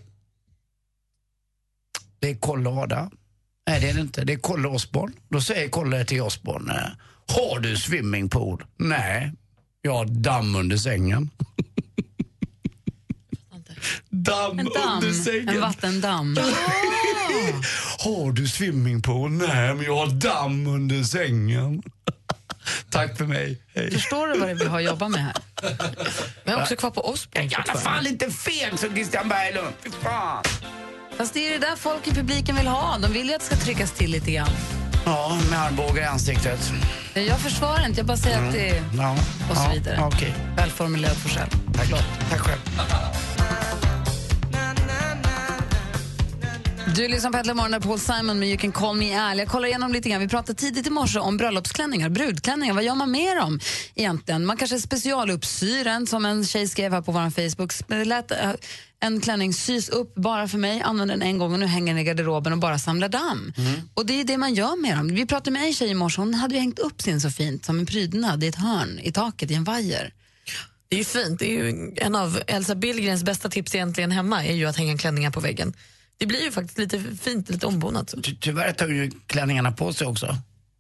det 2.19 2.29
är 2.29 2.35
kollada. 2.35 3.09
Nej, 3.67 3.79
det 3.81 3.89
är 3.89 3.93
det 3.93 4.01
inte. 4.01 4.23
Det 4.23 4.33
är 4.33 4.37
Kolle 4.37 4.67
Osborn. 4.67 5.13
Då 5.29 5.41
säger 5.41 5.69
Kolle 5.69 6.05
till 6.05 6.21
Osborn. 6.21 6.69
Eh, 6.69 6.75
har 7.29 7.59
du 7.59 7.77
swimmingpool? 7.77 8.63
Nej, 8.77 9.31
jag 9.81 9.93
har 9.93 10.05
damm 10.05 10.55
under 10.55 10.77
sängen. 10.77 11.29
damm, 14.09 14.59
En 14.59 14.65
damm, 14.65 14.93
under 15.03 15.11
sängen. 15.13 15.49
en 15.49 15.61
vattendamm. 15.61 16.37
Har 17.99 18.31
du 18.31 18.47
swimmingpool? 18.47 19.31
Nej, 19.31 19.73
men 19.73 19.85
jag 19.85 19.95
har 19.95 20.07
damm 20.07 20.67
under 20.67 21.03
sängen. 21.03 21.81
Tack 22.89 23.17
för 23.17 23.25
mig. 23.25 23.61
Hej. 23.75 23.91
Förstår 23.91 24.27
du 24.27 24.39
vad 24.39 24.49
det 24.49 24.53
vi 24.53 24.65
har 24.65 24.77
att 24.79 24.85
jobba 24.85 25.07
med 25.09 25.21
här? 25.23 25.33
Jag 26.43 26.53
är 26.59 26.61
också 26.61 26.75
kvar 26.75 26.91
på 26.91 27.01
Osborn 27.01 27.43
I 27.45 27.55
alla 27.55 27.79
fall 27.79 28.07
inte 28.07 28.31
fel 28.31 28.77
som 28.77 28.89
Christian 28.89 29.29
Berglund. 29.29 29.73
Fy 29.83 29.89
fan. 30.03 30.43
Fast 31.17 31.33
det 31.33 31.47
är 31.47 31.51
det 31.59 31.65
där 31.67 31.75
folk 31.75 32.07
i 32.07 32.11
publiken 32.11 32.55
vill 32.55 32.67
ha. 32.67 32.97
De 32.97 33.11
vill 33.13 33.27
ju 33.29 33.33
att 33.33 33.39
det 33.39 33.45
ska 33.45 33.55
tryckas 33.55 33.91
till 33.91 34.11
lite 34.11 34.31
grann. 34.31 34.49
Ja, 35.05 35.37
med 35.49 35.59
armbågar 35.59 36.03
i 36.03 36.05
ansiktet. 36.05 36.71
Jag 37.13 37.39
försvarar 37.39 37.85
inte, 37.85 37.99
jag 37.99 38.07
bara 38.07 38.17
säger 38.17 38.47
att 38.47 38.53
det 38.53 38.69
är... 38.69 38.83
Ja. 38.97 39.15
Och 39.51 39.57
så 39.57 39.69
vidare. 39.73 39.95
ja. 39.99 40.11
Välformulerat 40.55 41.17
för 41.17 41.29
själv. 41.29 41.49
Tack. 41.75 41.89
Tack 42.29 42.39
själv. 42.39 42.59
Du 46.95 47.07
lyssnar 47.07 47.31
på 47.31 47.37
Äntligen 47.37 47.57
morgon 47.57 47.71
med 47.71 47.83
Paul 47.83 47.99
Simon 47.99 48.39
med 48.39 48.49
You 48.49 48.57
can 48.57 48.71
call 48.71 48.95
me 48.95 49.15
Al. 49.15 49.39
Jag 49.39 49.47
kollar 49.47 49.67
igenom 49.67 49.93
lite 49.93 50.09
grann. 50.09 50.21
Vi 50.21 50.27
pratade 50.27 50.59
tidigt 50.59 50.87
i 50.87 50.89
morse 50.89 51.19
om 51.19 51.37
bröllopsklänningar, 51.37 52.09
brudklänningar. 52.09 52.73
Vad 52.73 52.83
gör 52.83 52.95
man 52.95 53.11
med 53.11 53.37
dem 53.37 53.59
egentligen? 53.95 54.45
Man 54.45 54.57
kanske 54.57 54.79
specialuppsyr 54.79 55.87
en, 55.87 56.07
som 56.07 56.25
en 56.25 56.45
tjej 56.45 56.67
skrev 56.67 56.91
här 56.91 57.01
på 57.01 57.11
vår 57.11 57.29
Facebook. 57.29 57.73
Det 57.87 58.05
Lät 58.05 58.31
eh, 58.31 58.51
en 58.99 59.21
klänning 59.21 59.53
sys 59.53 59.89
upp 59.89 60.15
bara 60.15 60.47
för 60.47 60.57
mig, 60.57 60.81
använder 60.81 61.15
den 61.15 61.21
en 61.21 61.37
gång 61.37 61.53
och 61.53 61.59
nu 61.59 61.65
hänger 61.65 61.93
den 61.93 62.01
i 62.01 62.03
garderoben 62.03 62.53
och 62.53 62.59
bara 62.59 62.79
samlar 62.79 63.09
damm. 63.09 63.53
Och 63.93 64.05
det 64.05 64.19
är 64.19 64.23
det 64.23 64.37
man 64.37 64.53
gör 64.53 64.81
med 64.81 64.97
dem. 64.97 65.07
Vi 65.07 65.25
pratade 65.25 65.51
med 65.51 65.63
en 65.63 65.73
tjej 65.73 65.89
i 65.89 65.93
morse, 65.93 66.21
hon 66.21 66.33
hade 66.33 66.53
ju 66.53 66.59
hängt 66.59 66.79
upp 66.79 67.01
sin 67.01 67.21
så 67.21 67.29
fint 67.29 67.65
som 67.65 67.79
en 67.79 67.85
prydnad 67.85 68.43
i 68.43 68.47
ett 68.47 68.55
hörn 68.55 68.99
i 69.03 69.11
taket 69.11 69.51
i 69.51 69.53
en 69.53 69.63
vajer. 69.63 70.13
Det 70.89 70.95
är 70.95 70.97
ju 70.97 71.05
fint. 71.05 71.39
Det 71.39 71.45
är 71.45 71.63
ju 71.63 71.93
en 71.97 72.15
av 72.15 72.41
Elsa 72.47 72.75
Billgrens 72.75 73.23
bästa 73.23 73.49
tips 73.49 73.75
egentligen 73.75 74.11
hemma 74.11 74.45
är 74.45 74.53
ju 74.53 74.65
att 74.65 74.77
hänga 74.77 74.97
klänningar 74.97 75.31
på 75.31 75.39
väggen. 75.39 75.73
Det 76.19 76.25
blir 76.25 76.43
ju 76.43 76.51
faktiskt 76.51 76.77
lite 76.77 77.03
fint, 77.21 77.49
lite 77.49 77.65
ombonat. 77.65 78.09
Så. 78.09 78.21
Ty- 78.21 78.35
Tyvärr 78.41 78.71
tar 78.73 78.87
ju 78.87 79.11
klänningarna 79.27 79.71
på 79.71 79.93
sig 79.93 80.07
också. 80.07 80.37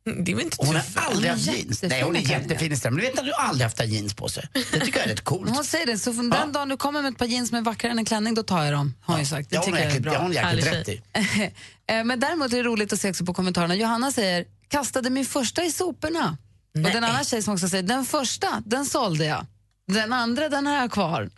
Mm, 0.07 0.23
Det 0.23 0.31
är 0.31 0.35
väl 0.35 0.43
inte 0.45 0.57
Hon 0.59 0.75
har 0.75 0.83
aldrig 0.95 1.25
är 1.31 1.33
haft 1.35 1.45
jeans. 1.47 1.81
Nej, 1.83 2.01
hon 2.01 2.15
är 2.15 2.19
jättefin 2.19 2.73
i. 2.73 2.77
Men 2.83 2.95
du 2.95 3.01
vet 3.01 3.19
att 3.19 3.25
du 3.25 3.33
aldrig 3.33 3.63
haft 3.63 3.85
jeans 3.85 4.13
på 4.13 4.29
sig? 4.29 4.47
Det 4.53 4.79
tycker 4.79 4.99
jag 4.99 5.05
är 5.05 5.09
rätt 5.11 5.23
coolt. 5.23 5.49
Hon 5.49 5.63
säger 5.63 5.85
det, 5.85 5.97
så 5.97 6.13
från 6.13 6.29
den 6.29 6.51
dagen 6.51 6.69
du 6.69 6.77
kommer 6.77 7.01
med 7.01 7.11
ett 7.11 7.17
par 7.17 7.25
jeans 7.25 7.49
som 7.49 7.57
är 7.57 7.61
vackrare 7.61 7.91
än 7.91 7.99
en 7.99 8.05
klänning, 8.05 8.33
då 8.33 8.43
tar 8.43 8.63
jag 8.63 8.73
dem. 8.73 8.93
Har 9.01 9.13
hon 9.13 9.21
ju 9.21 9.27
sagt. 9.29 9.49
Det 9.49 9.55
Ja, 9.55 9.61
hon 9.65 9.73
tycker 9.73 9.87
jag 9.87 9.95
är 9.95 9.99
bra. 9.99 10.13
ja, 10.13 10.19
hon 10.19 10.35
har 10.37 10.53
jäkligt 10.53 10.65
rätt 10.73 10.89
i. 10.89 11.01
Eh, 11.91 12.03
Men 12.03 12.19
däremot 12.19 12.53
är 12.53 12.57
det 12.57 12.63
roligt 12.63 12.93
att 12.93 12.99
se 13.01 13.09
också 13.09 13.25
på 13.25 13.33
kommentarerna. 13.33 13.75
Johanna 13.75 14.11
säger, 14.11 14.45
kastade 14.67 15.09
min 15.09 15.25
första 15.25 15.63
i 15.63 15.71
soporna. 15.71 16.37
Och 16.75 16.91
den 16.91 17.03
andra 17.03 17.23
tjej 17.23 17.41
som 17.43 17.53
också 17.53 17.69
säger, 17.69 17.83
den 17.83 18.05
första, 18.05 18.63
den 18.65 18.85
sålde 18.85 19.25
jag. 19.25 19.45
Den 19.87 20.13
andra, 20.13 20.49
den 20.49 20.67
har 20.67 20.75
jag 20.75 20.91
kvar. 20.91 21.29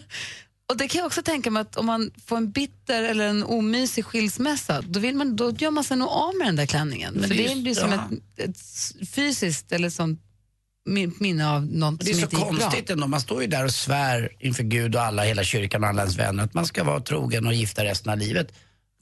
och 0.70 0.76
det 0.76 0.88
kan 0.88 0.98
jag 0.98 1.06
också 1.06 1.22
tänka 1.22 1.50
mig 1.50 1.60
att 1.60 1.76
om 1.76 1.86
man 1.86 2.10
får 2.26 2.36
en 2.36 2.50
bitter 2.50 3.02
eller 3.02 3.28
en 3.28 3.42
omysig 3.44 4.04
skilsmässa, 4.04 4.82
då, 4.82 5.00
vill 5.00 5.14
man, 5.16 5.36
då 5.36 5.50
gör 5.50 5.70
man 5.70 5.84
sig 5.84 5.96
nog 5.96 6.08
av 6.08 6.36
med 6.38 6.46
den 6.48 6.56
där 6.56 6.66
klänningen. 6.66 7.14
Men 7.14 7.22
För 7.28 7.36
det 7.36 7.42
det 7.42 7.52
är 7.52 7.62
blir 7.62 7.74
som 7.74 7.90
ja. 7.92 8.08
ett, 8.36 8.50
ett 8.50 9.08
fysiskt 9.08 9.72
eller 9.72 9.90
sånt 9.90 10.20
min- 10.86 11.14
minne 11.20 11.50
av 11.50 11.66
något 11.66 12.00
Det 12.00 12.10
är 12.10 12.14
som 12.14 12.20
så 12.20 12.24
inte 12.26 12.36
gick 12.36 12.44
bra. 12.58 12.58
konstigt 12.60 12.90
ändå. 12.90 13.06
Man 13.06 13.20
står 13.20 13.42
ju 13.42 13.48
där 13.48 13.64
och 13.64 13.74
svär 13.74 14.36
inför 14.40 14.62
Gud 14.62 14.94
och 14.96 15.02
alla, 15.02 15.22
hela 15.24 15.44
kyrkan 15.44 15.82
och 15.84 15.88
alla 15.88 16.02
ens 16.02 16.18
vänner 16.18 16.44
att 16.44 16.54
man 16.54 16.66
ska 16.66 16.84
vara 16.84 17.00
trogen 17.00 17.46
och 17.46 17.54
gifta 17.54 17.84
resten 17.84 18.12
av 18.12 18.18
livet. 18.18 18.52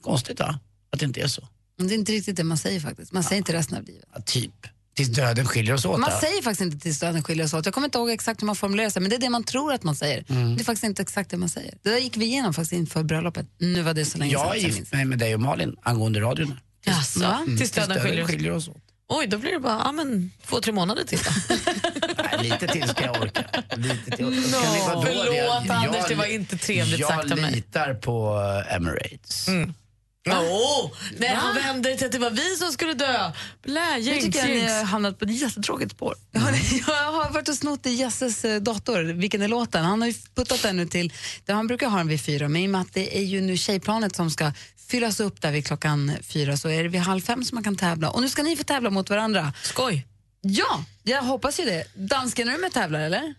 Konstigt 0.03 0.39
va? 0.39 0.59
Att 0.89 0.99
det 0.99 1.05
inte 1.05 1.21
är 1.21 1.27
så. 1.27 1.47
Det 1.77 1.83
är 1.93 1.97
inte 1.97 2.11
riktigt 2.11 2.35
det 2.35 2.43
man 2.43 2.57
säger 2.57 2.79
faktiskt. 2.79 3.11
Man 3.11 3.23
säger 3.23 3.37
inte 3.37 3.53
resten 3.53 3.77
av 3.77 3.83
livet. 3.83 4.05
Ja, 4.15 4.21
typ. 4.21 4.67
Tills 4.95 5.09
döden 5.09 5.45
skiljer 5.47 5.73
oss 5.73 5.85
åt. 5.85 5.99
Man 5.99 6.09
ja. 6.13 6.19
säger 6.19 6.41
faktiskt 6.41 6.61
inte 6.61 6.79
tills 6.79 6.99
döden 6.99 7.23
skiljer 7.23 7.45
oss 7.45 7.53
åt. 7.53 7.65
Jag 7.65 7.73
kommer 7.73 7.87
inte 7.87 7.97
ihåg 7.97 8.09
exakt 8.09 8.41
hur 8.41 8.45
man 8.45 8.55
formulerar 8.55 8.89
sig, 8.89 9.01
men 9.01 9.09
det 9.09 9.15
är 9.15 9.19
det 9.19 9.29
man 9.29 9.43
tror 9.43 9.73
att 9.73 9.83
man 9.83 9.95
säger. 9.95 10.23
Mm. 10.29 10.55
Det 10.55 10.61
är 10.61 10.65
faktiskt 10.65 10.83
inte 10.83 11.01
exakt 11.01 11.29
det 11.29 11.37
man 11.37 11.49
säger. 11.49 11.73
Det 11.83 11.89
där 11.89 11.97
gick 11.97 12.17
vi 12.17 12.25
igenom 12.25 12.53
faktiskt 12.53 12.73
inför 12.73 13.03
bröllopet. 13.03 13.45
Nu 13.57 13.81
var 13.81 13.93
det 13.93 14.05
så 14.05 14.17
länge 14.17 14.31
Jag 14.31 14.41
sedan. 14.41 14.49
jag 14.49 14.57
gift 14.57 14.75
minns. 14.77 14.91
mig 14.91 15.05
med 15.05 15.19
dig 15.19 15.33
och 15.35 15.41
Malin 15.41 15.75
angående 15.81 16.19
radion. 16.21 16.59
Jaså, 16.85 17.19
Va? 17.19 17.39
tills 17.57 17.71
döden 17.71 17.99
skiljer 18.01 18.23
oss. 18.23 18.29
skiljer 18.29 18.51
oss 18.51 18.67
åt. 18.67 18.77
Oj, 19.09 19.27
då 19.27 19.37
blir 19.37 19.51
det 19.51 19.59
bara 19.59 19.81
ja, 19.85 19.91
men, 19.91 20.31
två, 20.47 20.59
tre 20.61 20.73
månader 20.73 21.03
till. 21.03 21.19
då. 21.19 21.55
Nej, 22.31 22.49
lite 22.49 22.67
till 22.67 22.89
ska 22.89 23.05
jag 23.05 23.21
orka. 23.21 23.45
Lite 23.75 24.11
till. 24.11 24.25
No, 24.25 24.31
förlåt, 25.05 25.35
Jag- 25.35 25.67
Anders, 25.69 26.07
det 26.07 26.15
var 26.15 26.25
inte 26.25 26.57
trevligt 26.57 27.07
sagt 27.07 27.31
av 27.31 27.37
mig. 27.37 27.45
Jag 27.45 27.51
litar 27.55 27.93
på 27.93 28.39
eh, 28.71 28.75
Åh, 30.29 30.91
nej, 31.17 31.29
han 31.29 31.55
vände 31.55 31.95
till 31.95 32.05
att 32.05 32.11
det 32.11 32.19
var 32.19 32.29
vi 32.29 32.55
som 32.55 32.71
skulle 32.71 32.93
dö. 32.93 33.31
Blä, 33.63 33.95
Nu 33.95 33.99
jinx, 34.01 34.25
tycker 34.25 34.39
jag 34.39 34.49
ni 34.49 34.67
har 34.67 34.83
hamnat 34.83 35.19
på 35.19 35.25
ett 35.25 35.41
jättetråkigt 35.41 35.91
spår. 35.91 36.15
Jag 36.31 36.41
har, 36.41 36.51
jag 36.87 37.11
har 37.11 37.31
varit 37.31 37.49
och 37.49 37.55
snott 37.55 37.85
i 37.85 37.89
Jesses 37.89 38.45
eh, 38.45 38.61
dator. 38.61 39.03
Vilken 39.03 39.41
är 39.41 39.47
låten? 39.47 39.85
Han 39.85 40.01
har 40.01 40.07
ju 40.07 40.13
puttat 40.35 40.61
den 40.61 40.77
nu 40.77 40.85
till, 40.85 41.13
han 41.47 41.67
brukar 41.67 41.89
ha 41.89 41.97
den 41.97 42.07
vid 42.07 42.21
fyra, 42.21 42.49
men 42.49 42.61
i 42.61 42.67
och 42.67 42.69
med 42.69 42.81
att 42.81 42.93
det 42.93 43.17
är 43.17 43.23
ju 43.23 43.41
nu 43.41 43.57
tjejplanet 43.57 44.15
som 44.15 44.31
ska 44.31 44.51
fyllas 44.87 45.19
upp 45.19 45.41
där 45.41 45.51
vid 45.51 45.67
klockan 45.67 46.11
fyra 46.21 46.57
så 46.57 46.69
är 46.69 46.83
det 46.83 46.89
vid 46.89 47.01
halv 47.01 47.21
fem 47.21 47.43
som 47.43 47.55
man 47.55 47.63
kan 47.63 47.75
tävla. 47.75 48.09
Och 48.09 48.21
nu 48.21 48.29
ska 48.29 48.43
ni 48.43 48.57
få 48.57 48.63
tävla 48.63 48.89
mot 48.89 49.09
varandra. 49.09 49.53
Skoj. 49.63 50.07
Ja, 50.41 50.83
jag 51.03 51.21
hoppas 51.21 51.59
ju 51.59 51.65
det. 51.65 51.83
Dansken, 51.95 52.47
är 52.47 52.51
du 52.51 52.57
med 52.57 52.73
tävlar 52.73 52.99
eller? 52.99 53.33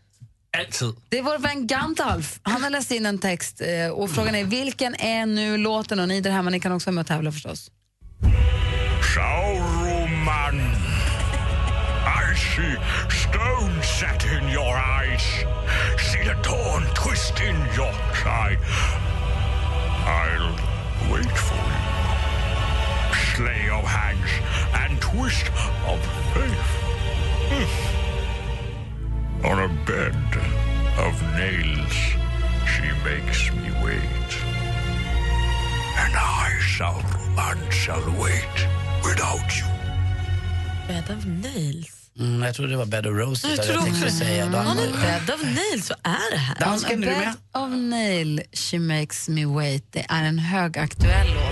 Altid. 0.59 0.95
Det 1.09 1.19
är 1.19 1.23
vår 1.23 1.39
vän 1.39 1.67
Gandalf. 1.67 2.39
Han 2.43 2.63
har 2.63 2.71
läst 2.71 2.91
in 2.91 3.07
en 3.07 3.19
text 3.19 3.61
eh, 3.61 3.89
och 3.93 4.11
frågan 4.11 4.35
är 4.35 4.45
vilken 4.45 4.95
är 4.95 5.27
nu 5.27 5.57
låten? 5.57 6.01
Och 6.01 6.09
ni 6.09 6.21
där 6.21 6.31
hemma, 6.31 6.51
ni 6.51 6.61
kan 6.61 6.73
också 6.73 6.91
vara 6.91 6.95
med 6.95 7.01
och 7.03 7.07
tävla 7.07 7.33
förstås. 7.33 7.71
Sauruman. 9.15 10.61
I 12.07 12.37
see 12.37 12.77
stone 13.11 13.83
set 13.83 14.25
in 14.25 14.49
your 14.49 14.77
eyes. 14.77 15.23
See 16.13 16.25
the 16.25 16.35
dawn 16.49 16.83
twist 16.95 17.41
in 17.41 17.57
your 17.77 17.93
side. 18.23 18.59
I'll 20.07 20.53
wait 21.13 21.39
for 21.39 21.55
you. 21.55 21.95
Slay 23.35 23.71
of 23.71 23.85
hands 23.85 24.31
and 24.73 25.01
twist 25.01 25.47
of 25.87 26.01
faith. 26.35 26.71
Hmm. 27.51 27.94
On 29.45 29.59
a 29.59 29.69
bed 29.87 30.17
of 31.07 31.23
nails, 31.37 31.95
she 32.73 32.87
makes 33.05 33.51
me 33.53 33.71
wait. 33.85 34.31
And 36.03 36.15
I, 36.17 36.51
Sauruman, 36.79 37.71
shall 37.71 38.05
wait 38.23 38.57
without 39.05 39.51
you. 39.59 39.67
Bed 40.89 41.11
of 41.11 41.27
nails. 41.27 41.91
Mm, 42.19 42.43
jag 42.43 42.55
tror 42.55 42.67
det 42.67 42.77
var 42.77 42.87
Bed 42.87 43.07
of 43.07 43.13
Roses. 43.17 43.45
Jag 43.45 43.57
där 43.67 43.73
tror 43.73 43.83
tänkte 43.83 44.05
också 44.07 44.17
säga. 44.19 44.47
Då 44.47 44.57
Han 44.57 44.67
hade 44.67 44.83
är 44.83 44.91
man- 44.91 45.01
bed 45.01 45.35
of 45.35 45.43
nails. 45.43 45.91
Vad 45.91 46.13
är 46.15 46.31
det 46.31 46.37
här? 46.37 46.57
Dansken, 46.61 47.05
är 47.05 47.07
du 47.07 47.15
A 47.15 47.35
bed 47.53 47.63
of 47.63 47.71
nail, 47.71 48.41
she 48.53 48.79
makes 48.79 49.29
me 49.29 49.45
wait. 49.47 49.85
Det 49.93 50.07
är 50.09 50.25
en 50.25 50.39
högaktuell 50.39 51.27
låt. 51.35 51.44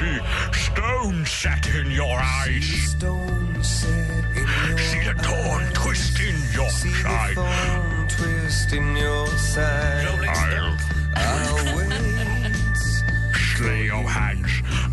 See 0.00 0.18
stone 0.52 1.26
set 1.26 1.66
in 1.78 1.90
your 1.90 2.18
eyes. 2.40 2.68
See 4.88 5.00
the 5.08 5.14
dawn 5.22 5.62
twist 5.74 6.20
in 6.20 6.36
your 6.56 6.70
side. 6.70 7.36
twist 8.08 8.72
in 8.72 8.96
your 8.96 9.26
side. 9.52 10.06
I'll 10.06 10.76
I'll 11.16 11.76
wait. 11.76 12.54
slay 13.56 13.90
of 13.90 14.06
hands 14.06 14.52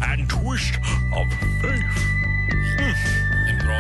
and 0.10 0.30
twist 0.30 0.76
of 1.20 1.28
faith. 1.62 1.98
En 3.50 3.58
bra. 3.64 3.80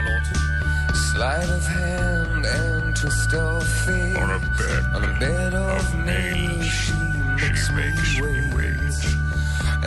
Sleight 1.11 1.49
of 1.57 1.65
hand 1.67 2.45
and 2.45 2.95
twist 2.95 3.34
of 3.34 3.63
fate. 3.84 4.17
On 4.23 4.30
a 4.30 4.41
bed 4.57 4.84
On 4.95 5.03
a 5.03 5.13
bed 5.19 5.53
of 5.53 5.84
nails, 6.05 6.65
she 6.82 6.93
makes, 7.41 7.71
makes 7.71 8.19
me 8.19 8.25
me 8.25 8.55
wait. 8.55 8.76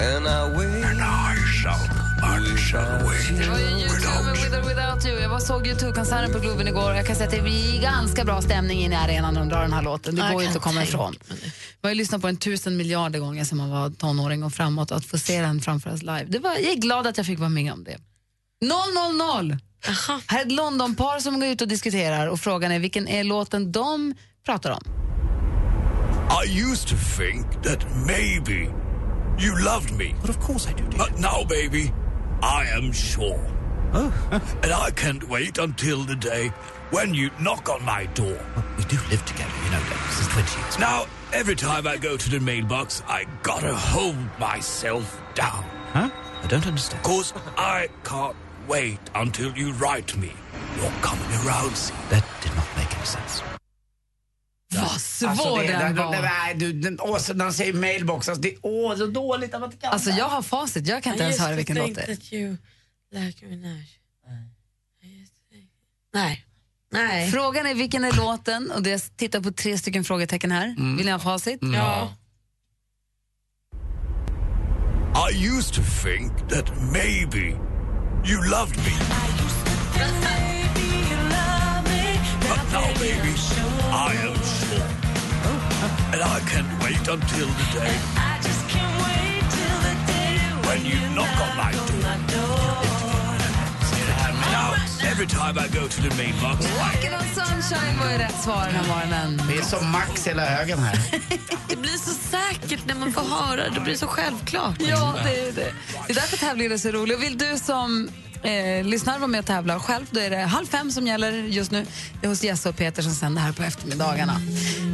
And 0.00 0.26
I 0.26 0.58
wait. 0.58 0.84
And 0.84 1.00
I 1.00 1.36
shall, 1.60 1.84
I 2.22 2.56
shall 2.56 3.06
wait 3.06 3.38
Det 3.38 3.48
var 3.48 3.58
ju 3.58 3.64
YouTube 3.64 4.24
med 4.24 4.32
With 4.32 4.58
or 4.58 4.68
Without 4.68 5.06
You. 5.06 5.20
Jag 5.20 5.42
såg 5.42 5.66
YouTube-konserten 5.66 6.32
på 6.32 6.38
Globen 6.38 6.68
igår. 6.68 6.94
Jag 6.94 7.06
kan 7.06 7.16
säga 7.16 7.26
att 7.26 7.34
det 7.34 7.42
blir 7.42 7.82
ganska 7.82 8.24
bra 8.24 8.42
stämning 8.42 8.80
inne 8.80 8.94
i 8.94 8.98
arenan 8.98 9.34
när 9.34 9.40
de 9.40 9.48
drar 9.48 9.62
den 9.62 9.72
här 9.72 9.82
låten. 9.82 10.14
Det 10.16 10.30
går 10.32 10.42
ju 10.42 10.46
inte 10.46 10.58
att 10.58 10.64
komma 10.64 10.82
ifrån. 10.82 11.14
Man 11.28 11.38
har 11.82 11.90
ju 11.90 11.94
lyssnat 11.94 12.20
på 12.20 12.26
den 12.26 12.36
tusen 12.36 12.76
miljarder 12.76 13.18
gånger 13.18 13.44
sedan 13.44 13.58
man 13.58 13.70
var 13.70 13.90
tonåring 13.90 14.42
och 14.44 14.52
framåt. 14.52 14.92
Att 14.92 15.04
få 15.04 15.18
se 15.18 15.40
den 15.40 15.60
framföras 15.60 16.02
live. 16.02 16.24
Det 16.28 16.38
var, 16.38 16.50
jag 16.50 16.72
är 16.72 16.76
glad 16.76 17.06
att 17.06 17.16
jag 17.16 17.26
fick 17.26 17.38
vara 17.38 17.48
med 17.48 17.72
om 17.72 17.84
det. 17.84 17.98
000! 19.48 19.58
Här 20.26 20.38
är 20.38 20.46
ett 20.46 20.52
Londonpar 20.52 21.18
som 21.18 21.40
går 21.40 21.48
ut 21.48 21.60
och 21.60 21.68
diskuterar 21.68 22.26
och 22.26 22.40
frågan 22.40 22.72
är 22.72 22.78
vilken 22.78 23.08
är 23.08 23.24
låten 23.24 23.72
de 23.72 24.14
pratar 24.46 24.70
om. 24.70 24.82
I 26.44 26.62
used 26.62 26.88
to 26.88 26.96
think 27.16 27.62
that 27.64 27.86
maybe 28.06 28.72
you 29.40 29.58
loved 29.64 29.92
me. 29.92 30.14
But 30.20 30.30
of 30.30 30.38
course 30.40 30.66
I 30.66 30.72
do. 30.72 30.84
dear. 30.84 30.98
But 30.98 31.18
now, 31.18 31.44
baby, 31.44 31.92
I 32.42 32.66
am 32.66 32.92
sure. 32.92 33.40
Oh. 33.92 34.12
and 34.62 34.72
I 34.72 34.90
can't 34.92 35.28
wait 35.28 35.58
until 35.58 36.04
the 36.04 36.14
day 36.14 36.48
when 36.90 37.12
you 37.12 37.30
knock 37.40 37.68
on 37.68 37.84
my 37.84 38.06
door. 38.06 38.38
We 38.78 38.84
do 38.84 38.96
live 39.10 39.24
together, 39.24 39.50
you 39.64 39.70
know 39.70 39.80
that, 39.80 40.12
since 40.12 40.28
20 40.32 40.60
years. 40.60 40.78
Now, 40.78 41.06
every 41.32 41.56
time 41.56 41.86
I 41.86 41.96
go 41.96 42.16
to 42.16 42.30
the 42.30 42.38
mailbox, 42.38 43.02
I 43.08 43.26
gotta 43.42 43.74
hold 43.74 44.16
myself 44.38 45.20
down. 45.34 45.64
Huh? 45.92 46.10
I 46.42 46.46
don't 46.46 46.66
understand. 46.66 47.02
Cause 47.02 47.32
I 47.56 47.88
can't 48.04 48.36
wait 48.68 49.00
until 49.14 49.52
you 49.56 49.72
write 49.72 50.16
me. 50.16 50.32
You're 50.76 50.90
coming 51.02 51.28
around, 51.44 51.76
see. 51.76 51.94
That 52.10 52.24
did 52.42 52.54
not 52.54 52.66
make 52.76 52.96
any 52.96 53.06
sense. 53.06 53.42
Vad 54.72 55.00
svår 55.20 55.30
Alltså, 55.30 55.56
det, 55.56 55.78
den 55.78 55.96
var. 55.96 56.12
det, 56.12 56.22
nej, 56.22 56.54
du, 56.54 56.72
den, 56.72 56.98
åh, 57.00 57.18
så 57.18 57.34
när 57.34 57.44
han 57.44 57.54
säger 57.54 57.72
mailbox, 57.72 58.28
alltså, 58.28 58.42
det 58.42 58.48
är 58.48 58.58
åh, 58.62 58.96
så 58.96 59.06
dåligt 59.06 59.54
att 59.54 59.60
man 59.60 59.72
inte 59.72 59.82
kan 59.82 59.92
Alltså 59.92 60.10
jag 60.10 60.28
har 60.28 60.42
facit, 60.42 60.86
jag 60.86 61.02
kan 61.02 61.12
inte 61.12 61.24
ens 61.24 61.38
höra 61.38 61.54
vilken 61.54 61.76
låt 61.76 61.94
det 61.94 62.02
är. 62.02 62.06
Like. 63.12 63.46
Nej. 66.14 66.46
Nej. 66.92 67.30
Frågan 67.30 67.66
är 67.66 67.74
vilken 67.74 68.04
är 68.04 68.12
låten 68.12 68.70
och 68.70 68.82
det 68.82 68.90
jag 68.90 69.00
tittar 69.16 69.40
på 69.40 69.52
tre 69.52 69.78
stycken 69.78 70.04
frågetecken 70.04 70.50
här. 70.50 70.96
Vill 70.96 71.06
ni 71.06 71.12
ha 71.12 71.18
facit? 71.18 71.60
Ja. 71.62 72.14
I 75.30 75.46
used 75.46 75.74
to 75.74 75.82
think 76.02 76.48
that 76.48 76.66
maybe 76.92 77.56
you 78.26 78.50
loved 78.50 78.76
me. 78.76 78.92
But 82.48 82.72
now, 82.72 82.92
baby, 82.94 83.34
I 83.92 84.16
am 84.26 84.34
sure. 84.42 85.09
And 86.12 86.22
I 86.22 86.40
can't 86.40 86.82
wait 86.82 86.98
until 87.06 87.46
the 87.46 87.66
day 87.72 87.94
when 90.66 90.84
you 90.84 90.98
knock 91.14 91.40
on 91.40 91.56
my 91.56 91.70
door. 91.70 92.00
Now, 92.28 92.69
every 95.20 95.28
time 95.28 95.58
I 95.58 95.68
go 95.68 95.88
to 95.88 96.02
the 96.02 96.16
mailbox, 96.16 96.66
Walking 96.78 97.12
on 97.12 97.24
sunshine 97.34 97.98
var 97.98 98.10
ju 98.12 98.18
rätt 98.18 98.40
svar 98.42 98.66
den 98.66 98.74
här 98.74 98.88
morgonen. 98.88 99.42
Det 99.48 99.56
är 99.56 99.62
som 99.62 99.90
Max 99.90 100.26
hela 100.26 100.44
högen 100.44 100.78
här. 100.78 100.98
Det 101.68 101.76
blir 101.76 101.90
så 101.90 102.10
säkert 102.10 102.86
när 102.86 102.94
man 102.94 103.12
får 103.12 103.22
höra 103.22 103.64
det. 103.64 103.70
Det 103.74 103.80
blir 103.80 103.94
så 103.94 104.06
självklart. 104.06 104.76
Ja, 104.78 105.14
det 105.24 105.40
är 105.40 105.52
det. 105.52 105.72
Det 106.06 106.12
är 106.12 106.14
därför 106.14 106.36
tävlingen 106.36 106.72
är 106.72 106.76
så 106.76 106.88
rolig. 106.88 107.16
Och 107.16 107.22
vill 107.22 107.38
du 107.38 107.58
som 107.58 108.08
eh, 108.42 108.84
lyssnar 108.84 109.18
vara 109.18 109.26
med 109.26 109.40
och 109.40 109.46
tävla 109.46 109.80
själv, 109.80 110.06
då 110.10 110.20
är 110.20 110.30
det 110.30 110.36
halv 110.36 110.66
fem 110.66 110.90
som 110.90 111.06
gäller 111.06 111.32
just 111.32 111.70
nu. 111.70 111.86
Det 112.20 112.26
är 112.26 112.28
hos 112.28 112.44
Jesse 112.44 112.68
och 112.68 112.76
Peter 112.76 113.02
som 113.02 113.12
sänder 113.12 113.42
här 113.42 113.52
på 113.52 113.62
eftermiddagarna. 113.62 114.40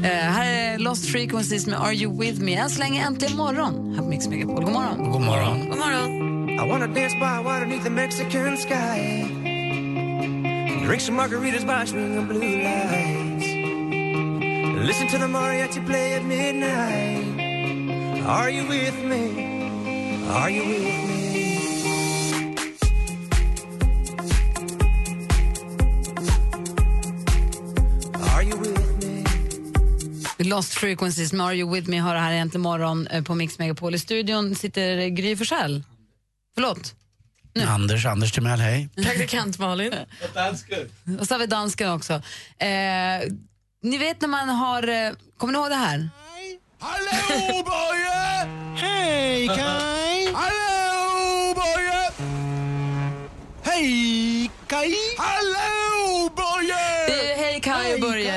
Eh, 0.04 0.10
här 0.10 0.46
är 0.46 0.78
Lost 0.78 1.10
Frequencies 1.10 1.66
med 1.66 1.80
Are 1.80 1.94
You 1.94 2.20
With 2.20 2.40
Me. 2.40 2.54
Än 2.54 2.70
så 2.70 2.78
länge 2.78 3.06
äntligen 3.06 3.36
morgon 3.36 3.94
här 3.94 4.02
på 4.02 4.08
Mix 4.08 4.28
Megapol. 4.28 4.64
God 4.64 4.72
morgon. 4.72 5.12
God 5.12 5.22
morgon. 5.22 5.68
God 5.68 5.78
morgon. 5.78 6.26
I 6.50 6.68
wanna 6.68 6.86
dance 6.86 7.14
by 7.14 7.44
water 7.44 7.66
beneath 7.66 7.84
the 7.84 7.90
Mexican 7.90 8.56
sky. 8.56 9.45
Drink 10.86 11.00
some 11.00 11.16
margaritas 11.16 11.66
by 11.66 11.82
a 11.82 11.86
string 11.86 12.16
of 12.16 12.28
blue 12.28 12.62
lights. 12.62 13.46
Listen 14.86 15.08
to 15.08 15.18
the 15.18 15.26
mariachi 15.26 15.84
play 15.84 16.14
at 16.14 16.24
midnight. 16.24 17.24
Are 18.24 18.48
you 18.48 18.68
with 18.68 18.94
me? 19.04 19.24
Are 20.30 20.48
you 20.48 20.64
with 20.64 20.82
me? 21.08 21.16
Lost 30.38 30.74
Frequencies 30.74 31.32
med 31.32 31.46
Are 31.46 31.54
You 31.54 31.74
With 31.74 31.90
Me 31.90 31.98
har 31.98 32.14
det 32.14 32.20
här 32.20 32.32
egentligen 32.32 32.62
morgon 32.62 33.06
eh, 33.06 33.22
på 33.22 33.34
Mix 33.34 33.58
Megapol. 33.58 33.94
I 33.94 33.98
studion 33.98 34.54
sitter 34.54 35.08
Gry 35.08 35.36
Forssell. 35.36 35.84
Förlåt? 36.54 36.94
Anders, 37.64 38.04
Anders 38.06 38.32
Timell, 38.32 38.58
hej. 38.60 38.88
Praktikant 38.96 39.58
Malin. 39.58 39.92
Och 41.20 41.26
så 41.26 41.34
har 41.34 41.38
vi 41.38 41.46
dansken 41.46 41.92
också. 41.92 42.12
Eh, 42.58 42.68
ni 43.82 43.98
vet 43.98 44.20
när 44.20 44.28
man 44.28 44.48
har... 44.48 44.88
Eh, 44.88 45.12
kommer 45.36 45.52
ni 45.52 45.58
ihåg 45.58 45.70
det 45.70 45.74
här? 45.74 46.08
Hallå 46.80 47.64
Börje! 47.64 48.48
Hej 48.76 49.46
Kaj! 49.46 50.32
Hallå 50.34 51.54
Börje! 51.54 52.10
Hej 53.62 54.50
Kaj! 54.66 54.94
Hallå 55.18 55.55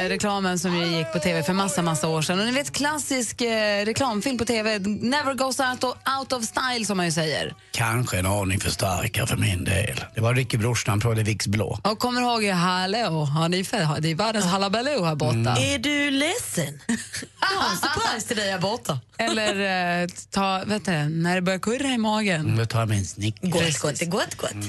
Reklamen 0.07 0.59
som 0.59 0.77
ju 0.77 0.85
gick 0.97 1.13
på 1.13 1.19
tv 1.19 1.43
för 1.43 1.53
massa, 1.53 1.81
massa 1.81 2.07
år 2.07 2.21
sedan. 2.21 2.39
Och 2.39 2.45
ni 2.45 2.51
vet 2.51 2.71
klassisk 2.71 3.41
eh, 3.41 3.85
reklamfilm 3.85 4.37
på 4.37 4.45
tv, 4.45 4.79
never 4.79 5.33
goes 5.33 5.59
out 5.59 5.83
of, 5.83 5.95
out 6.19 6.33
of 6.33 6.43
style 6.43 6.85
som 6.85 6.97
man 6.97 7.05
ju 7.05 7.11
säger. 7.11 7.53
Kanske 7.71 8.19
en 8.19 8.25
aning 8.25 8.59
för 8.59 8.69
starka 8.69 9.25
för 9.25 9.37
min 9.37 9.63
del. 9.63 10.05
Det 10.15 10.21
var 10.21 10.33
Ricky 10.33 10.57
Brors 10.57 10.85
när 10.87 10.91
han 10.91 10.99
provade 10.99 11.23
Vicks 11.23 11.47
blå. 11.47 11.79
Och 11.83 11.99
kommer 11.99 12.21
ihåg, 12.21 12.45
hallå, 12.45 13.25
har 13.25 13.49
ni 13.49 13.63
för, 13.63 14.01
det 14.01 14.11
är 14.11 14.15
världens 14.15 14.45
halabaloo 14.45 15.03
här 15.03 15.15
borta. 15.15 15.57
Är 15.57 15.79
du 15.79 16.11
ledsen? 16.11 16.79
Jag 17.41 17.59
har 17.59 17.71
en 17.71 17.77
surprise 17.77 18.27
till 18.27 18.37
dig 18.37 18.51
här 18.51 18.59
borta. 18.59 18.99
Eller 19.17 20.01
eh, 20.01 20.07
ta, 20.31 20.63
vet 20.65 20.85
du, 20.85 20.91
när 20.91 21.35
det 21.35 21.41
börjar 21.41 21.59
kurra 21.59 21.87
i 21.87 21.97
magen. 21.97 22.45
Nu 22.55 22.65
tar 22.65 22.79
jag 22.79 22.89
min 22.89 23.05
Snickers. 23.05 23.51
Gott, 23.51 23.99
gott, 23.99 24.09
gott, 24.09 24.35
gott. 24.35 24.65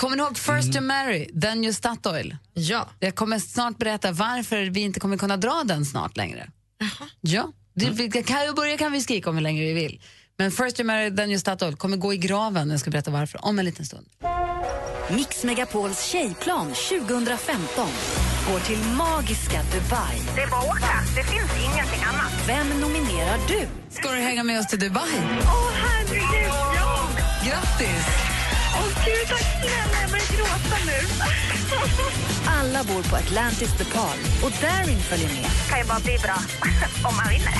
Kommer 0.00 0.16
ni 0.16 0.22
ihåg 0.22 0.38
First 0.38 0.74
You 0.74 0.80
Marry, 0.80 1.40
then 1.40 1.64
you 1.64 1.72
Statoil? 1.72 2.36
Ja. 2.54 2.88
Jag 3.00 3.14
kommer 3.14 3.38
snart 3.38 3.78
berätta 3.78 4.12
varför 4.12 4.70
vi 4.70 4.80
inte 4.80 5.00
kommer 5.00 5.16
kunna 5.16 5.36
dra 5.36 5.62
den 5.64 5.84
snart 5.84 6.16
längre. 6.16 6.50
Ja, 7.20 7.52
det, 7.74 7.90
vi 7.90 8.22
kan 8.22 8.46
ju 8.46 8.52
börja 8.52 8.76
kan 8.76 8.92
vi 8.92 9.00
skrika 9.00 9.30
om 9.30 9.36
hur 9.36 9.42
länge 9.42 9.60
vi 9.60 9.72
vill. 9.72 10.02
Men 10.38 10.50
First 10.50 10.80
You 10.80 10.86
Marry, 10.86 11.16
then 11.16 11.30
you 11.30 11.38
Statoil 11.38 11.76
kommer 11.76 11.96
gå 11.96 12.14
i 12.14 12.16
graven. 12.16 12.70
Jag 12.70 12.80
ska 12.80 12.90
berätta 12.90 13.10
varför 13.10 13.44
om 13.44 13.58
en 13.58 13.64
liten 13.64 13.86
stund. 13.86 14.06
Mix 15.10 15.44
Megapols 15.44 16.04
tjejplan 16.04 16.66
2015 16.66 17.88
går 18.50 18.60
till 18.60 18.78
magiska 18.78 19.62
Dubai. 19.62 20.20
Det 20.34 20.40
är 20.40 20.50
bara 20.50 20.60
att 20.60 20.68
åka. 20.68 21.00
Det 21.16 21.24
finns 21.24 21.50
ingenting 21.64 22.02
annat. 22.02 22.32
Vem 22.46 22.80
nominerar 22.80 23.38
du? 23.48 23.66
Ska 23.90 24.10
du 24.10 24.20
hänga 24.20 24.44
med 24.44 24.60
oss 24.60 24.66
till 24.66 24.78
Dubai? 24.78 25.02
Åh, 25.42 25.70
herregud, 25.74 26.52
ja! 26.76 27.08
Grattis! 27.44 28.29
Åh, 28.80 29.04
gud, 29.04 29.28
tack 29.28 29.46
snälla. 29.60 30.00
Jag 30.02 30.10
börjar 30.10 30.26
gråta 30.36 30.76
nu. 30.86 30.98
Alla 32.58 32.84
bor 32.84 33.02
på 33.10 33.16
Atlantis 33.16 33.72
The 33.78 33.84
Palm 33.84 34.20
och 34.44 34.52
Darin 34.62 35.00
följer 35.00 35.28
med. 35.28 35.50
kan 35.68 35.78
ju 35.78 35.84
bara 35.84 36.00
bli 36.00 36.18
bra 36.22 36.36
om 37.10 37.16
man 37.16 37.28
vinner. 37.28 37.54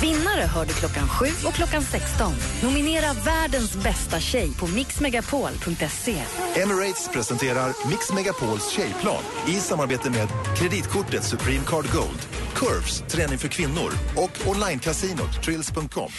Vinnare 0.00 0.42
hör 0.54 0.64
du 0.66 0.72
klockan 0.72 1.08
7 1.08 1.26
och 1.46 1.54
klockan 1.54 1.82
16. 1.82 2.32
Nominera 2.62 3.12
världens 3.12 3.74
bästa 3.76 4.20
tjej 4.20 4.50
på 4.58 4.66
mixmegapol.se. 4.66 6.16
Emirates 6.54 7.08
presenterar 7.12 7.88
Mix 7.88 8.12
Megapols 8.12 8.70
tjejplan 8.70 9.22
i 9.46 9.54
samarbete 9.54 10.10
med 10.10 10.28
kreditkortet 10.56 11.24
Supreme 11.24 11.64
Card 11.66 11.92
Gold, 11.92 12.26
Curves, 12.54 13.04
träning 13.08 13.38
för 13.38 13.48
kvinnor 13.48 13.92
och 14.16 14.48
onlinekasinot 14.48 15.42
Trills.com. 15.42 16.10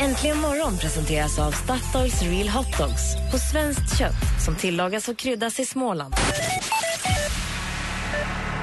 Äntligen 0.00 0.38
morgon 0.38 0.78
presenteras 0.78 1.38
av 1.38 1.50
Statoils 1.50 2.22
Real 2.22 2.48
Hot 2.48 2.78
Dogs 2.78 3.16
på 3.32 3.38
svenskt 3.38 3.98
kött 3.98 4.44
som 4.44 4.56
tillagas 4.56 5.08
och 5.08 5.16
kryddas 5.16 5.60
i 5.60 5.64
Småland. 5.64 6.14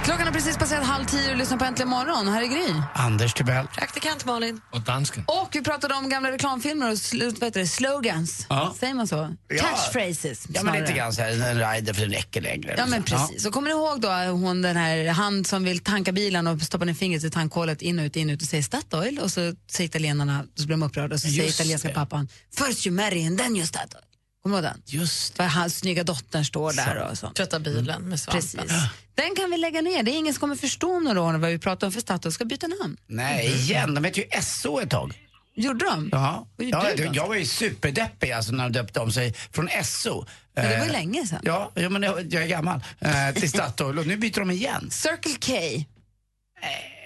Klockan 0.07 0.25
har 0.27 0.33
precis 0.33 0.57
passerat 0.57 0.85
halv 0.85 1.05
tio 1.05 1.31
och 1.31 1.37
lyssnar 1.37 1.57
på 1.57 1.65
Äntligen 1.65 1.89
morgon. 1.89 2.27
Här 2.27 2.41
är 2.41 2.47
Gry. 2.47 2.73
Anders 2.93 3.33
Timell. 3.33 3.67
Praktikant 3.67 4.25
Malin. 4.25 4.61
Och 4.71 4.81
dansken. 4.81 5.23
Och 5.27 5.49
vi 5.51 5.61
pratade 5.61 5.93
om 5.95 6.09
gamla 6.09 6.31
reklamfilmer 6.31 6.87
och 6.87 6.93
sl- 6.93 7.33
vad 7.39 7.43
heter 7.43 7.59
det, 7.59 7.67
slogans. 7.67 8.45
Ja. 8.49 8.75
Säger 8.79 8.93
man 8.93 9.07
så? 9.07 9.35
Ja. 9.47 9.63
Catchphrases. 9.63 10.47
Ja, 10.49 10.63
men 10.63 10.79
lite 10.81 10.93
grann 10.93 11.13
så 11.13 11.21
här, 11.21 11.29
en 11.31 11.59
rider 11.73 11.93
för 11.93 12.01
den 12.01 12.11
räcker 12.11 12.41
längre. 12.41 12.75
Ja, 12.77 12.85
men 12.85 13.03
precis. 13.03 13.43
Så 13.43 13.51
kommer 13.51 13.69
ni 13.69 13.75
ihåg 13.75 14.01
då 14.01 14.09
hon 14.31 14.61
den 14.61 14.77
här, 14.77 15.07
han 15.07 15.45
som 15.45 15.63
vill 15.63 15.79
tanka 15.79 16.11
bilen 16.11 16.47
och 16.47 16.61
stoppa 16.61 16.85
ner 16.85 16.93
fingret 16.93 17.23
i 17.23 17.29
tankhålet 17.29 17.81
in 17.81 17.99
och 17.99 18.05
ut, 18.05 18.15
in 18.15 18.29
och 18.29 18.33
ut 18.33 18.41
och 18.41 18.47
säger 18.47 18.63
Statoil 18.63 19.19
och 19.19 19.31
så 19.31 19.53
säger 19.71 19.89
italienarna, 19.89 20.45
så 20.55 20.65
blir 20.65 20.77
de 20.77 20.83
upprörda 20.83 21.15
och 21.15 21.21
så 21.21 21.27
säger 21.27 21.43
Just 21.43 21.59
italienska 21.59 21.87
det. 21.87 21.93
pappan 21.93 22.27
First 22.57 22.87
you 22.87 22.95
marry 22.95 23.27
and 23.27 23.37
then 23.39 23.55
you 23.55 23.65
Statoil. 23.65 24.01
Kommer 24.47 24.61
den? 24.61 24.81
Just 24.85 25.35
För 25.35 25.43
hans 25.43 25.77
snygga 25.77 26.03
dottern 26.03 26.45
står 26.45 26.73
där 26.73 27.07
och 27.11 27.17
sånt. 27.17 27.35
Tvätta 27.35 27.59
bilen 27.59 28.01
med 28.01 28.19
svampen. 28.19 28.41
Precis. 28.41 28.71
Den 29.15 29.35
kan 29.35 29.51
vi 29.51 29.57
lägga 29.57 29.81
ner. 29.81 30.03
Det 30.03 30.11
är 30.11 30.17
ingen 30.17 30.33
som 30.33 30.39
kommer 30.39 30.55
förstå 30.55 30.95
om 30.97 31.03
några 31.03 31.21
år 31.21 31.33
vad 31.33 31.51
vi 31.51 31.59
pratar 31.59 31.87
om 31.87 31.93
för 31.93 32.01
Statoil 32.01 32.33
ska 32.33 32.45
byta 32.45 32.67
namn. 32.67 32.97
Nej, 33.07 33.55
igen. 33.55 33.95
De 33.95 34.03
heter 34.03 34.21
ju 34.21 34.41
SO 34.41 34.79
ett 34.79 34.89
tag. 34.89 35.13
Gjorde 35.55 35.85
de? 35.85 36.09
Ja. 36.11 36.47
Gjorde 36.57 36.69
ja 36.69 36.95
du 36.95 37.09
jag, 37.13 37.27
var 37.27 37.35
ju 37.35 37.45
superdeppig 37.45 38.31
alltså, 38.31 38.51
när 38.51 38.63
de 38.63 38.71
döpte 38.71 38.99
om 38.99 39.11
sig 39.11 39.33
från 39.33 39.69
SO. 39.83 40.25
Men 40.55 40.69
det 40.69 40.77
var 40.77 40.85
ju 40.85 40.91
Eh, 40.91 40.91
länge 40.91 41.27
sedan. 41.27 41.41
Ja, 41.43 41.71
ja 41.75 41.89
men 41.89 42.03
jag, 42.03 42.33
jag 42.33 42.43
är 42.43 42.47
gammal. 42.47 42.83
Eh, 42.99 43.33
till 43.35 43.49
Statoil 43.49 43.99
och 43.99 44.07
nu 44.07 44.17
byter 44.17 44.39
de 44.39 44.51
igen. 44.51 44.91
Circle 44.91 45.35
K. 45.45 45.53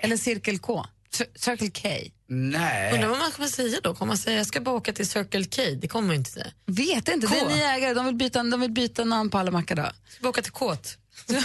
Eller 0.01 0.17
Cirkel 0.17 0.59
K. 0.59 0.85
Circle 1.35 1.69
K. 1.69 1.89
Nej. 2.33 2.93
Undrar 2.93 3.07
vad 3.07 3.19
man 3.19 3.31
kommer 3.31 3.47
säga 3.47 3.79
då? 3.83 3.95
Kommer 3.95 4.07
man 4.07 4.17
säga 4.17 4.37
jag 4.37 4.47
ska 4.47 4.61
bara 4.61 4.75
åka 4.75 4.93
till 4.93 5.09
Circle 5.09 5.45
K? 5.45 5.61
Det 5.81 5.87
kommer 5.87 6.07
man 6.07 6.15
inte 6.15 6.31
säga. 6.31 6.47
Vet 6.65 7.07
inte, 7.07 7.27
K. 7.27 7.33
det 7.33 7.39
är 7.39 7.55
nya 7.55 7.71
ägare. 7.71 7.93
De 7.93 8.05
vill 8.05 8.15
byta, 8.15 8.43
de 8.43 8.61
vill 8.61 8.71
byta 8.71 9.03
namn 9.03 9.29
på 9.29 9.37
alla 9.37 9.51
mackar 9.51 9.75
då. 9.75 9.91
Ska 10.09 10.21
bara 10.21 10.29
åka 10.29 10.41
till 10.41 10.51
Kåt. 10.51 10.97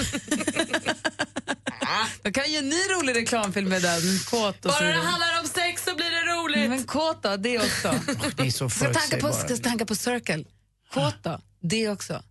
De 2.23 2.33
kan 2.33 2.53
ju 2.53 2.63
ny 2.63 2.77
rolig 2.77 3.17
reklamfilm 3.17 3.69
med 3.69 3.83
den. 3.83 4.01
Kåt 4.31 4.65
och 4.67 4.73
så 4.73 4.79
Bara 4.79 4.89
det 4.89 4.95
handlar 4.95 5.41
om 5.41 5.47
sex 5.47 5.85
så 5.85 5.95
blir 5.95 6.11
det 6.11 6.33
roligt. 6.33 6.71
Men 6.71 6.85
kåt 6.85 7.23
då, 7.23 7.37
det 7.37 7.59
också. 7.59 7.95
Ni 8.39 8.47
är 8.47 8.51
så 8.51 8.71
Ska 8.71 8.93
tanka 8.93 9.17
på, 9.17 9.33
ska 9.33 9.57
tanka 9.57 9.87
på 9.87 9.95
Circle. 9.95 10.45
Kåt 10.95 11.15
då, 11.23 11.41
det 11.61 11.89
också. 11.89 12.23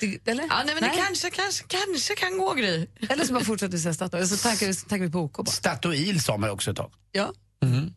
Det, 0.00 0.28
eller? 0.28 0.44
Ja, 0.44 0.62
nej, 0.66 0.74
men 0.74 0.90
det 0.90 0.96
kanske, 0.96 1.30
kanske, 1.30 1.64
kanske 1.68 2.14
kan 2.14 2.38
gå, 2.38 2.54
Gry. 2.54 2.86
Eller 3.08 3.24
så 3.24 3.32
bara 3.32 3.44
fortsätter 3.44 3.72
vi 3.72 3.82
säga 3.82 3.94
Statoil, 3.94 4.28
så 4.28 4.36
tankar 4.36 4.66
vi, 4.66 4.74
så 4.74 4.88
tankar 4.88 5.06
vi 5.06 5.12
på 5.12 5.18
OK 5.18 5.36
bara. 5.36 5.46
Statoil 5.46 6.22
sa 6.22 6.36
man 6.36 6.50
också 6.50 6.70
ett 6.70 6.76
tag. 6.76 6.92
Ja. 7.12 7.32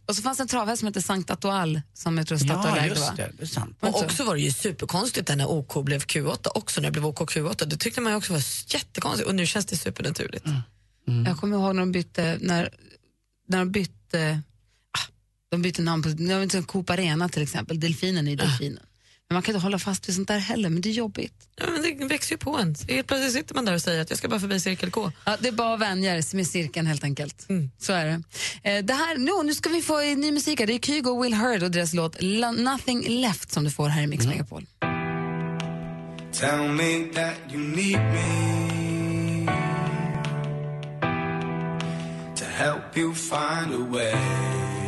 Och 0.05 0.16
så 0.16 0.22
fanns 0.22 0.38
det 0.38 0.43
en 0.43 0.47
travhäst 0.47 0.80
som 0.80 0.88
hette 0.88 1.01
Sankt 1.01 1.30
Atoile 1.30 1.82
som 1.93 2.18
jag 2.18 2.28
tror 2.28 2.38
Statoil 2.38 2.76
Ja, 2.78 2.84
ägde 2.84 2.95
va? 2.99 3.05
just 3.05 3.18
det. 3.18 3.32
Det 3.38 3.43
är 3.43 3.47
sant. 3.47 3.78
Och 3.80 4.03
också 4.03 4.24
var 4.24 4.36
det 4.36 4.41
ju 4.41 4.51
superkonstigt 4.51 5.30
när 5.36 5.49
OK 5.49 5.86
blev 5.86 6.01
Q8 6.01 6.47
också, 6.55 6.82
när 6.82 6.88
det 6.88 6.91
blev 6.91 7.05
OK 7.05 7.20
Q8. 7.20 7.66
Det 7.66 7.78
tyckte 7.78 8.01
man 8.01 8.11
ju 8.11 8.18
också 8.18 8.34
var 8.34 8.43
jättekonstigt 8.74 9.30
och 9.30 9.36
nu 9.36 9.45
känns 9.45 9.66
det 9.66 9.78
supernaturligt. 9.78 10.45
Jag 11.26 11.38
kommer 11.38 11.57
ihåg 11.57 11.76
när 11.76 11.82
de 11.82 11.91
bytte, 11.91 12.38
när, 12.41 12.70
när 13.47 13.57
de 13.57 13.72
bytte, 13.72 14.41
ah, 14.91 15.11
de 15.49 15.61
bytte 15.61 15.82
namn 15.82 16.03
på, 16.03 16.09
när 16.09 16.39
de 16.39 16.45
bytte 16.45 16.61
Coop 16.61 16.89
Arena 16.89 17.30
till 17.30 17.41
exempel, 17.43 17.80
delfinen 17.80 18.28
i 18.28 18.36
delfinen. 18.36 18.84
Men 19.30 19.36
man 19.36 19.43
kan 19.43 19.55
inte 19.55 19.63
hålla 19.65 19.80
fast 19.80 20.07
vid 20.09 20.15
sånt 20.15 20.28
där 20.28 20.38
heller, 20.39 20.69
men 20.69 20.82
det 20.82 20.89
är 20.89 20.93
jobbigt. 20.93 21.34
Ja, 21.55 21.65
men 21.71 21.82
det 21.99 22.05
växer 22.05 22.32
ju 22.32 22.38
på 22.38 22.57
en. 22.57 22.76
Helt 22.88 23.07
plötsligt 23.07 23.34
sitter 23.34 23.55
man 23.55 23.65
där 23.65 23.73
och 23.73 23.82
säger 23.82 24.01
att 24.01 24.09
jag 24.09 24.19
ska 24.19 24.28
bara 24.28 24.39
förbi 24.39 24.59
Cirkel 24.59 24.91
K. 24.91 25.11
Ja, 25.26 25.38
det 25.39 25.47
är 25.47 25.51
bara 25.51 25.73
att 25.73 25.80
vänja 25.80 26.23
sig 26.23 26.38
med 26.38 26.47
cirkeln 26.47 26.88
helt 26.88 27.03
enkelt. 27.03 27.47
Så 27.78 27.93
är 27.93 28.05
det. 28.05 28.23
Eh, 28.69 28.84
det 28.84 28.93
här, 28.93 29.17
nu, 29.17 29.32
nu 29.43 29.53
ska 29.53 29.69
vi 29.69 29.82
få 29.82 30.01
ny 30.01 30.32
musik 30.32 30.59
här. 30.59 30.67
Det 30.67 30.73
är 30.73 30.80
Kygo 30.80 31.09
och 31.09 31.26
Will 31.26 31.34
Hurd 31.34 31.63
och 31.63 31.71
deras 31.71 31.93
låt 31.93 32.21
Nothing 32.57 33.21
Left 33.21 33.51
som 33.51 33.63
du 33.63 33.71
får 33.71 33.89
här 33.89 34.01
i 34.01 34.07
Mix 34.07 34.26
Megapol. 34.26 34.65
Tell 36.32 36.67
me 36.67 37.05
that 37.13 37.36
you 37.51 37.59
need 37.59 37.99
me 37.99 39.45
to 42.36 42.45
help 42.45 42.97
you 42.97 43.13
find 43.13 43.73
a 43.73 43.88
way. 43.89 44.85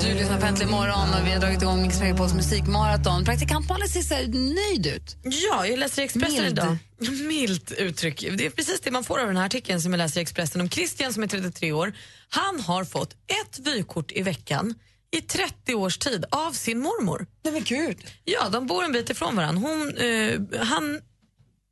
Du 0.00 0.14
lyssnar 0.14 0.40
på 0.40 0.46
Äntligen 0.46 0.70
morgon 0.70 1.14
och 1.14 1.26
vi 1.26 1.32
har 1.32 1.40
dragit 1.40 1.62
igång 1.62 1.82
Mix 1.82 2.00
Megapols 2.00 2.34
musikmaraton. 2.34 3.24
Praktikant 3.24 3.68
Malin 3.68 3.88
ser 3.88 4.00
så 4.00 4.14
nöjd 4.38 4.86
ut. 4.86 5.16
Ja, 5.22 5.66
jag 5.66 5.78
läser 5.78 6.02
i 6.02 6.04
Expressen 6.04 6.42
Mild. 6.44 6.58
idag. 6.58 6.78
Milt 7.26 7.72
uttryck. 7.72 8.26
Det 8.38 8.46
är 8.46 8.50
precis 8.50 8.80
det 8.80 8.90
man 8.90 9.04
får 9.04 9.20
av 9.20 9.26
den 9.26 9.36
här 9.36 9.46
artikeln 9.46 9.80
som 9.80 9.92
jag 9.92 9.98
läser 9.98 10.20
i 10.20 10.22
Expressen 10.22 10.60
om 10.60 10.70
Christian 10.70 11.12
som 11.12 11.22
är 11.22 11.26
33 11.26 11.72
år. 11.72 11.92
Han 12.28 12.60
har 12.60 12.84
fått 12.84 13.12
ett 13.12 13.58
vykort 13.58 14.12
i 14.12 14.22
veckan 14.22 14.74
i 15.16 15.20
30 15.20 15.74
års 15.74 15.98
tid 15.98 16.24
av 16.30 16.52
sin 16.52 16.78
mormor. 16.78 17.26
Nej 17.44 17.52
men 17.52 17.64
gud. 17.64 17.98
Ja, 18.24 18.48
de 18.48 18.66
bor 18.66 18.84
en 18.84 18.92
bit 18.92 19.10
ifrån 19.10 19.36
varandra. 19.36 19.68
Hon, 19.68 19.96
eh, 19.96 20.64
han 20.66 21.00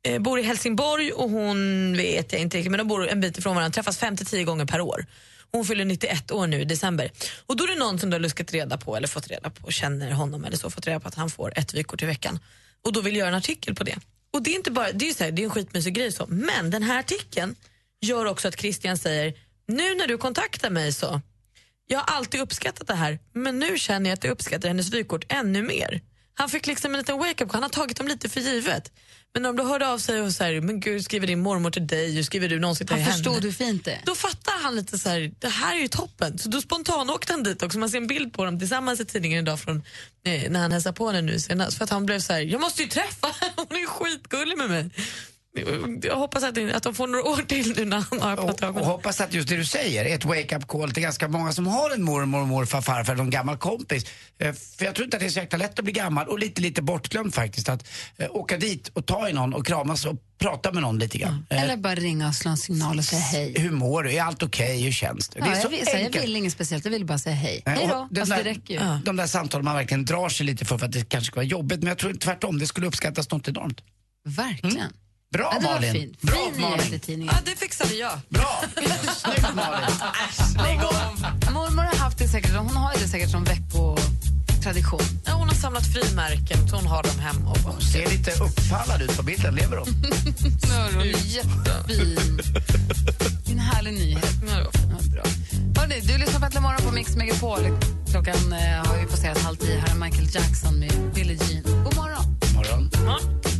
eh, 0.05 0.19
bor 0.19 0.39
i 0.39 0.43
Helsingborg 0.43 1.11
och 1.11 1.29
hon 1.29 1.93
vet 1.97 2.31
jag 2.31 2.41
inte 2.41 2.57
riktigt, 2.57 2.71
men 2.71 2.77
de 2.77 2.87
bor 2.87 3.07
en 3.07 3.21
bit 3.21 3.37
ifrån 3.37 3.55
varandra. 3.55 3.73
Träffas 3.73 3.99
5-10 4.01 4.43
gånger 4.43 4.65
per 4.65 4.81
år. 4.81 5.05
Hon 5.51 5.65
fyller 5.65 5.85
91 5.85 6.31
år 6.31 6.47
nu 6.47 6.61
i 6.61 6.65
december. 6.65 7.11
Och 7.45 7.57
då 7.57 7.63
är 7.63 7.67
det 7.67 7.75
någon 7.75 7.99
som 7.99 8.09
du 8.09 8.15
har 8.15 8.19
luskat 8.19 8.53
reda 8.53 8.77
på 8.77 8.95
eller 8.95 9.07
fått 9.07 9.27
reda 9.27 9.49
på, 9.49 9.71
känner 9.71 10.11
honom 10.11 10.45
eller 10.45 10.57
så, 10.57 10.69
fått 10.69 10.87
reda 10.87 10.99
på 10.99 11.07
att 11.07 11.15
han 11.15 11.29
får 11.29 11.59
ett 11.59 11.73
vykort 11.73 12.03
i 12.03 12.05
veckan. 12.05 12.39
Och 12.83 12.93
då 12.93 13.01
vill 13.01 13.15
göra 13.15 13.29
en 13.29 13.35
artikel 13.35 13.75
på 13.75 13.83
det. 13.83 13.97
Och 14.33 14.43
det 14.43 14.51
är 14.51 14.55
inte 14.55 14.71
bara, 14.71 14.91
det 14.91 15.09
är 15.09 15.13
så 15.13 15.23
här, 15.23 15.31
det 15.31 15.41
är 15.41 15.43
en 15.43 15.49
skitmysig 15.49 15.93
grej 15.93 16.11
så. 16.11 16.25
Men 16.29 16.69
den 16.69 16.83
här 16.83 16.99
artikeln 16.99 17.55
gör 18.01 18.25
också 18.25 18.47
att 18.47 18.59
Christian 18.59 18.97
säger, 18.97 19.33
nu 19.67 19.95
när 19.95 20.07
du 20.07 20.17
kontaktar 20.17 20.69
mig 20.69 20.93
så, 20.93 21.21
jag 21.87 21.99
har 21.99 22.17
alltid 22.17 22.41
uppskattat 22.41 22.87
det 22.87 22.95
här, 22.95 23.19
men 23.33 23.59
nu 23.59 23.77
känner 23.77 24.09
jag 24.09 24.17
att 24.17 24.23
jag 24.23 24.31
uppskattar 24.31 24.67
hennes 24.67 24.93
vykort 24.93 25.25
ännu 25.29 25.61
mer. 25.61 26.01
Han 26.33 26.49
fick 26.49 26.67
liksom 26.67 26.93
en 26.93 26.97
liten 26.97 27.17
wake-up, 27.17 27.51
han 27.51 27.63
har 27.63 27.69
tagit 27.69 27.97
dem 27.97 28.07
lite 28.07 28.29
för 28.29 28.41
givet. 28.41 28.91
Men 29.35 29.43
de 29.43 29.55
då 29.55 29.63
hörde 29.63 29.87
av 29.87 29.97
sig 29.97 30.21
och 30.21 30.31
så 30.31 30.43
här, 30.43 30.61
men 30.61 30.79
gud, 30.79 31.03
skriver 31.05 31.27
din 31.27 31.39
mormor 31.39 31.71
till 31.71 31.87
dig, 31.87 32.15
hur 32.15 32.23
skriver 32.23 32.49
du 32.49 32.59
någonsin 32.59 32.87
till 32.87 32.95
Han 32.95 33.03
henne? 33.03 33.13
förstod 33.13 33.43
hur 33.43 33.51
fint 33.51 33.85
det. 33.85 33.99
Då 34.05 34.15
fattar 34.15 34.53
han 34.63 34.75
lite 34.75 34.99
så 34.99 35.09
här, 35.09 35.31
det 35.39 35.47
här 35.47 35.75
är 35.75 35.79
ju 35.79 35.87
toppen. 35.87 36.37
Så 36.37 36.49
då 36.49 36.61
spontan 36.61 37.09
åkte 37.09 37.33
han 37.33 37.43
dit 37.43 37.63
också. 37.63 37.77
Man 37.79 37.89
ser 37.89 37.97
en 37.97 38.07
bild 38.07 38.33
på 38.33 38.45
dem 38.45 38.59
tillsammans 38.59 38.99
i 38.99 39.05
tidningen 39.05 39.39
idag 39.43 39.59
från 39.59 39.83
eh, 40.25 40.51
när 40.51 40.59
han 40.59 40.71
hälsade 40.71 40.95
på 40.95 41.07
henne 41.07 41.21
nu 41.21 41.39
senast. 41.39 41.77
För 41.77 41.83
att 41.83 41.89
han 41.89 42.05
blev 42.05 42.19
så 42.19 42.33
här, 42.33 42.39
jag 42.41 42.61
måste 42.61 42.81
ju 42.83 42.87
träffa 42.87 43.27
henne, 43.27 43.53
hon 43.55 43.75
är 43.77 43.79
ju 43.79 43.87
skitgullig 43.87 44.57
med 44.57 44.69
mig. 44.69 44.89
Jag 46.01 46.15
hoppas 46.15 46.43
att, 46.43 46.57
att 46.75 46.83
de 46.83 46.95
får 46.95 47.07
några 47.07 47.23
år 47.23 47.41
till 47.47 47.73
nu 47.77 47.85
när 47.85 48.03
han 48.11 48.19
har 48.21 48.31
öppnat 48.33 48.61
Och 48.61 48.63
ögonen. 48.63 48.85
hoppas 48.85 49.21
att 49.21 49.33
just 49.33 49.49
det 49.49 49.55
du 49.57 49.65
säger 49.65 50.05
är 50.05 50.15
ett 50.15 50.25
wake-up 50.25 50.67
call 50.67 50.91
till 50.91 51.03
ganska 51.03 51.27
många 51.27 51.51
som 51.51 51.67
har 51.67 51.89
en 51.91 52.03
mormor, 52.03 52.41
och 52.41 52.47
morfar, 52.47 52.81
farfar, 52.81 53.15
någon 53.15 53.29
gammal 53.29 53.57
kompis. 53.57 54.05
Eh, 54.39 54.53
För 54.53 54.85
jag 54.85 54.95
tror 54.95 55.05
inte 55.05 55.17
att 55.17 55.21
det 55.21 55.27
är 55.27 55.29
så 55.29 55.39
jäkla 55.39 55.57
lätt 55.57 55.79
att 55.79 55.85
bli 55.85 55.93
gammal 55.93 56.27
och 56.27 56.39
lite, 56.39 56.61
lite 56.61 56.81
bortglömd 56.81 57.33
faktiskt. 57.35 57.69
Att 57.69 57.87
eh, 58.17 58.27
åka 58.31 58.57
dit 58.57 58.87
och 58.93 59.05
ta 59.05 59.29
i 59.29 59.33
någon 59.33 59.53
och 59.53 59.65
kramas 59.65 60.05
och 60.05 60.15
prata 60.37 60.71
med 60.71 60.81
någon 60.81 60.99
lite 60.99 61.17
grann. 61.17 61.45
Eh, 61.49 61.63
Eller 61.63 61.77
bara 61.77 61.95
ringa 61.95 62.27
och 62.27 62.35
slå 62.35 62.51
en 62.51 62.57
signal 62.57 62.97
och 62.97 63.03
säga 63.05 63.21
hej. 63.21 63.53
Hur 63.57 63.71
mår 63.71 64.03
du? 64.03 64.13
Är 64.13 64.21
allt 64.23 64.43
okej? 64.43 64.81
Hur 64.83 64.91
känns 64.91 65.29
det? 65.29 65.39
Ja, 65.39 65.45
det 65.45 65.51
är 65.51 65.53
jag, 65.55 65.63
så 65.63 65.69
vill, 65.69 65.85
så 65.85 65.91
jag 65.93 66.01
enkelt. 66.01 66.23
vill 66.23 66.35
inget 66.35 66.53
speciellt, 66.53 66.85
jag 66.85 66.91
vill 66.91 67.05
bara 67.05 67.17
säga 67.19 67.35
hej. 67.35 67.63
Hej 67.65 67.83
och 67.83 67.89
då, 67.89 68.07
där, 68.11 68.25
det 68.25 68.43
räcker 68.43 68.73
ju. 68.73 68.99
De 69.05 69.15
där 69.15 69.27
samtalen 69.27 69.65
man 69.65 69.75
verkligen 69.75 70.05
drar 70.05 70.29
sig 70.29 70.45
lite 70.45 70.65
för 70.65 70.77
för 70.77 70.85
att 70.85 70.91
det 70.91 71.09
kanske 71.09 71.27
ska 71.27 71.35
vara 71.35 71.45
jobbigt. 71.45 71.79
Men 71.79 71.87
jag 71.87 71.97
tror 71.97 72.13
tvärtom, 72.13 72.59
det 72.59 72.67
skulle 72.67 72.87
uppskattas 72.87 73.31
något 73.31 73.47
enormt. 73.47 73.81
Verkligen. 74.25 74.93
Bra 75.35 75.49
ja, 75.51 75.59
det 75.59 75.65
Malin. 75.65 75.93
Var 75.93 75.99
fint. 75.99 76.21
Bra 76.21 76.35
fin 76.53 76.61
Malin. 76.61 77.27
Ja, 77.31 77.33
det 77.45 77.55
fixade 77.55 77.93
jag. 77.93 78.19
Bra! 78.29 78.63
Snyggt 79.15 79.55
Malin! 79.55 79.95
Lägg 80.63 80.79
av! 80.83 80.93
Mormor 81.53 81.83
har 81.83 81.95
haft 81.95 82.17
det 82.17 82.27
säkert, 82.27 82.55
hon 82.55 82.75
har 82.75 82.93
det 82.93 83.07
säkert 83.07 83.31
som 83.31 83.43
veckotradition. 83.43 85.01
Ja, 85.25 85.33
hon 85.33 85.47
har 85.47 85.55
samlat 85.55 85.83
frimärken 85.93 86.69
så 86.69 86.75
hon 86.75 86.87
har 86.87 87.03
dem 87.03 87.19
hemma. 87.19 87.51
Och 87.51 87.57
bara, 87.65 87.79
Ser 87.79 88.09
lite 88.09 88.31
uppfallad 88.31 89.01
ut 89.01 89.17
på 89.17 89.23
bilden. 89.23 89.55
Lever 89.55 89.77
hon? 89.77 89.87
Ja, 90.69 90.89
hon 90.93 91.01
är 91.01 91.05
jättefin. 91.05 92.39
En 93.51 93.59
härlig 93.59 93.93
nyhet. 93.93 94.35
Ja, 94.47 94.71
bra. 95.13 95.23
Hörrni, 95.77 95.99
du 95.99 96.17
lyssnar 96.17 96.39
på 96.39 96.45
Äntligen 96.45 96.63
morgon 96.63 96.81
på 96.87 96.91
Mix 96.91 97.15
Megapol. 97.15 97.59
Klockan 98.11 98.53
eh, 98.53 98.87
har 98.87 98.97
ju 98.97 99.07
passerat 99.07 99.37
halv 99.41 99.55
tio. 99.55 99.79
Här 99.79 99.95
är 99.95 99.99
Michael 99.99 100.27
Jackson 100.33 100.79
med 100.79 100.93
Billie 101.13 101.39
Jean. 101.49 101.83
God 101.83 101.95
morgon. 101.95 102.25
morgon. 102.55 102.89
She 103.43 103.54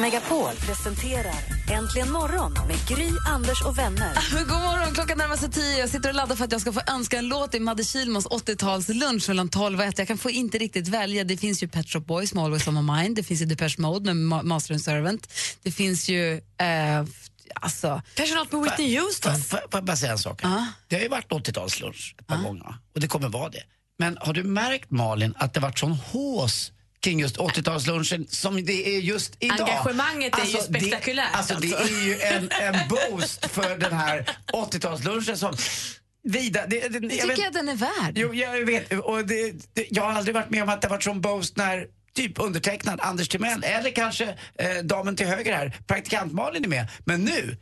Mix 0.00 0.14
Megapol 0.14 0.54
presenterar 0.54 1.34
Äntligen 1.70 2.12
morgon 2.12 2.52
med 2.52 2.76
Gry, 2.88 3.08
Anders 3.28 3.62
och 3.62 3.78
vänner. 3.78 4.44
God 4.48 4.58
morgon, 4.60 4.94
klockan 4.94 5.18
närmar 5.18 5.36
sig 5.36 5.50
tio. 5.50 5.78
Jag 5.78 5.88
sitter 5.88 6.08
och 6.08 6.14
laddar 6.14 6.36
för 6.36 6.44
att 6.44 6.52
jag 6.52 6.60
ska 6.60 6.72
få 6.72 6.80
önska 6.86 7.18
en 7.18 7.28
låt 7.28 7.54
i 7.54 7.60
Madde 7.60 7.84
Kihlmans 7.84 8.26
80-talslunch 8.26 9.28
mellan 9.28 9.48
12 9.48 9.78
och 9.78 9.84
1. 9.84 9.98
Jag 9.98 10.08
kan 10.08 10.18
få 10.18 10.30
inte 10.30 10.58
riktigt 10.58 10.88
välja. 10.88 11.24
Det 11.24 11.36
finns 11.36 11.62
ju 11.62 11.68
Pet 11.68 11.88
Shop 11.88 12.00
Boys 12.00 12.34
med 12.34 12.44
Always 12.44 12.68
on 12.68 12.74
my 12.74 12.92
mind. 12.92 13.16
Det 13.16 13.22
finns 13.22 13.40
ju 13.42 13.46
Depeche 13.46 13.74
Mode 13.78 14.14
med 14.14 14.38
Ma- 14.38 14.42
Master 14.42 14.74
and 14.74 14.82
Servant. 14.82 15.32
Det 15.62 15.72
finns 15.72 16.08
ju... 16.08 16.34
Eh, 16.36 17.04
alltså... 17.54 18.02
Kanske 18.14 18.34
något 18.34 18.52
med 18.52 18.62
Whitney 18.62 18.98
Houston? 18.98 19.40
Får 19.42 19.60
jag 19.70 19.84
bara 19.84 19.96
säga 19.96 20.12
en 20.12 20.18
sak? 20.18 20.42
Det 20.88 20.96
har 20.96 21.02
ju 21.02 21.08
varit 21.08 21.28
80-talslunch 21.28 22.14
ett 22.20 22.26
par 22.26 22.42
gånger 22.42 22.64
va? 22.64 22.74
och 22.94 23.00
det 23.00 23.08
kommer 23.08 23.28
vara 23.28 23.48
det. 23.48 23.62
Men 23.98 24.18
har 24.20 24.32
du 24.32 24.44
märkt 24.44 24.90
Malin 24.90 25.34
att 25.38 25.54
det 25.54 25.60
varit 25.60 25.78
sån 25.78 25.92
hås 25.92 26.72
kring 27.08 27.20
just 27.20 27.36
80-talslunchen 27.36 28.26
som 28.28 28.64
det 28.64 28.96
är 28.96 29.00
just 29.00 29.36
idag? 29.40 29.60
Engagemanget 29.60 30.38
är 30.38 30.44
ju 30.44 30.52
det- 30.52 30.62
spektakulärt, 30.62 31.26
Alltså, 31.32 31.54
det 31.54 31.74
alltså. 31.74 31.94
är 31.94 32.04
ju 32.06 32.20
en, 32.20 32.50
en 32.50 32.88
boost 32.88 33.46
för 33.46 33.76
den 33.78 33.92
här 33.92 34.36
80-talslunchen 34.52 35.34
som 35.36 35.56
Vida, 36.22 36.66
det, 36.66 36.88
det, 36.88 36.98
Det 36.98 37.08
tycker 37.08 37.42
jag 37.42 37.52
den 37.52 37.68
är 37.68 37.74
värd. 37.76 38.12
Jo, 38.14 38.34
jag 38.34 38.66
vet. 38.66 38.92
Och 38.92 39.26
det, 39.26 39.52
det, 39.74 39.86
jag 39.90 40.02
har 40.02 40.12
aldrig 40.12 40.34
varit 40.34 40.50
med 40.50 40.62
om 40.62 40.68
att 40.68 40.82
det 40.82 40.88
varit 40.88 41.02
sån 41.02 41.20
boost 41.20 41.56
när 41.56 41.86
typ 42.14 42.38
undertecknad 42.40 43.00
Anders 43.00 43.28
Timell 43.28 43.64
eller 43.64 43.90
kanske 43.90 44.24
eh, 44.58 44.76
damen 44.84 45.16
till 45.16 45.26
höger 45.26 45.56
här, 45.56 45.76
praktikant 45.86 46.32
Malin 46.32 46.64
är 46.64 46.68
med. 46.68 46.86
Men 47.04 47.24
nu, 47.24 47.56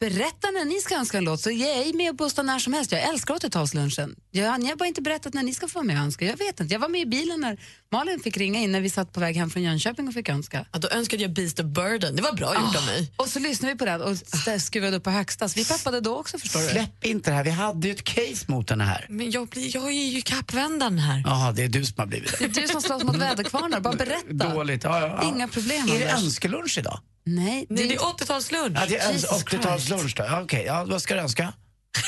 Berätta 0.00 0.50
när 0.50 0.64
ni 0.64 0.80
ska 0.80 0.94
önska 0.94 1.18
en 1.18 1.24
låt 1.24 1.40
så 1.40 1.50
jag 1.50 1.70
är 1.70 1.92
med 1.96 2.10
och 2.10 2.16
bussar 2.16 2.42
när 2.42 2.58
som 2.58 2.72
helst. 2.72 2.92
Jag 2.92 3.02
älskar 3.08 3.34
80-talslunchen. 3.34 4.14
Jag, 4.30 4.60
ni 4.60 4.68
har 4.68 4.76
bara 4.76 4.86
inte 4.88 5.02
berättat 5.02 5.34
när 5.34 5.42
ni 5.42 5.54
ska 5.54 5.68
få 5.68 5.74
vara 5.74 5.84
med 5.84 5.96
och 5.96 6.02
önska. 6.02 6.24
Jag 6.24 6.36
vet 6.36 6.60
inte. 6.60 6.74
Jag 6.74 6.80
var 6.80 6.88
med 6.88 7.00
i 7.00 7.06
bilen 7.06 7.40
när 7.40 7.60
Malin 7.92 8.20
fick 8.20 8.36
ringa 8.36 8.60
in 8.60 8.72
när 8.72 8.80
vi 8.80 8.90
satt 8.90 9.12
på 9.12 9.20
väg 9.20 9.36
hem 9.36 9.50
från 9.50 9.62
Jönköping 9.62 10.08
och 10.08 10.14
fick 10.14 10.28
önska. 10.28 10.66
Ja, 10.72 10.78
då 10.78 10.88
önskade 10.88 11.22
jag 11.22 11.32
Beast 11.32 11.60
of 11.60 11.66
Burden. 11.66 12.16
Det 12.16 12.22
var 12.22 12.32
bra 12.32 12.54
gjort 12.54 12.76
av 12.76 12.86
mig. 12.86 13.12
Och 13.16 13.28
så 13.28 13.38
lyssnade 13.38 13.72
vi 13.74 13.78
på 13.78 13.84
den 13.84 14.02
och 14.02 14.16
skruvade 14.62 14.96
upp 14.96 15.04
på 15.04 15.10
högsta. 15.10 15.48
Så 15.48 15.54
vi 15.60 15.64
peppade 15.64 16.00
då 16.00 16.16
också 16.16 16.38
förstår 16.38 16.60
du. 16.60 16.68
släpp 16.68 17.04
inte 17.04 17.30
det 17.30 17.36
här. 17.36 17.44
Vi 17.44 17.50
hade 17.50 17.88
ju 17.88 17.94
ett 17.94 18.04
case 18.04 18.44
mot 18.46 18.70
henne 18.70 18.84
här. 18.84 19.06
Men 19.08 19.30
jag, 19.30 19.48
blir, 19.48 19.74
jag 19.74 19.86
är 19.86 19.90
ju 20.10 20.22
kappvändaren 20.22 20.98
här. 20.98 21.22
Jaha, 21.26 21.52
det 21.52 21.64
är 21.64 21.68
du 21.68 21.84
som 21.84 21.94
har 21.98 22.06
blivit 22.06 22.38
Det 22.38 22.44
är 22.44 22.48
det. 22.48 22.60
du 22.60 22.68
som 22.68 22.82
slåss 22.82 23.04
mot 23.04 23.16
väderkvarnar. 23.16 23.80
Bara 23.80 23.96
berätta. 23.96 24.48
Dåligt. 24.54 24.84
Ja, 24.84 25.00
ja, 25.00 25.06
ja. 25.22 25.28
Inga 25.34 25.48
problem, 25.48 25.88
Är 25.88 25.98
det 25.98 26.10
önskelunch 26.10 26.78
idag? 26.78 27.00
Nej, 27.24 27.66
Nej, 27.68 27.88
det 27.88 27.94
är 27.94 27.98
80-talslunch. 27.98 28.78
Ja, 28.80 28.86
det 28.88 28.96
är 28.96 29.12
Jesus 29.12 29.30
80-talslunch 29.30 30.16
då. 30.16 30.24
Ja, 30.24 30.42
Okej, 30.42 30.64
ja, 30.66 30.84
vad 30.88 31.02
ska 31.02 31.14
du 31.14 31.20
önska? 31.20 31.52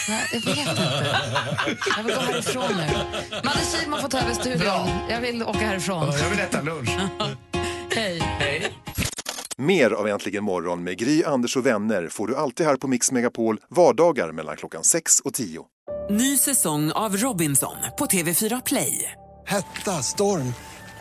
Nej, 0.09 0.29
jag 0.33 0.41
vet 0.41 0.59
inte. 0.59 1.17
Jag 1.97 2.05
vill 2.05 2.15
gå 2.15 2.21
härifrån 2.21 2.65
nu. 2.77 2.87
Madde 3.45 3.59
Kihlman 3.73 4.01
får 4.01 4.09
ta 4.09 4.19
över 4.19 4.35
studion. 4.35 4.59
Bra. 4.61 4.89
Jag 5.11 5.21
vill 5.21 5.43
åka 5.43 5.59
härifrån. 5.59 6.07
Ja, 6.13 6.19
jag 6.19 6.31
vill 6.31 6.41
äta 6.41 6.63
lunch. 6.63 6.91
Hej. 7.95 8.19
Hej. 8.21 8.73
Mer 9.57 9.91
av 9.91 10.09
Äntligen 10.09 10.45
morgon 10.45 10.85
med 10.85 10.99
Gry, 10.99 11.25
Anders 11.25 11.57
och 11.57 11.67
vänner 11.67 12.09
får 12.09 12.27
du 12.27 12.37
alltid 12.37 12.67
här 12.67 12.77
på 12.77 12.89
Mix 12.89 13.13
Megapol 13.13 13.61
vardagar 13.69 14.33
mellan 14.33 14.57
klockan 14.57 14.85
6 14.85 15.21
och 15.21 15.35
10. 15.35 15.61
Ny 16.11 16.39
säsong 16.39 16.93
av 16.93 17.17
Robinson 17.17 17.77
på 17.99 18.07
TV4 18.07 18.63
Play. 18.67 19.13
Hetta, 19.47 19.91
storm, 20.03 20.55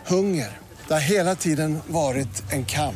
hunger. 0.07 0.57
Det 0.87 0.93
har 0.93 1.01
hela 1.01 1.35
tiden 1.35 1.79
varit 1.87 2.51
en 2.51 2.65
kamp. 2.65 2.95